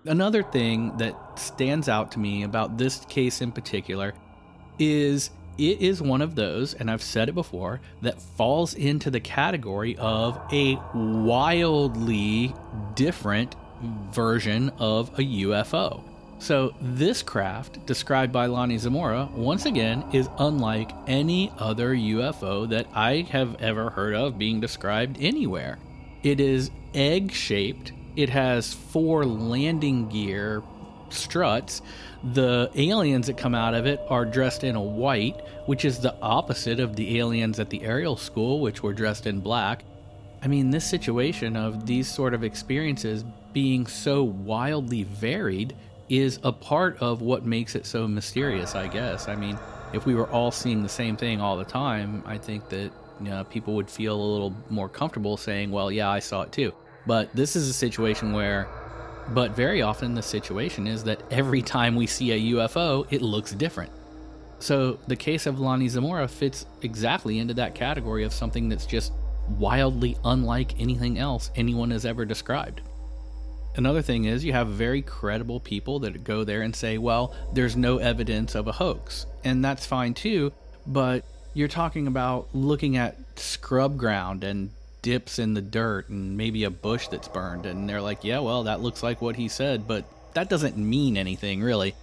Another 0.05 0.43
thing 0.43 0.95
that 0.97 1.15
stands 1.37 1.89
out 1.89 2.11
to 2.13 2.19
me 2.19 2.43
about 2.43 2.77
this 2.77 3.03
case 3.05 3.41
in 3.41 3.51
particular 3.51 4.13
is 4.79 5.29
it 5.57 5.81
is 5.81 6.01
one 6.01 6.21
of 6.21 6.35
those, 6.35 6.73
and 6.73 6.91
I've 6.91 7.01
said 7.01 7.29
it 7.29 7.35
before, 7.35 7.79
that 8.01 8.21
falls 8.21 8.73
into 8.73 9.09
the 9.09 9.21
category 9.21 9.95
of 9.97 10.39
a 10.51 10.77
wildly 10.93 12.53
different 12.93 13.55
version 14.11 14.71
of 14.79 15.09
a 15.17 15.21
UFO. 15.21 16.03
So, 16.39 16.73
this 16.81 17.23
craft, 17.23 17.85
described 17.85 18.33
by 18.33 18.47
Lonnie 18.47 18.77
Zamora, 18.77 19.29
once 19.33 19.65
again 19.65 20.03
is 20.11 20.27
unlike 20.37 20.91
any 21.07 21.51
other 21.57 21.95
UFO 21.95 22.67
that 22.69 22.87
I 22.93 23.21
have 23.31 23.55
ever 23.61 23.89
heard 23.89 24.13
of 24.13 24.37
being 24.37 24.59
described 24.59 25.17
anywhere. 25.21 25.79
It 26.23 26.41
is 26.41 26.71
egg 26.93 27.31
shaped, 27.31 27.93
it 28.17 28.29
has 28.29 28.73
four 28.73 29.25
landing 29.25 30.09
gear 30.09 30.61
struts. 31.15 31.81
The 32.33 32.69
aliens 32.75 33.27
that 33.27 33.37
come 33.37 33.55
out 33.55 33.73
of 33.73 33.85
it 33.85 34.01
are 34.09 34.25
dressed 34.25 34.63
in 34.63 34.75
a 34.75 34.81
white, 34.81 35.41
which 35.65 35.85
is 35.85 35.99
the 35.99 36.15
opposite 36.21 36.79
of 36.79 36.95
the 36.95 37.19
aliens 37.19 37.59
at 37.59 37.69
the 37.69 37.83
Ariel 37.83 38.17
School, 38.17 38.59
which 38.59 38.83
were 38.83 38.93
dressed 38.93 39.27
in 39.27 39.39
black. 39.39 39.83
I 40.41 40.47
mean, 40.47 40.69
this 40.69 40.85
situation 40.85 41.55
of 41.55 41.85
these 41.85 42.07
sort 42.07 42.33
of 42.33 42.43
experiences 42.43 43.23
being 43.53 43.87
so 43.87 44.23
wildly 44.23 45.03
varied 45.03 45.75
is 46.09 46.39
a 46.43 46.51
part 46.51 46.97
of 47.01 47.21
what 47.21 47.45
makes 47.45 47.75
it 47.75 47.85
so 47.85 48.07
mysterious, 48.07 48.75
I 48.75 48.87
guess. 48.87 49.27
I 49.27 49.35
mean, 49.35 49.57
if 49.93 50.05
we 50.05 50.13
were 50.13 50.29
all 50.29 50.51
seeing 50.51 50.83
the 50.83 50.89
same 50.89 51.17
thing 51.17 51.41
all 51.41 51.57
the 51.57 51.65
time, 51.65 52.21
I 52.25 52.37
think 52.37 52.69
that 52.69 52.91
you 53.21 53.29
know, 53.29 53.43
people 53.45 53.75
would 53.75 53.89
feel 53.89 54.15
a 54.15 54.21
little 54.21 54.53
more 54.69 54.89
comfortable 54.89 55.37
saying, 55.37 55.71
well, 55.71 55.91
yeah, 55.91 56.09
I 56.09 56.19
saw 56.19 56.41
it 56.41 56.51
too. 56.51 56.73
But 57.07 57.33
this 57.33 57.55
is 57.55 57.69
a 57.69 57.73
situation 57.73 58.33
where, 58.33 58.67
but 59.29 59.55
very 59.55 59.81
often 59.81 60.13
the 60.13 60.21
situation 60.21 60.87
is 60.87 61.03
that 61.03 61.21
every 61.31 61.61
time 61.61 61.95
we 61.95 62.07
see 62.07 62.31
a 62.31 62.55
UFO, 62.55 63.05
it 63.11 63.21
looks 63.21 63.51
different. 63.53 63.91
So 64.59 64.99
the 65.07 65.15
case 65.15 65.45
of 65.45 65.59
Lonnie 65.59 65.89
Zamora 65.89 66.27
fits 66.27 66.65
exactly 66.81 67.39
into 67.39 67.53
that 67.55 67.75
category 67.75 68.23
of 68.23 68.33
something 68.33 68.69
that's 68.69 68.85
just 68.85 69.13
wildly 69.59 70.17
unlike 70.23 70.79
anything 70.79 71.19
else 71.19 71.51
anyone 71.55 71.91
has 71.91 72.05
ever 72.05 72.25
described. 72.25 72.81
Another 73.77 74.01
thing 74.01 74.25
is, 74.25 74.45
you 74.45 74.53
have 74.53 74.69
very 74.69 75.01
credible 75.01 75.59
people 75.59 75.99
that 75.99 76.23
go 76.23 76.45
there 76.45 76.61
and 76.61 76.73
say, 76.73 76.97
well, 76.97 77.35
there's 77.53 77.75
no 77.75 77.97
evidence 77.97 78.55
of 78.55 78.67
a 78.67 78.71
hoax. 78.71 79.25
And 79.43 79.63
that's 79.63 79.85
fine 79.85 80.13
too, 80.13 80.53
but 80.87 81.25
you're 81.53 81.67
talking 81.67 82.07
about 82.07 82.47
looking 82.53 82.95
at 82.95 83.17
scrub 83.37 83.97
ground 83.97 84.43
and 84.43 84.69
dips 85.05 85.37
in 85.37 85.53
the 85.53 85.61
dirt 85.61 86.09
and 86.09 86.35
maybe 86.35 86.63
a 86.63 86.69
bush 86.71 87.07
that's 87.09 87.27
burned. 87.27 87.67
And 87.67 87.87
they're 87.87 88.01
like, 88.01 88.23
yeah, 88.23 88.39
well, 88.39 88.63
that 88.63 88.81
looks 88.81 89.03
like 89.03 89.21
what 89.21 89.35
he 89.35 89.47
said, 89.47 89.87
but 89.87 90.03
that 90.33 90.49
doesn't 90.49 90.77
mean 90.77 91.15
anything 91.15 91.61
really. 91.61 91.93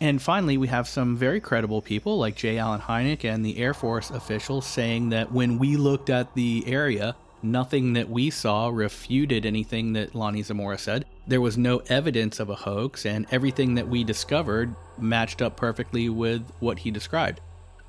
And 0.00 0.22
finally, 0.22 0.56
we 0.56 0.68
have 0.68 0.86
some 0.86 1.16
very 1.16 1.40
credible 1.40 1.82
people 1.82 2.18
like 2.18 2.36
J. 2.36 2.56
Allen 2.56 2.80
Hynek 2.80 3.24
and 3.24 3.44
the 3.44 3.58
Air 3.58 3.74
Force 3.74 4.10
officials 4.10 4.64
saying 4.64 5.08
that 5.08 5.32
when 5.32 5.58
we 5.58 5.76
looked 5.76 6.08
at 6.08 6.32
the 6.36 6.62
area, 6.68 7.16
nothing 7.42 7.94
that 7.94 8.08
we 8.08 8.30
saw 8.30 8.68
refuted 8.68 9.44
anything 9.44 9.92
that 9.94 10.14
Lonnie 10.14 10.44
Zamora 10.44 10.78
said. 10.78 11.04
There 11.26 11.40
was 11.40 11.58
no 11.58 11.78
evidence 11.88 12.38
of 12.38 12.48
a 12.48 12.54
hoax, 12.54 13.04
and 13.04 13.26
everything 13.32 13.74
that 13.74 13.88
we 13.88 14.04
discovered 14.04 14.72
matched 14.98 15.42
up 15.42 15.56
perfectly 15.56 16.08
with 16.08 16.48
what 16.60 16.78
he 16.78 16.92
described. 16.92 17.40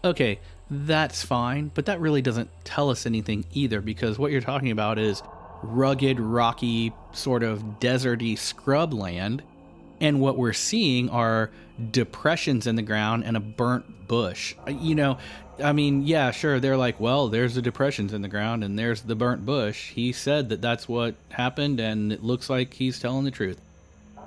Okay, 0.04 0.40
that's 0.72 1.24
fine, 1.24 1.70
but 1.74 1.86
that 1.88 2.00
really 2.00 2.22
doesn't 2.22 2.50
tell 2.64 2.90
us 2.90 3.06
anything 3.06 3.46
either 3.54 3.82
because 3.82 4.18
what 4.18 4.32
you're 4.32 4.40
talking 4.40 4.72
about 4.72 4.98
is 4.98 5.22
rugged, 5.62 6.20
rocky, 6.20 6.94
sort 7.12 7.44
of 7.44 7.62
deserty 7.80 8.38
scrub 8.38 8.94
land 8.94 9.44
and 10.00 10.20
what 10.20 10.38
we're 10.38 10.54
seeing 10.54 11.10
are 11.10 11.52
depressions 11.92 12.68
in 12.68 12.76
the 12.76 12.82
ground 12.82 13.24
and 13.24 13.38
a 13.38 13.40
burnt 13.40 14.08
bush. 14.08 14.56
You 14.68 14.96
know, 14.96 15.20
I 15.64 15.74
mean, 15.74 16.02
yeah, 16.02 16.32
sure. 16.32 16.60
They're 16.60 16.78
like, 16.78 17.00
well, 17.00 17.28
there's 17.28 17.56
the 17.56 17.62
depressions 17.62 18.14
in 18.14 18.22
the 18.22 18.28
ground 18.28 18.64
and 18.64 18.80
there's 18.80 19.02
the 19.02 19.16
burnt 19.16 19.46
bush. 19.46 19.92
He 19.92 20.12
said 20.12 20.50
that 20.50 20.62
that's 20.62 20.90
what 20.90 21.16
happened, 21.30 21.80
and 21.80 22.12
it 22.12 22.24
looks 22.24 22.50
like 22.50 22.74
he's 22.74 23.00
telling 23.00 23.26
the 23.26 23.32
truth. 23.32 23.62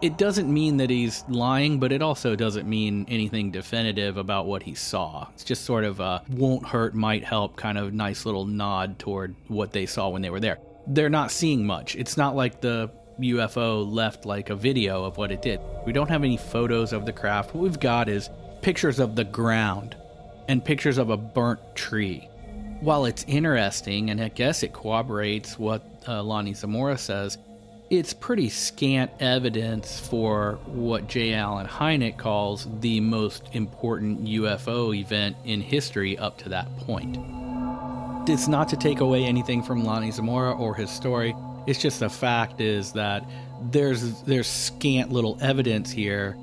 It 0.04 0.18
doesn't 0.18 0.52
mean 0.52 0.76
that 0.76 0.90
he's 0.90 1.24
lying, 1.30 1.78
but 1.78 1.90
it 1.90 2.02
also 2.02 2.36
doesn't 2.36 2.68
mean 2.68 3.06
anything 3.08 3.50
definitive 3.50 4.18
about 4.18 4.44
what 4.44 4.62
he 4.62 4.74
saw. 4.74 5.28
It's 5.32 5.44
just 5.44 5.64
sort 5.64 5.82
of 5.82 5.98
a 5.98 6.22
won't 6.28 6.66
hurt, 6.66 6.94
might 6.94 7.24
help 7.24 7.56
kind 7.56 7.78
of 7.78 7.94
nice 7.94 8.26
little 8.26 8.44
nod 8.44 8.98
toward 8.98 9.34
what 9.48 9.72
they 9.72 9.86
saw 9.86 10.10
when 10.10 10.20
they 10.20 10.28
were 10.28 10.40
there. 10.40 10.58
They're 10.86 11.08
not 11.08 11.30
seeing 11.30 11.64
much. 11.64 11.96
It's 11.96 12.18
not 12.18 12.36
like 12.36 12.60
the 12.60 12.90
UFO 13.18 13.90
left 13.90 14.26
like 14.26 14.50
a 14.50 14.54
video 14.54 15.04
of 15.04 15.16
what 15.16 15.32
it 15.32 15.40
did. 15.40 15.58
We 15.86 15.94
don't 15.94 16.10
have 16.10 16.22
any 16.22 16.36
photos 16.36 16.92
of 16.92 17.06
the 17.06 17.12
craft. 17.14 17.54
What 17.54 17.62
we've 17.62 17.80
got 17.80 18.10
is 18.10 18.28
pictures 18.60 18.98
of 18.98 19.16
the 19.16 19.24
ground 19.24 19.96
and 20.48 20.62
pictures 20.62 20.98
of 20.98 21.08
a 21.08 21.16
burnt 21.16 21.60
tree. 21.74 22.28
While 22.80 23.06
it's 23.06 23.24
interesting, 23.26 24.10
and 24.10 24.20
I 24.20 24.28
guess 24.28 24.62
it 24.64 24.74
corroborates 24.74 25.58
what 25.58 25.82
uh, 26.06 26.22
Lonnie 26.22 26.52
Zamora 26.52 26.98
says, 26.98 27.38
it's 27.90 28.14
pretty 28.14 28.48
scant 28.48 29.10
evidence 29.20 30.00
for 30.00 30.58
what 30.66 31.06
J. 31.06 31.34
Allen 31.34 31.66
Hynek 31.66 32.16
calls 32.16 32.66
the 32.80 33.00
most 33.00 33.48
important 33.52 34.24
UFO 34.24 34.96
event 34.96 35.36
in 35.44 35.60
history 35.60 36.16
up 36.18 36.38
to 36.38 36.48
that 36.48 36.74
point. 36.78 37.18
It's 38.28 38.48
not 38.48 38.68
to 38.70 38.76
take 38.76 39.00
away 39.00 39.24
anything 39.24 39.62
from 39.62 39.84
Lonnie 39.84 40.10
Zamora 40.10 40.52
or 40.52 40.74
his 40.74 40.90
story. 40.90 41.34
It's 41.66 41.80
just 41.80 42.00
the 42.00 42.08
fact 42.08 42.60
is 42.60 42.92
that 42.92 43.28
there's 43.70 44.22
there's 44.22 44.46
scant 44.46 45.12
little 45.12 45.36
evidence 45.40 45.90
here. 45.90 46.36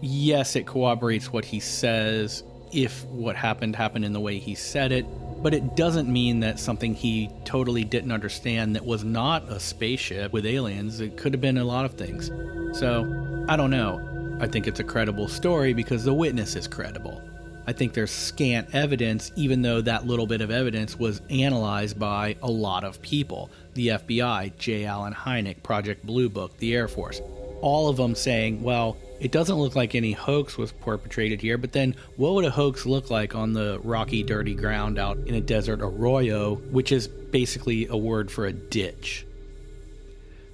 Yes, 0.00 0.54
it 0.54 0.66
corroborates 0.66 1.32
what 1.32 1.44
he 1.44 1.60
says 1.60 2.44
if 2.74 3.04
what 3.06 3.36
happened 3.36 3.76
happened 3.76 4.04
in 4.04 4.12
the 4.12 4.20
way 4.20 4.38
he 4.38 4.54
said 4.54 4.92
it, 4.92 5.06
but 5.42 5.54
it 5.54 5.76
doesn't 5.76 6.10
mean 6.10 6.40
that 6.40 6.58
something 6.58 6.94
he 6.94 7.30
totally 7.44 7.84
didn't 7.84 8.12
understand 8.12 8.74
that 8.74 8.84
was 8.84 9.04
not 9.04 9.48
a 9.48 9.60
spaceship 9.60 10.32
with 10.32 10.46
aliens. 10.46 11.00
It 11.00 11.16
could 11.16 11.32
have 11.32 11.40
been 11.40 11.58
a 11.58 11.64
lot 11.64 11.84
of 11.84 11.94
things. 11.94 12.30
So, 12.78 13.44
I 13.48 13.56
don't 13.56 13.70
know. 13.70 14.38
I 14.40 14.48
think 14.48 14.66
it's 14.66 14.80
a 14.80 14.84
credible 14.84 15.28
story 15.28 15.74
because 15.74 16.04
the 16.04 16.14
witness 16.14 16.56
is 16.56 16.66
credible. 16.66 17.22
I 17.66 17.72
think 17.72 17.94
there's 17.94 18.10
scant 18.10 18.74
evidence, 18.74 19.32
even 19.36 19.62
though 19.62 19.80
that 19.82 20.06
little 20.06 20.26
bit 20.26 20.40
of 20.40 20.50
evidence 20.50 20.98
was 20.98 21.22
analyzed 21.30 21.98
by 21.98 22.36
a 22.42 22.50
lot 22.50 22.84
of 22.84 23.00
people 23.00 23.50
the 23.74 23.88
FBI, 23.88 24.56
J. 24.58 24.84
Allen 24.84 25.14
Hynek, 25.14 25.62
Project 25.62 26.04
Blue 26.04 26.28
Book, 26.28 26.56
the 26.58 26.74
Air 26.74 26.88
Force. 26.88 27.20
All 27.60 27.88
of 27.88 27.96
them 27.96 28.14
saying, 28.14 28.62
well, 28.62 28.96
it 29.20 29.32
doesn't 29.32 29.56
look 29.56 29.74
like 29.74 29.94
any 29.94 30.12
hoax 30.12 30.58
was 30.58 30.72
perpetrated 30.72 31.40
here, 31.40 31.58
but 31.58 31.72
then 31.72 31.94
what 32.16 32.34
would 32.34 32.44
a 32.44 32.50
hoax 32.50 32.84
look 32.84 33.10
like 33.10 33.34
on 33.34 33.52
the 33.52 33.80
rocky, 33.82 34.22
dirty 34.22 34.54
ground 34.54 34.98
out 34.98 35.16
in 35.18 35.34
a 35.34 35.40
desert 35.40 35.80
arroyo, 35.80 36.56
which 36.70 36.92
is 36.92 37.08
basically 37.08 37.86
a 37.86 37.96
word 37.96 38.30
for 38.30 38.46
a 38.46 38.52
ditch? 38.52 39.26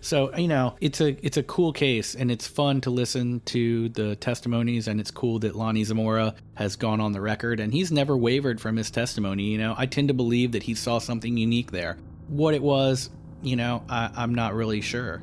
So 0.03 0.35
you 0.37 0.49
know, 0.49 0.77
it's 0.81 1.01
a 1.01 1.17
it's 1.25 1.37
a 1.37 1.43
cool 1.43 1.73
case, 1.73 2.15
and 2.15 2.31
it's 2.31 2.47
fun 2.47 2.81
to 2.83 2.91
listen 2.91 3.41
to 3.47 3.91
the 3.91 4.17
testimonies, 4.17 4.89
and 4.89 4.99
it's 4.99 5.11
cool 5.11 5.39
that 5.41 5.55
Lonnie 5.55 5.85
Zamora 5.85 6.35
has 6.55 6.77
gone 6.77 7.01
on 7.01 7.13
the 7.13 7.21
record, 7.21 7.61
and 7.61 7.73
he's 7.73 7.93
never 7.93 8.17
wavered 8.17 8.61
from 8.61 8.77
his 8.77 8.91
testimony. 8.91 9.45
You 9.45 9.59
know, 9.59 9.75
I 9.77 9.87
tend 9.87 10.09
to 10.09 10.15
believe 10.15 10.53
that 10.53 10.63
he 10.63 10.75
saw 10.75 10.99
something 10.99 11.37
unique 11.37 11.71
there. 11.71 11.99
What 12.29 12.55
it 12.55 12.63
was, 12.63 13.11
you 13.43 13.57
know, 13.57 13.83
I, 13.91 14.11
I'm 14.17 14.35
not 14.35 14.55
really 14.55 14.81
sure. 14.81 15.23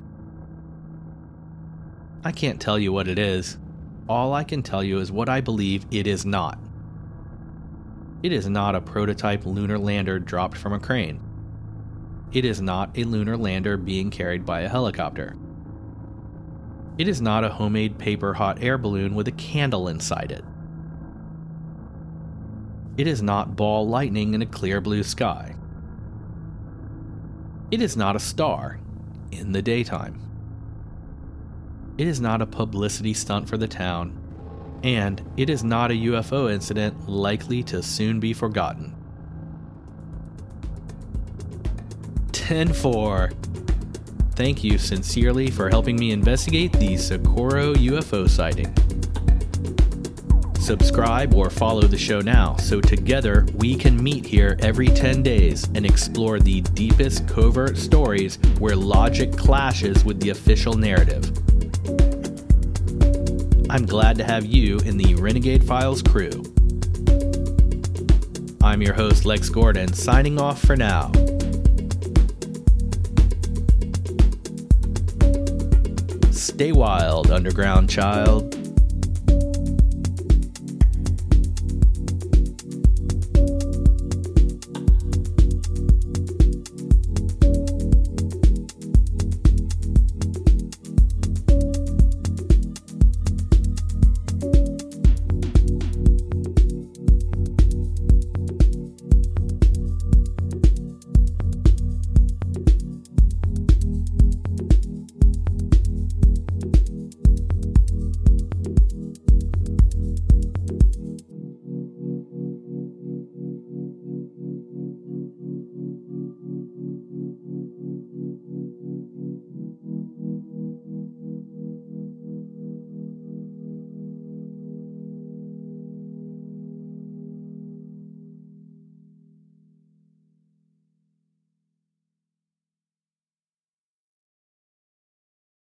I 2.27 2.33
can't 2.33 2.59
tell 2.59 2.77
you 2.77 2.91
what 2.91 3.07
it 3.07 3.17
is. 3.17 3.57
All 4.09 4.33
I 4.33 4.43
can 4.43 4.61
tell 4.61 4.83
you 4.83 4.99
is 4.99 5.13
what 5.13 5.29
I 5.29 5.39
believe 5.39 5.85
it 5.91 6.05
is 6.05 6.25
not. 6.25 6.59
It 8.21 8.33
is 8.33 8.49
not 8.49 8.75
a 8.75 8.81
prototype 8.81 9.45
lunar 9.45 9.77
lander 9.77 10.19
dropped 10.19 10.57
from 10.57 10.73
a 10.73 10.79
crane. 10.81 11.21
It 12.33 12.43
is 12.43 12.59
not 12.59 12.89
a 12.97 13.05
lunar 13.05 13.37
lander 13.37 13.77
being 13.77 14.09
carried 14.09 14.45
by 14.45 14.59
a 14.59 14.67
helicopter. 14.67 15.37
It 16.97 17.07
is 17.07 17.21
not 17.21 17.45
a 17.45 17.49
homemade 17.49 17.97
paper 17.97 18.33
hot 18.33 18.61
air 18.61 18.77
balloon 18.77 19.15
with 19.15 19.29
a 19.29 19.31
candle 19.31 19.87
inside 19.87 20.33
it. 20.33 20.43
It 22.97 23.07
is 23.07 23.21
not 23.21 23.55
ball 23.55 23.87
lightning 23.87 24.33
in 24.33 24.41
a 24.41 24.45
clear 24.45 24.81
blue 24.81 25.03
sky. 25.03 25.55
It 27.71 27.81
is 27.81 27.95
not 27.95 28.17
a 28.17 28.19
star 28.19 28.81
in 29.31 29.53
the 29.53 29.61
daytime. 29.61 30.26
It 31.97 32.07
is 32.07 32.21
not 32.21 32.43
a 32.43 32.45
publicity 32.45 33.15
stunt 33.15 33.49
for 33.49 33.57
the 33.57 33.67
town, 33.67 34.15
and 34.83 35.19
it 35.35 35.49
is 35.49 35.63
not 35.63 35.89
a 35.89 35.95
UFO 35.95 36.51
incident 36.51 37.09
likely 37.09 37.63
to 37.63 37.81
soon 37.81 38.19
be 38.19 38.33
forgotten. 38.33 38.95
10 42.33 42.71
4. 42.71 43.31
Thank 44.35 44.63
you 44.63 44.77
sincerely 44.77 45.49
for 45.49 45.69
helping 45.69 45.97
me 45.97 46.11
investigate 46.11 46.71
the 46.73 46.97
Socorro 46.97 47.73
UFO 47.73 48.29
sighting. 48.29 48.71
Subscribe 50.59 51.33
or 51.33 51.49
follow 51.49 51.81
the 51.81 51.97
show 51.97 52.19
now 52.19 52.55
so 52.57 52.79
together 52.79 53.47
we 53.55 53.75
can 53.75 54.01
meet 54.03 54.23
here 54.25 54.55
every 54.59 54.89
10 54.89 55.23
days 55.23 55.63
and 55.73 55.83
explore 55.85 56.39
the 56.39 56.61
deepest 56.61 57.27
covert 57.27 57.75
stories 57.75 58.37
where 58.59 58.75
logic 58.75 59.35
clashes 59.35 60.05
with 60.05 60.19
the 60.19 60.29
official 60.29 60.73
narrative. 60.75 61.31
I'm 63.69 63.85
glad 63.85 64.17
to 64.17 64.23
have 64.23 64.45
you 64.45 64.77
in 64.79 64.95
the 64.97 65.15
Renegade 65.15 65.61
Files 65.61 66.01
crew. 66.01 66.41
I'm 68.61 68.81
your 68.81 68.93
host, 68.93 69.25
Lex 69.25 69.49
Gordon, 69.49 69.91
signing 69.91 70.39
off 70.39 70.61
for 70.61 70.77
now. 70.77 71.11
Stay 76.31 76.71
wild, 76.71 77.29
underground 77.29 77.89
child. 77.89 78.56